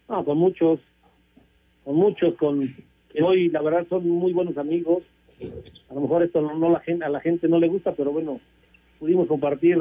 No, 0.08 0.24
con 0.24 0.36
muchos, 0.36 0.80
con 1.84 1.96
muchos, 1.96 2.34
con 2.34 2.60
hoy 3.22 3.48
la 3.50 3.62
verdad 3.62 3.86
son 3.88 4.08
muy 4.08 4.32
buenos 4.32 4.58
amigos. 4.58 5.04
A 5.88 5.94
lo 5.94 6.00
mejor 6.00 6.22
esto 6.22 6.40
no, 6.40 6.58
no 6.58 6.70
la 6.70 6.80
gente, 6.80 7.04
a 7.04 7.08
la 7.08 7.20
gente 7.20 7.48
no 7.48 7.58
le 7.58 7.68
gusta, 7.68 7.94
pero 7.94 8.12
bueno, 8.12 8.40
pudimos 8.98 9.28
compartir 9.28 9.78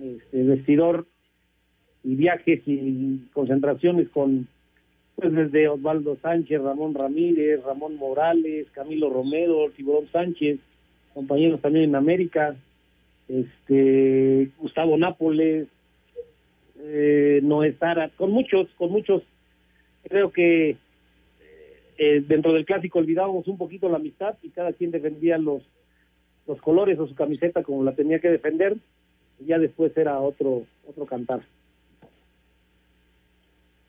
este, 0.00 0.42
vestidor 0.42 1.06
y 2.02 2.14
viajes 2.16 2.60
y 2.66 3.22
concentraciones 3.32 4.08
con 4.08 4.48
pues 5.14 5.32
desde 5.32 5.68
Osvaldo 5.68 6.16
Sánchez, 6.20 6.60
Ramón 6.60 6.92
Ramírez, 6.94 7.62
Ramón 7.62 7.96
Morales, 7.96 8.66
Camilo 8.72 9.10
Romero, 9.10 9.70
Tiburón 9.76 10.08
Sánchez, 10.10 10.58
compañeros 11.14 11.60
también 11.60 11.84
en 11.84 11.94
América, 11.94 12.56
este 13.28 14.50
Gustavo 14.58 14.96
Nápoles, 14.96 15.68
eh, 16.78 17.40
Noé 17.42 17.74
Sara, 17.78 18.10
con 18.16 18.30
muchos, 18.30 18.68
con 18.76 18.90
muchos. 18.90 19.22
Creo 20.08 20.30
que 20.30 20.76
eh, 21.96 22.24
dentro 22.26 22.52
del 22.52 22.64
clásico 22.64 22.98
olvidábamos 22.98 23.46
un 23.48 23.56
poquito 23.56 23.88
la 23.88 23.96
amistad 23.96 24.36
y 24.42 24.50
cada 24.50 24.72
quien 24.72 24.90
defendía 24.90 25.38
los 25.38 25.62
los 26.46 26.60
colores 26.60 26.98
o 26.98 27.06
su 27.06 27.14
camiseta 27.14 27.62
como 27.62 27.82
la 27.82 27.94
tenía 27.94 28.18
que 28.18 28.28
defender. 28.28 28.76
Y 29.40 29.46
ya 29.46 29.58
después 29.58 29.96
era 29.96 30.20
otro 30.20 30.66
otro 30.86 31.06
cantar. 31.06 31.40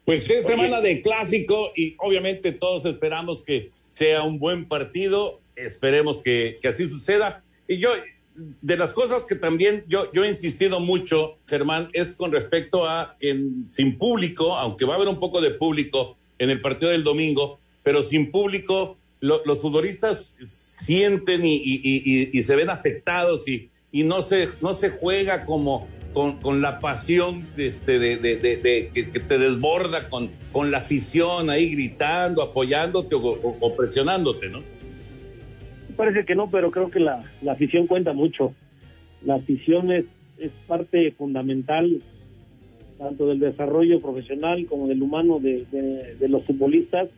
Pues 0.06 0.30
es 0.30 0.46
semana 0.46 0.82
de 0.82 1.02
clásico 1.02 1.72
y 1.76 1.96
obviamente 1.98 2.52
todos 2.52 2.86
esperamos 2.86 3.42
que 3.42 3.72
sea 3.90 4.24
un 4.24 4.40
buen 4.40 4.68
partido. 4.68 5.42
Esperemos 5.56 6.22
que, 6.22 6.60
que, 6.62 6.68
así 6.68 6.88
suceda. 6.88 7.42
Y 7.68 7.80
yo, 7.80 7.90
de 8.36 8.78
las 8.78 8.92
cosas 8.92 9.26
que 9.26 9.36
también 9.36 9.84
yo, 9.88 10.10
he 10.14 10.28
insistido 10.28 10.80
mucho, 10.80 11.38
Germán, 11.48 11.90
es 11.94 12.14
con 12.14 12.32
respecto 12.32 12.88
a 12.88 13.16
que 13.20 13.40
sin 13.70 13.98
público, 13.98 14.56
aunque 14.56 14.86
va 14.86 14.94
a 14.94 14.96
haber 14.98 15.08
un 15.08 15.20
poco 15.20 15.42
de 15.42 15.52
público 15.52 16.18
en 16.38 16.50
el 16.50 16.62
partido 16.62 16.92
del 16.92 17.04
domingo, 17.04 17.60
pero 17.84 18.04
sin 18.04 18.32
público, 18.32 18.98
lo, 19.22 19.42
los 19.46 19.62
futbolistas 19.62 20.36
sienten 20.46 21.46
y, 21.46 21.56
y, 21.56 21.82
y, 21.84 22.30
y, 22.38 22.44
se 22.44 22.56
ven 22.56 22.70
afectados 22.70 23.48
y, 23.48 23.70
no, 24.04 24.22
se, 24.22 24.50
no 24.62 24.74
se 24.74 24.90
juega 24.90 25.46
como 25.46 25.88
con, 26.14 26.62
la 26.62 26.80
pasión 26.80 27.48
este, 27.58 28.00
que, 28.00 29.22
te 29.28 29.38
desborda, 29.38 30.10
con, 30.10 30.72
la 30.72 30.78
afición 30.80 31.50
ahí 31.50 31.70
gritando, 31.72 32.42
apoyándote 32.42 33.16
o, 33.16 33.22
o, 33.22 33.76
presionándote, 33.76 34.50
¿no? 34.50 34.64
Parece 35.96 36.26
que 36.26 36.36
no, 36.36 36.50
pero 36.50 36.72
creo 36.72 36.89
que 36.91 37.00
la, 37.00 37.24
la 37.41 37.54
afición 37.54 37.88
cuenta 37.88 38.14
mucho. 38.14 38.54
La 39.24 39.36
afición 39.36 39.91
es, 39.91 40.06
es 40.38 40.52
parte 40.68 41.12
fundamental 41.12 42.02
tanto 42.98 43.28
del 43.28 43.39
desarrollo 43.39 44.00
profesional 44.00 44.66
como 44.68 44.88
del 44.88 45.02
humano 45.02 45.39
de, 45.39 45.66
de, 46.20 46.30
los 46.30 46.43
futbolistas. 46.43 47.10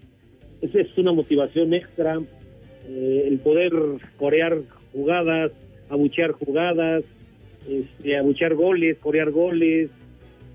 Esa 0.62 0.82
es 0.82 0.98
una 0.98 1.12
motivación 1.12 1.74
extra, 1.74 2.20
eh, 2.88 3.26
el 3.28 3.38
poder 3.40 3.74
corear 4.18 4.60
jugadas, 4.92 5.52
abuchear 5.90 6.32
jugadas, 6.32 7.04
este, 7.70 8.18
abuchear 8.18 8.56
goles, 8.56 8.98
corear 8.98 9.30
goles, 9.32 9.90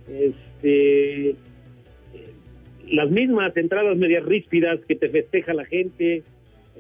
este, 0.09 1.31
eh, 1.31 1.35
las 2.89 3.11
mismas 3.11 3.57
entradas 3.57 3.97
medias 3.97 4.25
ríspidas 4.25 4.81
que 4.87 4.97
te 4.97 5.09
festeja 5.09 5.55
la 5.55 5.65
gente, 5.65 6.25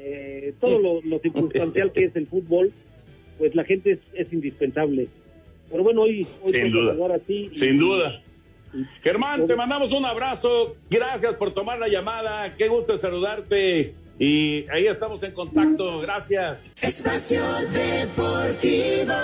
eh, 0.04 0.54
todo 0.60 0.78
lo, 0.78 1.00
lo, 1.02 1.18
circunstancial 1.20 1.92
que 1.92 2.04
es 2.04 2.16
el 2.16 2.26
fútbol, 2.26 2.72
pues 3.38 3.54
la 3.54 3.64
gente 3.64 3.92
es, 3.92 4.00
es 4.14 4.32
indispensable. 4.32 5.06
Pero 5.70 5.84
bueno, 5.84 6.02
hoy, 6.02 6.26
hoy 6.42 6.52
sin 6.52 6.72
duda, 6.72 7.14
así 7.14 7.50
sin 7.54 7.78
duda. 7.78 8.20
Y, 8.74 8.84
Germán, 9.02 9.46
te 9.46 9.54
mandamos 9.54 9.92
un 9.92 10.04
abrazo, 10.04 10.76
gracias 10.90 11.34
por 11.34 11.52
tomar 11.52 11.78
la 11.78 11.88
llamada, 11.88 12.54
qué 12.56 12.68
gusto 12.68 12.96
saludarte 12.96 13.94
y 14.18 14.64
ahí 14.70 14.86
estamos 14.86 15.22
en 15.22 15.32
contacto, 15.32 16.00
gracias. 16.00 16.58
Espacio 16.80 17.42
Deportivo. 17.72 19.14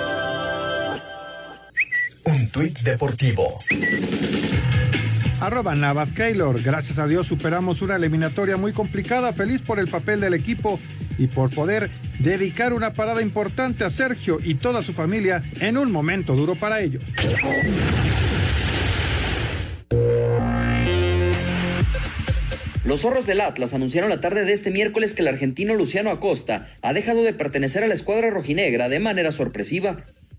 Un 2.24 2.50
tuit 2.50 2.78
deportivo. 2.80 3.58
Arroba 5.40 5.74
Navas 5.76 6.12
Keylor. 6.12 6.60
Gracias 6.62 6.98
a 6.98 7.06
Dios 7.06 7.26
superamos 7.26 7.80
una 7.80 7.96
eliminatoria 7.96 8.56
muy 8.56 8.72
complicada. 8.72 9.32
Feliz 9.32 9.60
por 9.60 9.78
el 9.78 9.88
papel 9.88 10.20
del 10.20 10.34
equipo 10.34 10.80
y 11.16 11.28
por 11.28 11.50
poder 11.50 11.90
dedicar 12.18 12.72
una 12.72 12.92
parada 12.92 13.22
importante 13.22 13.84
a 13.84 13.90
Sergio 13.90 14.38
y 14.42 14.54
toda 14.54 14.82
su 14.82 14.92
familia 14.92 15.42
en 15.60 15.78
un 15.78 15.92
momento 15.92 16.34
duro 16.34 16.56
para 16.56 16.80
ellos. 16.80 17.02
Los 22.84 23.02
zorros 23.02 23.26
del 23.26 23.42
Atlas 23.42 23.74
anunciaron 23.74 24.08
la 24.08 24.20
tarde 24.20 24.44
de 24.44 24.52
este 24.54 24.70
miércoles 24.70 25.12
que 25.12 25.22
el 25.22 25.28
argentino 25.28 25.74
Luciano 25.74 26.10
Acosta 26.10 26.68
ha 26.82 26.92
dejado 26.92 27.22
de 27.22 27.34
pertenecer 27.34 27.84
a 27.84 27.86
la 27.86 27.94
escuadra 27.94 28.30
rojinegra 28.30 28.88
de 28.88 28.98
manera 28.98 29.30
sorpresiva. 29.30 29.98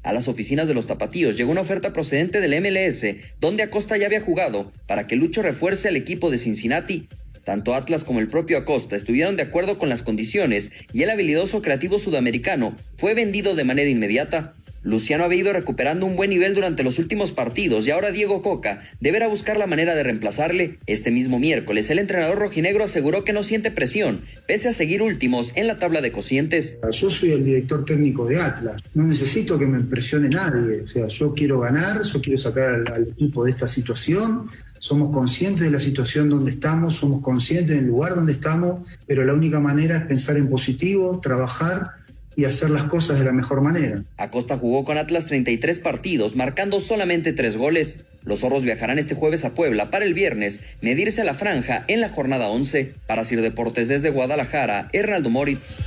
A 0.09 0.11
las 0.11 0.27
oficinas 0.27 0.67
de 0.67 0.73
los 0.73 0.87
tapatíos 0.87 1.37
llegó 1.37 1.51
una 1.51 1.61
oferta 1.61 1.93
procedente 1.93 2.41
del 2.41 2.59
MLS, 2.59 3.05
donde 3.39 3.61
Acosta 3.61 3.95
ya 3.95 4.07
había 4.07 4.19
jugado, 4.19 4.73
para 4.87 5.05
que 5.05 5.15
Lucho 5.15 5.43
refuerce 5.43 5.87
al 5.87 5.95
equipo 5.95 6.31
de 6.31 6.39
Cincinnati. 6.39 7.07
Tanto 7.43 7.75
Atlas 7.75 8.05
como 8.05 8.19
el 8.19 8.27
propio 8.27 8.57
Acosta 8.57 8.95
estuvieron 8.95 9.35
de 9.35 9.43
acuerdo 9.43 9.77
con 9.77 9.87
las 9.87 10.01
condiciones 10.01 10.71
y 10.93 11.03
el 11.03 11.11
habilidoso 11.11 11.61
creativo 11.61 11.99
sudamericano 11.99 12.75
fue 12.97 13.13
vendido 13.13 13.53
de 13.53 13.65
manera 13.65 13.87
inmediata. 13.87 14.55
Luciano 14.83 15.23
había 15.23 15.39
ido 15.39 15.53
recuperando 15.53 16.05
un 16.05 16.15
buen 16.15 16.29
nivel 16.29 16.55
durante 16.55 16.83
los 16.83 16.99
últimos 16.99 17.31
partidos 17.31 17.85
y 17.85 17.91
ahora 17.91 18.11
Diego 18.11 18.41
Coca 18.41 18.81
deberá 18.99 19.27
buscar 19.27 19.57
la 19.57 19.67
manera 19.67 19.95
de 19.95 20.03
reemplazarle. 20.03 20.79
Este 20.85 21.11
mismo 21.11 21.39
miércoles 21.39 21.89
el 21.89 21.99
entrenador 21.99 22.39
rojinegro 22.39 22.83
aseguró 22.83 23.23
que 23.23 23.33
no 23.33 23.43
siente 23.43 23.71
presión, 23.71 24.21
pese 24.47 24.69
a 24.69 24.73
seguir 24.73 25.01
últimos 25.01 25.51
en 25.55 25.67
la 25.67 25.77
tabla 25.77 26.01
de 26.01 26.11
cocientes. 26.11 26.79
Yo 26.91 27.09
soy 27.09 27.31
el 27.31 27.43
director 27.43 27.85
técnico 27.85 28.25
de 28.25 28.39
Atlas, 28.39 28.81
no 28.93 29.03
necesito 29.03 29.59
que 29.59 29.65
me 29.65 29.81
presione 29.81 30.29
nadie, 30.29 30.81
o 30.81 30.87
sea, 30.87 31.07
yo 31.07 31.33
quiero 31.33 31.59
ganar, 31.59 32.01
yo 32.03 32.21
quiero 32.21 32.39
sacar 32.39 32.69
al, 32.69 32.83
al 32.95 33.07
equipo 33.09 33.43
de 33.43 33.51
esta 33.51 33.67
situación, 33.67 34.49
somos 34.79 35.13
conscientes 35.13 35.65
de 35.65 35.71
la 35.71 35.79
situación 35.79 36.29
donde 36.29 36.51
estamos, 36.51 36.95
somos 36.95 37.21
conscientes 37.21 37.75
del 37.75 37.87
lugar 37.87 38.15
donde 38.15 38.31
estamos, 38.31 38.87
pero 39.05 39.25
la 39.25 39.33
única 39.33 39.59
manera 39.59 39.97
es 39.97 40.05
pensar 40.05 40.37
en 40.37 40.49
positivo, 40.49 41.19
trabajar 41.21 41.98
y 42.39 42.45
hacer 42.45 42.69
las 42.69 42.83
cosas 42.83 43.19
de 43.19 43.25
la 43.25 43.33
mejor 43.33 43.59
manera. 43.59 44.01
Acosta 44.15 44.57
jugó 44.57 44.85
con 44.85 44.97
Atlas 44.97 45.25
33 45.25 45.77
partidos, 45.79 46.37
marcando 46.37 46.79
solamente 46.79 47.33
tres 47.33 47.57
goles. 47.57 48.05
Los 48.23 48.39
zorros 48.39 48.61
viajarán 48.61 48.97
este 48.97 49.13
jueves 49.13 49.43
a 49.43 49.53
Puebla 49.53 49.91
para 49.91 50.05
el 50.05 50.13
viernes 50.13 50.61
medirse 50.79 51.19
a 51.19 51.25
la 51.25 51.33
franja 51.33 51.83
en 51.89 51.99
la 51.99 52.07
jornada 52.07 52.47
11. 52.47 52.93
Para 53.07 53.25
Sir 53.25 53.41
Deportes 53.41 53.89
desde 53.89 54.11
Guadalajara, 54.11 54.87
Hernaldo 54.93 55.29
Moritz. 55.29 55.79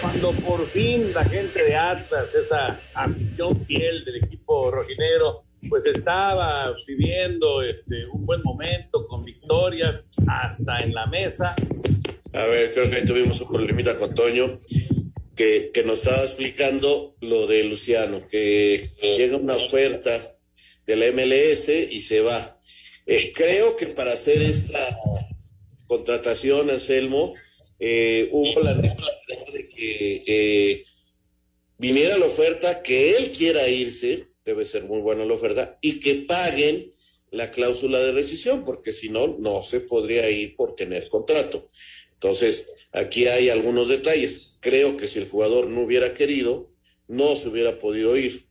Cuando 0.00 0.30
por 0.30 0.64
fin 0.68 1.12
la 1.12 1.24
gente 1.24 1.64
de 1.64 1.74
Atlas, 1.74 2.26
esa 2.40 2.78
afición 2.94 3.66
fiel 3.66 4.04
del 4.04 4.22
equipo 4.22 4.70
rojinegro, 4.70 5.42
pues 5.68 5.84
estaba 5.86 6.74
viviendo 6.86 7.62
este, 7.62 8.06
un 8.06 8.26
buen 8.26 8.42
momento 8.42 9.06
con 9.06 9.24
victorias 9.24 10.04
hasta 10.26 10.78
en 10.80 10.94
la 10.94 11.06
mesa, 11.06 11.54
a 12.34 12.46
ver, 12.46 12.72
creo 12.74 12.90
que 12.90 12.96
ahí 12.96 13.04
tuvimos 13.04 13.40
un 13.40 13.48
problemita 13.48 13.96
con 13.96 14.12
Toño, 14.12 14.60
que, 15.36 15.70
que 15.72 15.84
nos 15.84 15.98
estaba 15.98 16.24
explicando 16.24 17.14
lo 17.20 17.46
de 17.46 17.62
Luciano, 17.62 18.22
que 18.28 18.90
llega 19.00 19.36
una 19.36 19.54
oferta 19.54 20.36
de 20.84 20.96
la 20.96 21.12
MLS 21.12 21.68
y 21.68 22.02
se 22.02 22.22
va. 22.22 22.60
Eh, 23.06 23.32
creo 23.32 23.76
que 23.76 23.86
para 23.86 24.12
hacer 24.12 24.42
esta 24.42 24.98
contratación, 25.86 26.70
Anselmo, 26.70 27.34
eh, 27.78 28.28
hubo 28.32 28.60
la 28.62 28.74
necesidad 28.74 29.46
de 29.52 29.68
que 29.68 30.22
eh, 30.26 30.84
viniera 31.78 32.18
la 32.18 32.26
oferta, 32.26 32.82
que 32.82 33.16
él 33.16 33.30
quiera 33.30 33.68
irse, 33.68 34.26
debe 34.44 34.64
ser 34.64 34.84
muy 34.84 35.00
buena 35.00 35.24
la 35.24 35.34
oferta, 35.34 35.78
y 35.80 36.00
que 36.00 36.14
paguen 36.16 36.92
la 37.30 37.50
cláusula 37.50 37.98
de 38.00 38.12
rescisión, 38.12 38.64
porque 38.64 38.92
si 38.92 39.08
no, 39.08 39.36
no 39.38 39.62
se 39.62 39.80
podría 39.80 40.30
ir 40.30 40.54
por 40.56 40.76
tener 40.76 41.08
contrato. 41.08 41.66
Entonces, 42.12 42.72
aquí 42.92 43.26
hay 43.26 43.48
algunos 43.48 43.88
detalles. 43.88 44.56
Creo 44.60 44.96
que 44.96 45.08
si 45.08 45.18
el 45.18 45.28
jugador 45.28 45.68
no 45.68 45.82
hubiera 45.82 46.14
querido, 46.14 46.70
no 47.08 47.34
se 47.34 47.48
hubiera 47.48 47.78
podido 47.78 48.16
ir. 48.16 48.46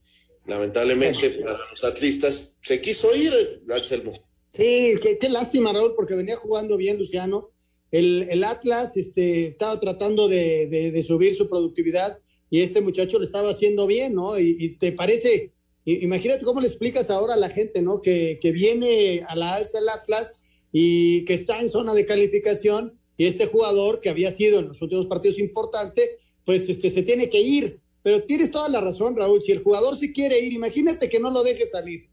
Lamentablemente, 0.45 1.29
para 1.29 1.57
los 1.69 1.83
atlistas, 1.83 2.57
se 2.61 2.81
quiso 2.81 3.15
ir, 3.15 3.63
Anselmo. 3.69 4.13
Sí, 4.53 4.95
qué, 5.01 5.17
qué 5.17 5.29
lástima, 5.29 5.71
Raúl, 5.71 5.93
porque 5.95 6.15
venía 6.15 6.35
jugando 6.35 6.75
bien 6.75 6.97
Luciano. 6.97 7.51
El, 7.91 8.27
el 8.29 8.43
Atlas 8.43 8.97
este, 8.97 9.47
estaba 9.47 9.79
tratando 9.79 10.27
de, 10.27 10.67
de, 10.67 10.91
de 10.91 11.01
subir 11.03 11.35
su 11.35 11.47
productividad 11.47 12.19
y 12.49 12.61
este 12.61 12.81
muchacho 12.81 13.17
lo 13.17 13.23
estaba 13.23 13.51
haciendo 13.51 13.87
bien, 13.87 14.13
¿no? 14.13 14.37
Y, 14.37 14.57
y 14.59 14.77
te 14.77 14.91
parece, 14.91 15.53
imagínate 15.85 16.45
cómo 16.45 16.61
le 16.61 16.67
explicas 16.67 17.09
ahora 17.09 17.33
a 17.33 17.37
la 17.37 17.49
gente, 17.49 17.81
¿no? 17.81 18.01
Que, 18.01 18.39
que, 18.41 18.51
viene 18.51 19.21
a 19.27 19.35
la 19.35 19.55
alza 19.55 19.79
el 19.79 19.89
Atlas 19.89 20.33
y 20.71 21.25
que 21.25 21.33
está 21.33 21.59
en 21.59 21.69
zona 21.69 21.93
de 21.93 22.05
calificación 22.05 22.97
y 23.17 23.25
este 23.25 23.47
jugador 23.47 24.01
que 24.01 24.09
había 24.09 24.31
sido 24.31 24.59
en 24.59 24.69
los 24.69 24.81
últimos 24.81 25.05
partidos 25.05 25.39
importante, 25.39 26.19
pues 26.45 26.67
este, 26.69 26.89
se 26.89 27.03
tiene 27.03 27.29
que 27.29 27.41
ir. 27.41 27.79
Pero 28.01 28.23
tienes 28.23 28.51
toda 28.51 28.67
la 28.69 28.81
razón, 28.81 29.15
Raúl, 29.15 29.41
si 29.41 29.51
el 29.51 29.63
jugador 29.63 29.97
se 29.97 30.11
quiere 30.11 30.39
ir, 30.39 30.51
imagínate 30.51 31.09
que 31.09 31.19
no 31.19 31.31
lo 31.31 31.43
deje 31.43 31.65
salir. 31.65 32.09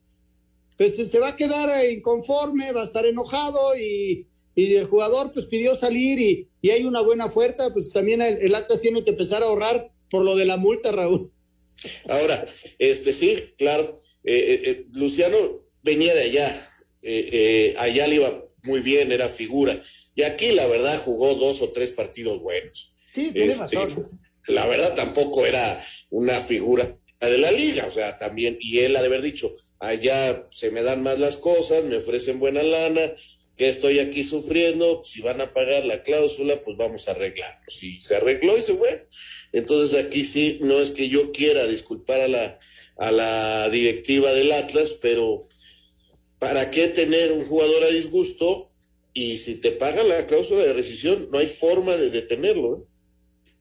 Pues 0.77 0.97
se 0.97 1.19
va 1.19 1.29
a 1.29 1.37
quedar 1.37 1.69
inconforme, 1.91 2.73
va 2.73 2.83
a 2.83 2.85
estar 2.85 3.05
enojado 3.07 3.77
y, 3.77 4.27
y 4.55 4.75
el 4.75 4.87
jugador 4.87 5.33
pues 5.33 5.47
pidió 5.47 5.75
salir 5.75 6.21
y, 6.21 6.49
y, 6.63 6.71
hay 6.71 6.85
una 6.85 7.01
buena 7.01 7.27
oferta, 7.27 7.73
pues 7.73 7.91
también 7.91 8.23
el, 8.23 8.39
el 8.41 8.55
Atlas 8.55 8.81
tiene 8.81 9.03
que 9.05 9.11
empezar 9.11 9.43
a 9.43 9.47
ahorrar 9.47 9.91
por 10.11 10.25
lo 10.25 10.37
de 10.37 10.47
la 10.47 10.57
multa, 10.57 10.93
Raúl. 10.93 11.33
Ahora, 12.09 12.47
este 12.79 13.13
sí, 13.13 13.55
claro, 13.57 14.03
eh, 14.25 14.63
eh, 14.65 14.87
Luciano 14.93 15.65
venía 15.83 16.15
de 16.15 16.23
allá, 16.23 16.69
eh, 17.03 17.75
allá 17.79 18.07
le 18.07 18.17
iba 18.17 18.45
muy 18.63 18.81
bien, 18.81 19.13
era 19.13 19.29
figura, 19.29 19.81
y 20.15 20.23
aquí 20.23 20.53
la 20.53 20.67
verdad 20.67 20.99
jugó 20.99 21.35
dos 21.35 21.63
o 21.63 21.71
tres 21.71 21.93
partidos 21.93 22.41
buenos. 22.41 22.95
Sí, 23.15 23.31
tiene 23.33 23.53
este, 23.53 23.63
razón. 23.63 24.21
La 24.47 24.67
verdad 24.67 24.95
tampoco 24.95 25.47
era 25.47 25.83
una 26.11 26.41
figura 26.41 26.97
de 27.21 27.39
la 27.39 27.53
liga, 27.53 27.87
o 27.87 27.91
sea, 27.91 28.19
también, 28.19 28.59
y 28.61 28.81
él 28.81 28.97
ha 28.97 29.01
de 29.01 29.07
haber 29.07 29.23
dicho, 29.23 29.53
allá 29.79 30.47
se 30.51 30.71
me 30.71 30.83
dan 30.83 31.03
más 31.03 31.19
las 31.19 31.37
cosas, 31.37 31.85
me 31.85 31.97
ofrecen 31.97 32.39
buena 32.39 32.63
lana, 32.63 33.15
que 33.57 33.69
estoy 33.69 33.99
aquí 33.99 34.25
sufriendo, 34.25 35.05
si 35.05 35.21
van 35.21 35.41
a 35.43 35.53
pagar 35.53 35.85
la 35.85 36.03
cláusula, 36.03 36.61
pues 36.63 36.79
vamos 36.79 37.09
a 37.09 37.11
arreglarlo. 37.11 37.67
Si 37.69 38.01
se 38.01 38.17
arregló 38.17 38.57
y 38.57 38.63
se 38.63 38.73
fue. 38.73 39.07
Entonces 39.53 40.05
aquí 40.05 40.25
sí, 40.25 40.59
no 40.63 40.79
es 40.79 40.91
que 40.91 41.09
yo 41.09 41.33
quiera 41.33 41.67
disculpar 41.67 42.21
a 42.21 42.29
la, 42.29 42.59
a 42.97 43.11
la 43.11 43.69
directiva 43.69 44.33
del 44.33 44.53
Atlas, 44.53 44.99
pero 45.01 45.49
¿para 46.39 46.71
qué 46.71 46.89
tener 46.89 47.33
un 47.33 47.45
jugador 47.45 47.85
a 47.85 47.89
disgusto? 47.89 48.71
Y 49.13 49.37
si 49.39 49.57
te 49.57 49.73
pagan 49.73 50.09
la 50.09 50.27
cláusula 50.27 50.63
de 50.63 50.73
rescisión, 50.73 51.29
no 51.33 51.39
hay 51.39 51.49
forma 51.49 51.97
de 51.97 52.11
detenerlo. 52.11 52.87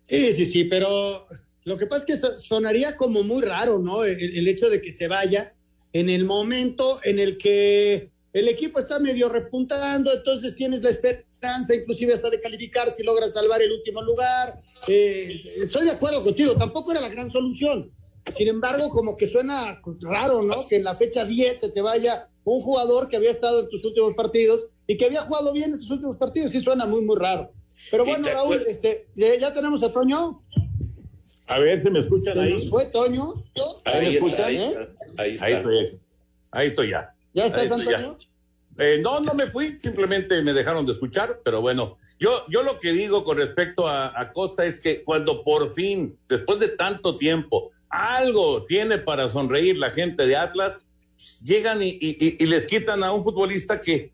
¿eh? 0.10 0.32
Sí, 0.32 0.34
sí, 0.34 0.46
sí, 0.46 0.64
pero 0.66 1.28
lo 1.64 1.78
que 1.78 1.88
pasa 1.88 2.06
es 2.08 2.22
que 2.22 2.28
sonaría 2.40 2.96
como 2.96 3.24
muy 3.24 3.42
raro, 3.42 3.80
¿no? 3.80 4.04
El, 4.04 4.38
el 4.38 4.48
hecho 4.48 4.70
de 4.70 4.82
que 4.82 4.92
se 4.92 5.08
vaya 5.08 5.56
en 5.92 6.10
el 6.10 6.26
momento 6.26 7.00
en 7.04 7.18
el 7.18 7.38
que 7.38 8.12
el 8.34 8.48
equipo 8.48 8.80
está 8.80 9.00
medio 9.00 9.28
repuntando, 9.28 10.14
entonces 10.14 10.56
tienes 10.56 10.84
la 10.84 10.92
esperanza 11.40 11.74
inclusive 11.74 12.14
hasta 12.14 12.30
de 12.30 12.42
calificar 12.42 12.92
si 12.92 13.02
logras 13.04 13.32
salvar 13.34 13.62
el 13.62 13.72
último 13.72 14.02
lugar. 14.02 14.60
Eh, 14.88 15.40
estoy 15.62 15.86
de 15.86 15.92
acuerdo 15.92 16.24
contigo, 16.24 16.54
tampoco 16.56 16.92
era 16.92 17.00
la 17.00 17.08
gran 17.10 17.32
solución. 17.32 17.92
Sin 18.36 18.48
embargo, 18.50 18.90
como 18.90 19.16
que 19.16 19.26
suena 19.26 19.82
raro, 20.02 20.44
¿no? 20.44 20.68
Que 20.68 20.76
en 20.76 20.84
la 20.84 20.96
fecha 20.96 21.24
10 21.26 21.60
se 21.62 21.70
te 21.70 21.82
vaya 21.82 22.30
un 22.44 22.62
jugador 22.62 23.08
que 23.08 23.16
había 23.16 23.32
estado 23.32 23.62
en 23.62 23.70
tus 23.70 23.84
últimos 23.86 24.14
partidos 24.16 24.68
y 24.86 24.98
que 24.98 25.06
había 25.06 25.22
jugado 25.22 25.54
bien 25.54 25.72
en 25.74 25.80
tus 25.80 25.90
últimos 25.90 26.18
partidos, 26.18 26.52
sí 26.52 26.60
suena 26.60 26.86
muy, 26.86 27.02
muy 27.02 27.18
raro. 27.18 27.52
Pero 27.90 28.04
bueno, 28.06 28.28
Raúl, 28.28 28.60
este, 28.68 29.08
ya 29.16 29.54
tenemos 29.54 29.82
a 29.84 29.92
Toño. 29.92 30.44
A 31.48 31.60
ver, 31.60 31.82
¿se 31.82 31.90
me 31.90 32.02
escuchan 32.02 32.34
¿Se 32.34 32.40
ahí? 32.42 32.54
nos 32.54 32.70
fue 32.70 32.86
Toño? 32.86 33.34
Ahí, 33.86 34.02
¿Me 34.02 34.10
está, 34.10 34.26
escuchan? 34.28 34.46
ahí, 34.46 34.58
¿Eh? 34.58 34.62
está, 34.62 35.24
ahí 35.24 35.34
está. 35.34 35.46
Ahí 35.46 35.54
estoy, 35.54 36.00
ahí 36.52 36.68
estoy 36.68 36.90
ya. 36.90 37.16
¿Ya 37.34 37.46
estás, 37.46 37.72
Antonio? 37.72 38.18
Eh, 38.80 39.00
no, 39.04 39.20
no 39.20 39.34
me 39.34 39.48
fui, 39.48 39.78
simplemente 39.82 40.42
me 40.42 40.54
dejaron 40.54 40.86
de 40.86 40.94
escuchar, 40.94 41.42
pero 41.44 41.60
bueno, 41.60 41.98
yo, 42.18 42.46
yo 42.48 42.64
lo 42.64 42.80
que 42.80 42.94
digo 42.94 43.26
con 43.26 43.38
respecto 43.38 43.88
a, 43.90 44.32
Costa 44.34 44.66
es 44.66 44.80
que 44.80 45.04
cuando 45.04 45.44
por 45.44 45.74
fin, 45.74 46.18
después 46.30 46.60
de 46.60 46.70
tanto 46.70 47.18
tiempo, 47.18 47.70
algo 47.90 48.64
tiene 48.66 48.98
para 48.98 49.30
sonreír 49.30 49.78
la 49.78 49.92
gente 49.92 50.26
de 50.26 50.38
Atlas, 50.38 50.82
llegan 51.44 51.82
y, 51.82 51.98
y, 52.00 52.38
y 52.40 52.46
les 52.46 52.66
quitan 52.68 53.04
a 53.04 53.12
un 53.12 53.24
futbolista 53.26 53.82
que, 53.82 54.10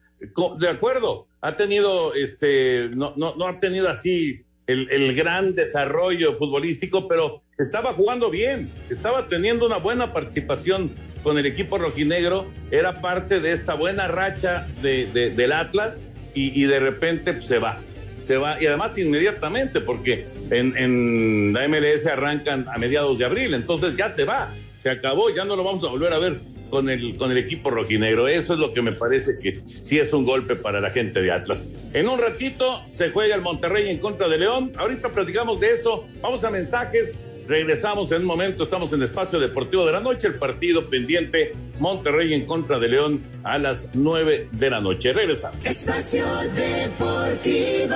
de 0.57 0.69
acuerdo, 0.69 1.27
ha 1.41 1.55
tenido, 1.55 2.15
este, 2.15 2.89
no, 2.89 3.13
no, 3.17 3.35
no 3.35 3.45
ha 3.45 3.59
tenido 3.59 3.87
así 3.87 4.41
el, 4.65 4.89
el, 4.89 5.13
gran 5.13 5.53
desarrollo 5.53 6.33
futbolístico, 6.33 7.07
pero 7.07 7.41
estaba 7.59 7.93
jugando 7.93 8.31
bien, 8.31 8.71
estaba 8.89 9.27
teniendo 9.27 9.67
una 9.67 9.77
buena 9.77 10.11
participación 10.11 10.89
con 11.25 11.39
el 11.39 11.47
equipo 11.47 11.79
rojinegro, 11.79 12.51
era 12.69 13.01
parte 13.01 13.39
de 13.39 13.51
esta 13.51 13.73
buena 13.73 14.07
racha 14.07 14.67
de, 14.83 15.07
de, 15.07 15.31
del 15.31 15.53
Atlas 15.53 16.03
y, 16.35 16.65
de 16.65 16.79
repente 16.79 17.33
pues, 17.33 17.45
se 17.45 17.57
va. 17.57 17.79
Se 18.21 18.37
va, 18.37 18.61
y 18.61 18.67
además 18.67 18.95
inmediatamente, 18.97 19.81
porque 19.81 20.27
en, 20.51 20.77
en 20.77 21.51
la 21.51 21.67
MLS 21.67 22.05
arrancan 22.05 22.67
a 22.71 22.77
mediados 22.77 23.17
de 23.17 23.25
abril, 23.25 23.55
entonces 23.55 23.95
ya 23.97 24.11
se 24.13 24.23
va, 24.23 24.53
se 24.77 24.91
acabó, 24.91 25.33
ya 25.33 25.45
no 25.45 25.55
lo 25.55 25.63
vamos 25.63 25.83
a 25.83 25.87
volver 25.87 26.13
a 26.13 26.19
ver 26.19 26.37
con 26.69 26.89
el, 26.89 27.17
con 27.17 27.31
el 27.31 27.39
equipo 27.39 27.71
rojinegro. 27.71 28.27
Eso 28.27 28.53
es 28.53 28.59
lo 28.59 28.71
que 28.71 28.83
me 28.83 28.91
parece 28.91 29.35
que 29.41 29.61
sí 29.65 29.97
es 29.97 30.13
un 30.13 30.25
golpe 30.25 30.55
para 30.55 30.79
la 30.79 30.91
gente 30.91 31.23
de 31.23 31.31
Atlas. 31.31 31.65
En 31.93 32.07
un 32.07 32.19
ratito 32.19 32.83
se 32.93 33.09
juega 33.09 33.33
el 33.33 33.41
Monterrey 33.41 33.89
en 33.89 33.97
contra 33.97 34.27
de 34.27 34.37
León. 34.37 34.73
Ahorita 34.77 35.09
platicamos 35.09 35.59
de 35.59 35.71
eso. 35.71 36.07
Vamos 36.21 36.43
a 36.43 36.51
mensajes. 36.51 37.17
Regresamos 37.47 38.11
en 38.11 38.21
un 38.21 38.25
momento. 38.25 38.63
Estamos 38.63 38.91
en 38.93 39.01
el 39.01 39.07
espacio 39.07 39.39
deportivo 39.39 39.85
de 39.85 39.91
la 39.91 39.99
noche. 39.99 40.27
El 40.27 40.35
partido 40.35 40.89
pendiente 40.89 41.53
Monterrey 41.79 42.33
en 42.33 42.45
contra 42.45 42.79
de 42.79 42.87
León 42.87 43.21
a 43.43 43.57
las 43.57 43.89
9 43.93 44.47
de 44.51 44.69
la 44.69 44.81
noche. 44.81 45.13
Regresamos. 45.13 45.63
Espacio 45.63 46.25
deportivo. 46.55 47.95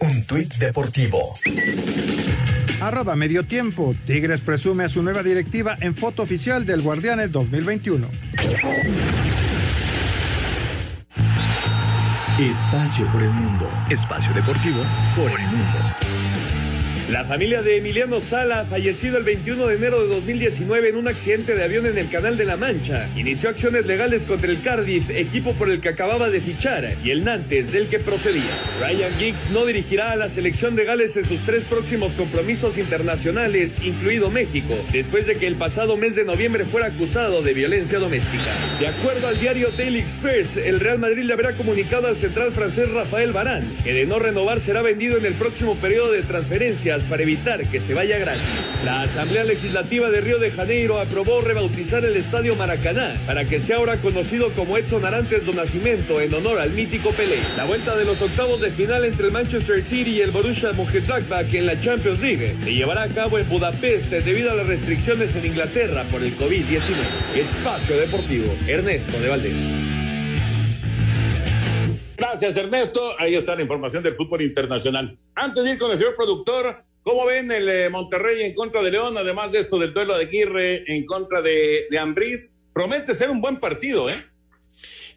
Un 0.00 0.26
tuit 0.26 0.54
deportivo. 0.54 1.34
Arroba 2.80 3.16
medio 3.16 3.44
tiempo. 3.44 3.94
Tigres 4.06 4.40
presume 4.40 4.84
a 4.84 4.88
su 4.88 5.02
nueva 5.02 5.22
directiva 5.22 5.76
en 5.80 5.96
foto 5.96 6.22
oficial 6.22 6.64
del 6.64 6.82
Guardianes 6.82 7.32
2021. 7.32 8.06
Espacio 12.38 13.10
por 13.10 13.20
el 13.20 13.30
mundo. 13.30 13.68
Espacio 13.90 14.32
deportivo 14.32 14.80
por 15.16 15.28
el 15.28 15.46
mundo. 15.48 16.07
La 17.10 17.24
familia 17.24 17.62
de 17.62 17.78
Emiliano 17.78 18.20
Sala, 18.20 18.66
fallecido 18.66 19.16
el 19.16 19.24
21 19.24 19.68
de 19.68 19.76
enero 19.76 20.02
de 20.02 20.14
2019 20.14 20.90
en 20.90 20.96
un 20.96 21.08
accidente 21.08 21.54
de 21.54 21.64
avión 21.64 21.86
en 21.86 21.96
el 21.96 22.10
Canal 22.10 22.36
de 22.36 22.44
la 22.44 22.58
Mancha, 22.58 23.08
inició 23.16 23.48
acciones 23.48 23.86
legales 23.86 24.26
contra 24.26 24.50
el 24.50 24.60
Cardiff, 24.60 25.08
equipo 25.08 25.54
por 25.54 25.70
el 25.70 25.80
que 25.80 25.88
acababa 25.88 26.28
de 26.28 26.42
fichar, 26.42 26.86
y 27.02 27.10
el 27.10 27.24
Nantes, 27.24 27.72
del 27.72 27.88
que 27.88 27.98
procedía. 27.98 28.58
Ryan 28.78 29.14
Giggs 29.18 29.48
no 29.48 29.64
dirigirá 29.64 30.12
a 30.12 30.16
la 30.16 30.28
selección 30.28 30.76
de 30.76 30.84
Gales 30.84 31.16
en 31.16 31.24
sus 31.24 31.40
tres 31.46 31.64
próximos 31.64 32.12
compromisos 32.12 32.76
internacionales, 32.76 33.78
incluido 33.82 34.30
México, 34.30 34.74
después 34.92 35.26
de 35.26 35.36
que 35.36 35.46
el 35.46 35.54
pasado 35.54 35.96
mes 35.96 36.14
de 36.14 36.26
noviembre 36.26 36.66
fuera 36.66 36.88
acusado 36.88 37.40
de 37.40 37.54
violencia 37.54 37.98
doméstica. 37.98 38.54
De 38.80 38.86
acuerdo 38.86 39.28
al 39.28 39.40
diario 39.40 39.70
Daily 39.70 40.00
Express, 40.00 40.58
el 40.58 40.78
Real 40.78 40.98
Madrid 40.98 41.22
le 41.22 41.32
habrá 41.32 41.54
comunicado 41.54 42.06
al 42.06 42.16
central 42.16 42.52
francés 42.52 42.90
Rafael 42.90 43.32
Barán 43.32 43.64
que 43.82 43.94
de 43.94 44.04
no 44.04 44.18
renovar 44.18 44.60
será 44.60 44.82
vendido 44.82 45.16
en 45.16 45.24
el 45.24 45.32
próximo 45.32 45.74
periodo 45.76 46.12
de 46.12 46.20
transferencias 46.20 46.97
para 47.04 47.22
evitar 47.22 47.66
que 47.66 47.80
se 47.80 47.94
vaya 47.94 48.18
gratis. 48.18 48.42
La 48.84 49.02
Asamblea 49.02 49.44
Legislativa 49.44 50.10
de 50.10 50.20
Río 50.20 50.38
de 50.38 50.50
Janeiro 50.50 50.98
aprobó 50.98 51.40
rebautizar 51.40 52.04
el 52.04 52.16
Estadio 52.16 52.56
Maracaná 52.56 53.16
para 53.26 53.44
que 53.44 53.60
sea 53.60 53.76
ahora 53.76 53.96
conocido 53.96 54.50
como 54.52 54.76
Edson 54.76 55.04
Arantes 55.04 55.46
do 55.46 55.52
Nascimento 55.52 56.20
en 56.20 56.32
honor 56.34 56.58
al 56.58 56.70
mítico 56.70 57.10
Pelé. 57.12 57.40
La 57.56 57.64
vuelta 57.64 57.96
de 57.96 58.04
los 58.04 58.20
octavos 58.22 58.60
de 58.60 58.70
final 58.70 59.04
entre 59.04 59.26
el 59.26 59.32
Manchester 59.32 59.82
City 59.82 60.18
y 60.18 60.20
el 60.20 60.30
Borussia 60.30 60.72
Mönchengladbach 60.72 61.52
en 61.54 61.66
la 61.66 61.78
Champions 61.80 62.20
League 62.20 62.54
se 62.62 62.74
llevará 62.74 63.02
a 63.02 63.08
cabo 63.08 63.38
en 63.38 63.48
Budapest 63.48 64.10
debido 64.10 64.50
a 64.50 64.54
las 64.54 64.66
restricciones 64.66 65.34
en 65.36 65.46
Inglaterra 65.46 66.04
por 66.10 66.22
el 66.22 66.36
COVID-19. 66.36 67.36
Espacio 67.36 67.96
Deportivo, 67.96 68.54
Ernesto 68.66 69.18
de 69.20 69.28
Valdés. 69.28 69.98
Gracias, 72.16 72.56
Ernesto. 72.56 73.00
Ahí 73.18 73.36
está 73.36 73.54
la 73.54 73.62
información 73.62 74.02
del 74.02 74.14
fútbol 74.14 74.42
internacional. 74.42 75.16
Antes 75.36 75.64
de 75.64 75.70
ir 75.70 75.78
con 75.78 75.90
el 75.92 75.98
señor 75.98 76.16
productor, 76.16 76.84
¿Cómo 77.08 77.24
ven 77.24 77.50
el 77.50 77.66
eh, 77.70 77.88
Monterrey 77.88 78.42
en 78.42 78.54
contra 78.54 78.82
de 78.82 78.90
León? 78.90 79.16
Además 79.16 79.50
de 79.50 79.60
esto 79.60 79.78
del 79.78 79.94
duelo 79.94 80.14
de 80.18 80.24
Aguirre 80.24 80.84
en 80.94 81.06
contra 81.06 81.40
de, 81.40 81.86
de. 81.90 82.38
Promete 82.74 83.14
ser 83.14 83.30
un 83.30 83.40
buen 83.40 83.58
partido, 83.58 84.10
¿eh? 84.10 84.26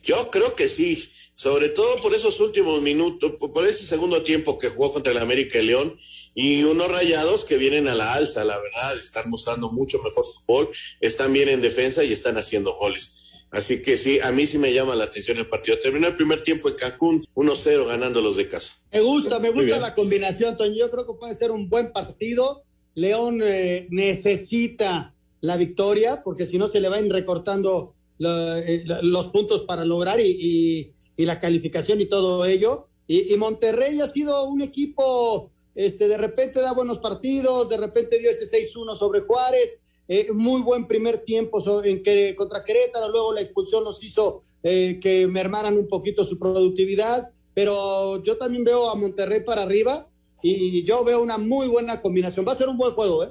Yo 0.02 0.32
creo 0.32 0.56
que 0.56 0.70
sí. 0.70 1.12
sobre 1.34 1.68
todo 1.68 2.02
por 2.02 2.16
esos 2.16 2.40
últimos 2.40 2.82
minutos, 2.82 3.34
por 3.54 3.68
ese 3.68 3.84
segundo 3.84 4.24
tiempo 4.24 4.58
que 4.58 4.70
jugó 4.70 4.94
contra 4.94 5.12
el 5.12 5.18
América 5.18 5.60
y 5.60 5.66
León, 5.66 6.00
y 6.34 6.64
unos 6.64 6.90
rayados 6.90 7.44
que 7.44 7.58
vienen 7.58 7.90
a 7.90 7.96
la 7.96 8.14
alza, 8.14 8.46
la 8.46 8.58
verdad, 8.58 8.96
están 8.96 9.30
mostrando 9.30 9.70
mucho 9.70 10.02
mejor 10.02 10.24
fútbol, 10.24 10.70
están 11.02 11.34
bien 11.34 11.50
en 11.50 11.60
defensa 11.62 12.06
y 12.06 12.14
están 12.14 12.38
haciendo 12.38 12.74
goles. 12.78 13.21
Así 13.52 13.82
que 13.82 13.98
sí, 13.98 14.20
a 14.22 14.32
mí 14.32 14.48
sí 14.48 14.58
me 14.58 14.74
llama 14.74 14.96
la 14.96 15.04
atención 15.04 15.38
el 15.38 15.48
partido. 15.48 15.78
Terminó 15.78 16.08
el 16.08 16.16
primer 16.16 16.42
tiempo 16.42 16.70
en 16.70 16.76
Cancún, 16.76 17.22
1-0 17.36 17.86
ganando 17.86 18.22
los 18.22 18.38
de 18.38 18.48
casa. 18.48 18.76
Me 18.94 19.02
gusta, 19.02 19.40
me 19.40 19.50
gusta 19.50 19.78
la 19.78 19.94
combinación, 19.94 20.56
Toño. 20.56 20.76
Yo 20.76 20.90
creo 20.90 21.06
que 21.06 21.14
puede 21.20 21.36
ser 21.36 21.52
un 21.52 21.70
buen 21.70 21.92
partido. 21.92 22.64
León 22.96 23.42
eh, 23.44 23.88
necesita 23.90 25.14
la 25.42 25.58
victoria, 25.58 26.22
porque 26.24 26.46
si 26.46 26.58
no 26.58 26.70
se 26.70 26.80
le 26.80 26.88
van 26.88 27.10
recortando 27.10 27.94
eh, 28.20 28.84
los 29.02 29.28
puntos 29.30 29.64
para 29.64 29.84
lograr 29.84 30.20
y, 30.20 30.94
la 31.18 31.38
calificación 31.38 32.02
y 32.02 32.08
todo 32.08 32.46
ello. 32.46 32.88
Y, 33.06 33.36
Monterrey 33.36 34.00
ha 34.00 34.08
sido 34.08 34.46
un 34.46 34.62
equipo, 34.62 35.52
este, 35.76 36.08
de 36.08 36.18
repente 36.18 36.62
da 36.62 36.74
buenos 36.74 37.00
partidos, 37.00 37.70
de 37.70 37.78
repente 37.78 38.18
dio 38.18 38.32
ese 38.32 38.46
6-1 38.46 38.96
sobre 38.96 39.22
Juárez, 39.22 39.78
eh, 40.14 40.28
muy 40.34 40.62
buen 40.62 40.88
primer 40.88 41.20
tiempo 41.20 41.64
en 41.86 42.04
que, 42.04 42.36
contra 42.36 42.66
Querétaro, 42.66 43.10
luego 43.10 43.34
la 43.34 43.40
expulsión 43.40 43.86
nos 43.86 44.04
hizo 44.04 44.44
eh, 44.62 45.00
que 45.02 45.26
mermaran 45.26 45.78
un 45.78 45.88
poquito 45.88 46.26
su 46.26 46.38
productividad, 46.38 47.32
pero 47.54 48.22
yo 48.22 48.38
también 48.38 48.66
veo 48.66 48.90
a 48.90 48.96
Monterrey 48.96 49.46
para 49.46 49.62
arriba 49.62 50.10
y 50.44 50.84
yo 50.84 51.06
veo 51.06 51.22
una 51.22 51.38
muy 51.38 51.70
buena 51.70 52.02
combinación. 52.02 52.46
Va 52.46 52.52
a 52.52 52.58
ser 52.58 52.68
un 52.68 52.78
buen 52.78 52.92
juego, 52.92 53.24
¿eh? 53.24 53.30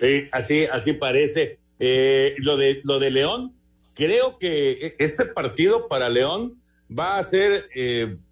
Sí, 0.00 0.28
así, 0.32 0.64
así 0.64 0.94
parece. 0.94 1.58
Eh, 1.78 2.34
lo, 2.38 2.56
de, 2.56 2.80
lo 2.82 2.98
de 2.98 3.12
León, 3.12 3.54
creo 3.94 4.36
que 4.36 4.96
este 4.98 5.26
partido 5.26 5.86
para 5.86 6.08
León 6.08 6.60
va 6.90 7.18
a 7.18 7.22
ser 7.22 7.68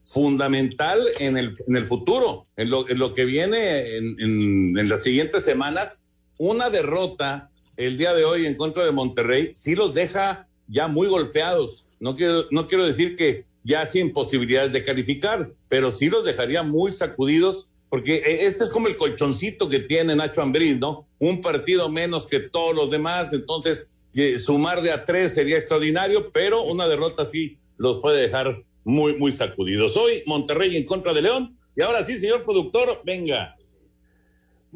fundamental 0.04 1.00
en 1.20 1.36
el, 1.36 1.56
en 1.68 1.76
el 1.76 1.86
futuro, 1.86 2.48
en 2.56 2.70
lo, 2.70 2.88
en 2.88 2.98
lo 2.98 3.12
que 3.12 3.24
viene 3.24 3.98
en, 3.98 4.16
en 4.18 4.88
las 4.88 5.04
siguientes 5.04 5.44
semanas 5.44 5.98
una 6.38 6.70
derrota 6.70 7.50
el 7.76 7.98
día 7.98 8.14
de 8.14 8.24
hoy 8.24 8.46
en 8.46 8.54
contra 8.54 8.84
de 8.84 8.92
Monterrey 8.92 9.50
sí 9.52 9.74
los 9.74 9.94
deja 9.94 10.48
ya 10.68 10.88
muy 10.88 11.08
golpeados. 11.08 11.86
No 12.00 12.16
quiero, 12.16 12.44
no 12.50 12.66
quiero 12.68 12.86
decir 12.86 13.16
que 13.16 13.44
ya 13.64 13.84
sin 13.86 14.12
posibilidades 14.12 14.72
de 14.72 14.84
calificar, 14.84 15.50
pero 15.68 15.90
sí 15.90 16.08
los 16.08 16.24
dejaría 16.24 16.62
muy 16.62 16.92
sacudidos, 16.92 17.70
porque 17.88 18.16
eh, 18.16 18.46
este 18.46 18.64
es 18.64 18.70
como 18.70 18.86
el 18.86 18.96
colchoncito 18.96 19.68
que 19.68 19.80
tiene 19.80 20.14
Nacho 20.14 20.40
Ambriz, 20.40 20.78
¿no? 20.78 21.04
Un 21.18 21.40
partido 21.40 21.88
menos 21.88 22.26
que 22.26 22.40
todos 22.40 22.74
los 22.74 22.90
demás, 22.90 23.32
entonces 23.32 23.88
eh, 24.14 24.38
sumar 24.38 24.82
de 24.82 24.92
a 24.92 25.04
tres 25.04 25.34
sería 25.34 25.58
extraordinario, 25.58 26.30
pero 26.30 26.62
una 26.62 26.86
derrota 26.86 27.24
sí 27.24 27.58
los 27.76 27.98
puede 27.98 28.22
dejar 28.22 28.62
muy, 28.84 29.18
muy 29.18 29.32
sacudidos. 29.32 29.96
Hoy 29.96 30.22
Monterrey 30.26 30.76
en 30.76 30.84
contra 30.84 31.12
de 31.12 31.22
León, 31.22 31.58
y 31.76 31.82
ahora 31.82 32.04
sí, 32.04 32.16
señor 32.16 32.44
productor, 32.44 33.02
venga. 33.04 33.55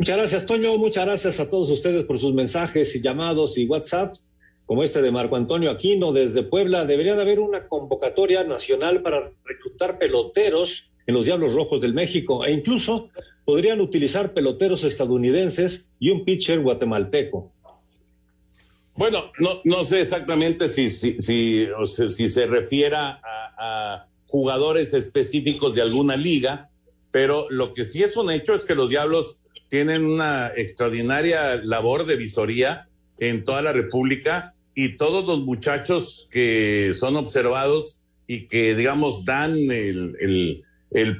Muchas 0.01 0.17
gracias, 0.17 0.47
Toño. 0.47 0.79
Muchas 0.79 1.05
gracias 1.05 1.41
a 1.41 1.51
todos 1.51 1.69
ustedes 1.69 2.05
por 2.05 2.19
sus 2.19 2.33
mensajes 2.33 2.97
y 2.97 3.03
llamados 3.03 3.59
y 3.59 3.67
WhatsApps, 3.67 4.27
como 4.65 4.83
este 4.83 5.03
de 5.03 5.11
Marco 5.11 5.37
Antonio 5.37 5.71
Aquino 5.71 6.11
desde 6.11 6.43
Puebla. 6.43 6.87
Debería 6.87 7.17
de 7.17 7.21
haber 7.21 7.39
una 7.39 7.69
convocatoria 7.69 8.43
nacional 8.43 9.03
para 9.03 9.31
reclutar 9.45 9.99
peloteros 9.99 10.91
en 11.07 11.15
los 11.15 11.27
Diablos 11.27 11.53
Rojos 11.53 11.83
del 11.83 11.93
México 11.93 12.47
e 12.47 12.53
incluso 12.53 13.11
podrían 13.45 13.83
utilizar 13.83 14.33
peloteros 14.33 14.85
estadounidenses 14.85 15.91
y 15.99 16.09
un 16.09 16.25
pitcher 16.25 16.61
guatemalteco. 16.61 17.53
Bueno, 18.97 19.31
no, 19.39 19.61
no 19.65 19.85
sé 19.85 20.01
exactamente 20.01 20.71
si, 20.71 20.89
si, 20.89 21.21
si, 21.21 21.69
si 22.09 22.29
se 22.31 22.47
refiera 22.47 23.21
a 23.23 24.07
jugadores 24.29 24.95
específicos 24.95 25.75
de 25.75 25.83
alguna 25.83 26.17
liga, 26.17 26.71
pero 27.11 27.49
lo 27.51 27.75
que 27.75 27.85
sí 27.85 28.03
es 28.03 28.17
un 28.17 28.31
hecho 28.31 28.55
es 28.55 28.65
que 28.65 28.75
los 28.75 28.89
Diablos 28.89 29.40
tienen 29.71 30.05
una 30.05 30.53
extraordinaria 30.55 31.57
labor 31.57 32.05
de 32.05 32.17
visoría 32.17 32.89
en 33.19 33.45
toda 33.45 33.63
la 33.63 33.73
República 33.73 34.53
y 34.75 34.97
todos 34.97 35.25
los 35.25 35.41
muchachos 35.41 36.29
que 36.31 36.93
son 36.95 37.17
observados 37.17 38.01
y 38.27 38.47
que, 38.49 38.75
digamos, 38.75 39.25
dan 39.25 39.57
el, 39.71 40.63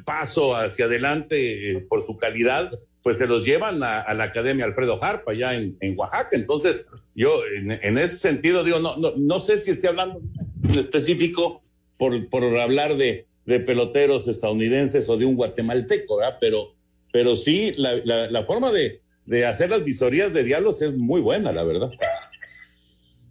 paso 0.05 0.57
hacia 0.57 0.87
adelante 0.87 1.71
eh, 1.71 1.81
por 1.89 2.03
su 2.03 2.19
calidad, 2.19 2.71
pues 3.03 3.19
se 3.19 3.27
los 3.27 3.45
llevan 3.45 3.83
a, 3.83 4.13
la 4.15 4.25
Academia 4.25 4.65
Alfredo 4.65 5.03
Harpa, 5.03 5.33
allá 5.33 5.55
en, 5.55 5.77
Oaxaca. 5.97 6.31
Entonces, 6.33 6.87
yo 7.15 7.41
en, 7.47 7.99
ese 7.99 8.17
sentido 8.17 8.65
digo, 8.65 8.81
no, 8.81 8.97
no, 8.97 9.13
no 9.17 9.41
sé 9.41 9.59
si 9.59 9.71
esté 9.71 9.89
hablando 9.89 10.21
en 10.65 10.71
específico 10.71 11.63
por, 11.97 12.29
por 12.29 12.45
hablar 12.59 12.97
de, 12.97 13.27
de 13.47 13.61
peloteros 13.61 14.27
estadounidenses 14.27 15.09
o 15.09 15.17
de 15.17 15.25
un 15.25 15.37
guatemalteco, 15.37 16.19
¿verdad? 16.19 16.39
Pero 16.41 16.75
pero 17.13 17.37
sí, 17.37 17.75
la, 17.77 18.45
forma 18.45 18.71
de, 18.73 19.01
hacer 19.47 19.71
las 19.71 19.85
visorías 19.85 20.33
de 20.33 20.45
diablos 20.45 20.81
es 20.83 20.95
muy 20.95 21.21
buena, 21.21 21.53
la 21.53 21.65
verdad. 21.65 21.91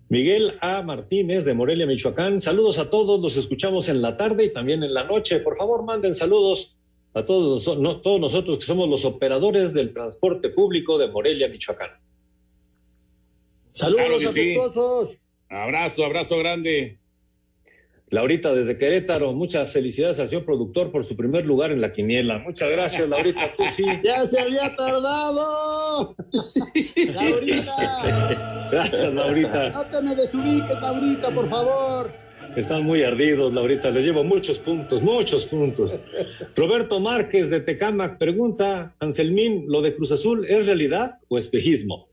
Miguel 0.09 0.57
A. 0.61 0.82
Martínez 0.82 1.45
de 1.45 1.53
Morelia, 1.53 1.86
Michoacán. 1.86 2.41
Saludos 2.41 2.80
a 2.80 2.89
todos, 2.89 3.21
los 3.21 3.38
escuchamos 3.38 3.89
en 3.89 4.01
la 4.01 4.17
tarde 4.17 4.45
y 4.45 4.53
también 4.53 4.84
en 4.84 4.93
la 4.93 5.03
noche. 5.03 5.39
Por 5.39 5.55
favor, 5.55 5.84
manden 5.84 6.15
saludos 6.15 6.75
a 7.13 7.25
todos, 7.25 7.65
todos 7.65 8.19
nosotros 8.19 8.59
que 8.59 8.65
somos 8.65 8.89
los 8.89 9.05
operadores 9.05 9.73
del 9.73 9.93
transporte 9.93 10.49
público 10.49 10.97
de 10.97 11.07
Morelia, 11.07 11.47
Michoacán. 11.47 11.91
Saludos, 13.69 14.25
afectuosos. 14.25 15.15
Abrazo, 15.49 16.05
abrazo 16.05 16.38
grande. 16.38 16.99
Laurita 18.12 18.53
desde 18.53 18.78
Querétaro, 18.78 19.34
muchas 19.34 19.72
felicidades 19.72 20.18
al 20.20 20.30
señor 20.30 20.43
productor 20.43 20.91
por 20.91 21.05
su 21.05 21.16
primer 21.16 21.45
lugar 21.45 21.72
en 21.72 21.80
la 21.80 21.91
quiniela. 21.91 22.39
Muchas 22.39 22.72
gracias, 22.72 23.07
Laurita, 23.10 23.51
tú 23.55 23.64
sí. 23.76 23.86
¡Ya 24.03 24.26
se 24.26 24.39
había 24.39 24.76
tardado! 24.76 26.16
¡Laurita! 27.14 28.70
Gracias, 28.72 29.14
Laurita. 29.14 29.70
No 29.70 29.86
te 29.86 30.01
me 30.01 30.16
desubiques, 30.16 30.82
Laurita, 30.82 31.34
por 31.34 31.49
favor. 31.49 32.12
Están 32.55 32.84
muy 32.84 33.03
ardidos, 33.03 33.53
Laurita. 33.53 33.91
Les 33.91 34.03
llevo 34.03 34.24
muchos 34.24 34.57
puntos, 34.57 35.03
muchos 35.03 35.45
puntos. 35.45 36.01
Roberto 36.55 36.99
Márquez 36.99 37.51
de 37.51 37.60
Tecamac 37.60 38.18
pregunta, 38.18 38.95
Anselmín, 38.99 39.66
¿lo 39.68 39.84
de 39.84 39.95
Cruz 39.95 40.12
Azul 40.12 40.45
es 40.49 40.66
realidad 40.66 41.20
o 41.28 41.38
espejismo? 41.38 42.10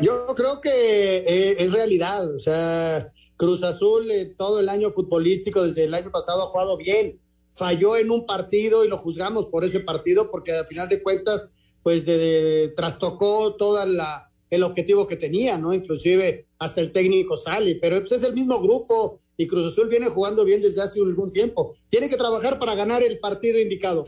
Yo 0.00 0.26
creo 0.34 0.60
que 0.62 1.18
eh, 1.18 1.56
es 1.58 1.70
realidad. 1.70 2.34
O 2.34 2.38
sea, 2.38 3.12
Cruz 3.36 3.62
Azul 3.62 4.10
eh, 4.10 4.34
todo 4.36 4.60
el 4.60 4.68
año 4.68 4.90
futbolístico, 4.90 5.62
desde 5.62 5.84
el 5.84 5.94
año 5.94 6.10
pasado, 6.10 6.42
ha 6.42 6.48
jugado 6.48 6.76
bien. 6.76 7.20
Falló 7.54 7.96
en 7.96 8.10
un 8.10 8.26
partido 8.26 8.84
y 8.84 8.88
lo 8.88 8.98
juzgamos 8.98 9.46
por 9.46 9.64
ese 9.64 9.80
partido 9.80 10.30
porque 10.30 10.52
al 10.52 10.66
final 10.66 10.88
de 10.88 11.02
cuentas, 11.02 11.50
pues 11.82 12.04
trastocó 12.74 13.54
todo 13.54 13.82
el 14.50 14.62
objetivo 14.62 15.06
que 15.06 15.16
tenía, 15.16 15.56
¿no? 15.56 15.72
Inclusive 15.72 16.46
hasta 16.58 16.80
el 16.80 16.92
técnico 16.92 17.36
sale, 17.36 17.78
pero 17.80 17.98
pues, 18.00 18.12
es 18.12 18.24
el 18.24 18.34
mismo 18.34 18.60
grupo 18.60 19.20
y 19.38 19.46
Cruz 19.46 19.72
Azul 19.72 19.88
viene 19.88 20.08
jugando 20.08 20.44
bien 20.44 20.62
desde 20.62 20.82
hace 20.82 21.00
algún 21.00 21.30
tiempo. 21.30 21.76
Tiene 21.88 22.08
que 22.08 22.16
trabajar 22.16 22.58
para 22.58 22.74
ganar 22.74 23.02
el 23.02 23.18
partido 23.18 23.58
indicado. 23.58 24.04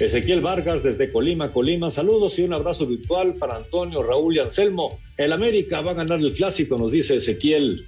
Ezequiel 0.00 0.40
Vargas 0.40 0.82
desde 0.82 1.12
Colima, 1.12 1.52
Colima. 1.52 1.90
Saludos 1.90 2.38
y 2.38 2.42
un 2.42 2.52
abrazo 2.52 2.86
virtual 2.86 3.34
para 3.34 3.56
Antonio, 3.56 4.02
Raúl 4.02 4.36
y 4.36 4.38
Anselmo. 4.40 4.98
El 5.16 5.32
América 5.32 5.80
va 5.80 5.92
a 5.92 5.94
ganar 5.94 6.18
el 6.18 6.34
clásico, 6.34 6.76
nos 6.76 6.92
dice 6.92 7.16
Ezequiel. 7.16 7.86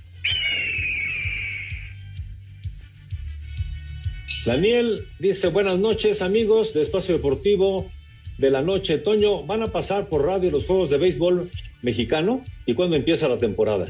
Daniel 4.44 5.06
dice, 5.18 5.48
buenas 5.48 5.78
noches 5.78 6.20
amigos 6.20 6.74
de 6.74 6.82
Espacio 6.82 7.14
Deportivo 7.14 7.90
de 8.36 8.50
la 8.50 8.60
noche. 8.60 8.98
Toño, 8.98 9.42
¿van 9.44 9.62
a 9.62 9.72
pasar 9.72 10.08
por 10.10 10.26
radio 10.26 10.50
los 10.50 10.66
juegos 10.66 10.90
de 10.90 10.98
béisbol 10.98 11.50
mexicano? 11.80 12.44
¿Y 12.66 12.74
cuándo 12.74 12.94
empieza 12.94 13.26
la 13.26 13.38
temporada? 13.38 13.86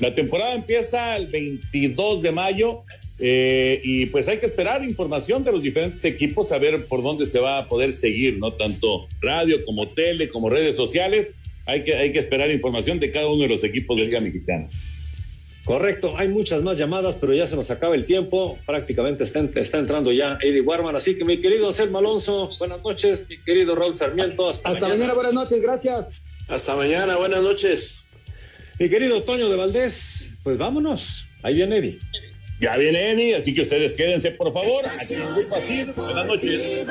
La 0.00 0.12
temporada 0.14 0.54
empieza 0.54 1.16
el 1.16 1.28
22 1.28 2.20
de 2.20 2.32
mayo 2.32 2.82
eh, 3.18 3.80
y 3.84 4.06
pues 4.06 4.26
hay 4.26 4.38
que 4.38 4.46
esperar 4.46 4.82
información 4.82 5.44
de 5.44 5.52
los 5.52 5.62
diferentes 5.62 6.04
equipos, 6.04 6.50
a 6.50 6.58
ver 6.58 6.86
por 6.86 7.02
dónde 7.02 7.26
se 7.26 7.38
va 7.38 7.58
a 7.58 7.68
poder 7.68 7.92
seguir, 7.92 8.38
¿no? 8.38 8.52
Tanto 8.52 9.06
radio 9.20 9.64
como 9.64 9.88
tele, 9.88 10.28
como 10.28 10.50
redes 10.50 10.74
sociales. 10.74 11.34
Hay 11.64 11.84
que, 11.84 11.94
hay 11.94 12.12
que 12.12 12.18
esperar 12.18 12.50
información 12.50 12.98
de 12.98 13.10
cada 13.10 13.28
uno 13.28 13.42
de 13.42 13.48
los 13.48 13.62
equipos 13.62 13.96
de 13.96 14.04
Liga 14.04 14.20
Mexicana. 14.20 14.68
Correcto, 15.66 16.16
hay 16.16 16.28
muchas 16.28 16.62
más 16.62 16.78
llamadas, 16.78 17.16
pero 17.20 17.34
ya 17.34 17.48
se 17.48 17.56
nos 17.56 17.72
acaba 17.72 17.96
el 17.96 18.06
tiempo. 18.06 18.56
Prácticamente 18.64 19.24
está, 19.24 19.40
está 19.56 19.78
entrando 19.78 20.12
ya 20.12 20.38
Eddie 20.40 20.60
Warman. 20.60 20.94
Así 20.94 21.18
que 21.18 21.24
mi 21.24 21.40
querido 21.40 21.72
Selma 21.72 21.98
Alonso, 21.98 22.48
buenas 22.60 22.80
noches. 22.84 23.26
Mi 23.28 23.36
querido 23.38 23.74
Raúl 23.74 23.96
Sarmiento, 23.96 24.48
hasta, 24.48 24.68
hasta 24.68 24.88
mañana. 24.88 25.14
buenas 25.14 25.32
noches, 25.32 25.60
gracias. 25.60 26.08
Hasta 26.46 26.76
mañana, 26.76 27.16
buenas 27.16 27.42
noches. 27.42 28.04
Mi 28.78 28.88
querido 28.88 29.24
Toño 29.24 29.48
de 29.48 29.56
Valdés, 29.56 30.28
pues 30.44 30.56
vámonos. 30.56 31.24
Ahí 31.42 31.54
viene 31.54 31.78
Eddie. 31.78 31.98
Ya 32.60 32.76
viene 32.76 33.10
Eddie, 33.10 33.34
así 33.34 33.52
que 33.52 33.62
ustedes 33.62 33.96
quédense, 33.96 34.30
por 34.30 34.52
favor. 34.52 34.84
Aquí 34.86 35.14
en 35.80 35.94
Buenas 35.96 36.26
noches. 36.26 36.86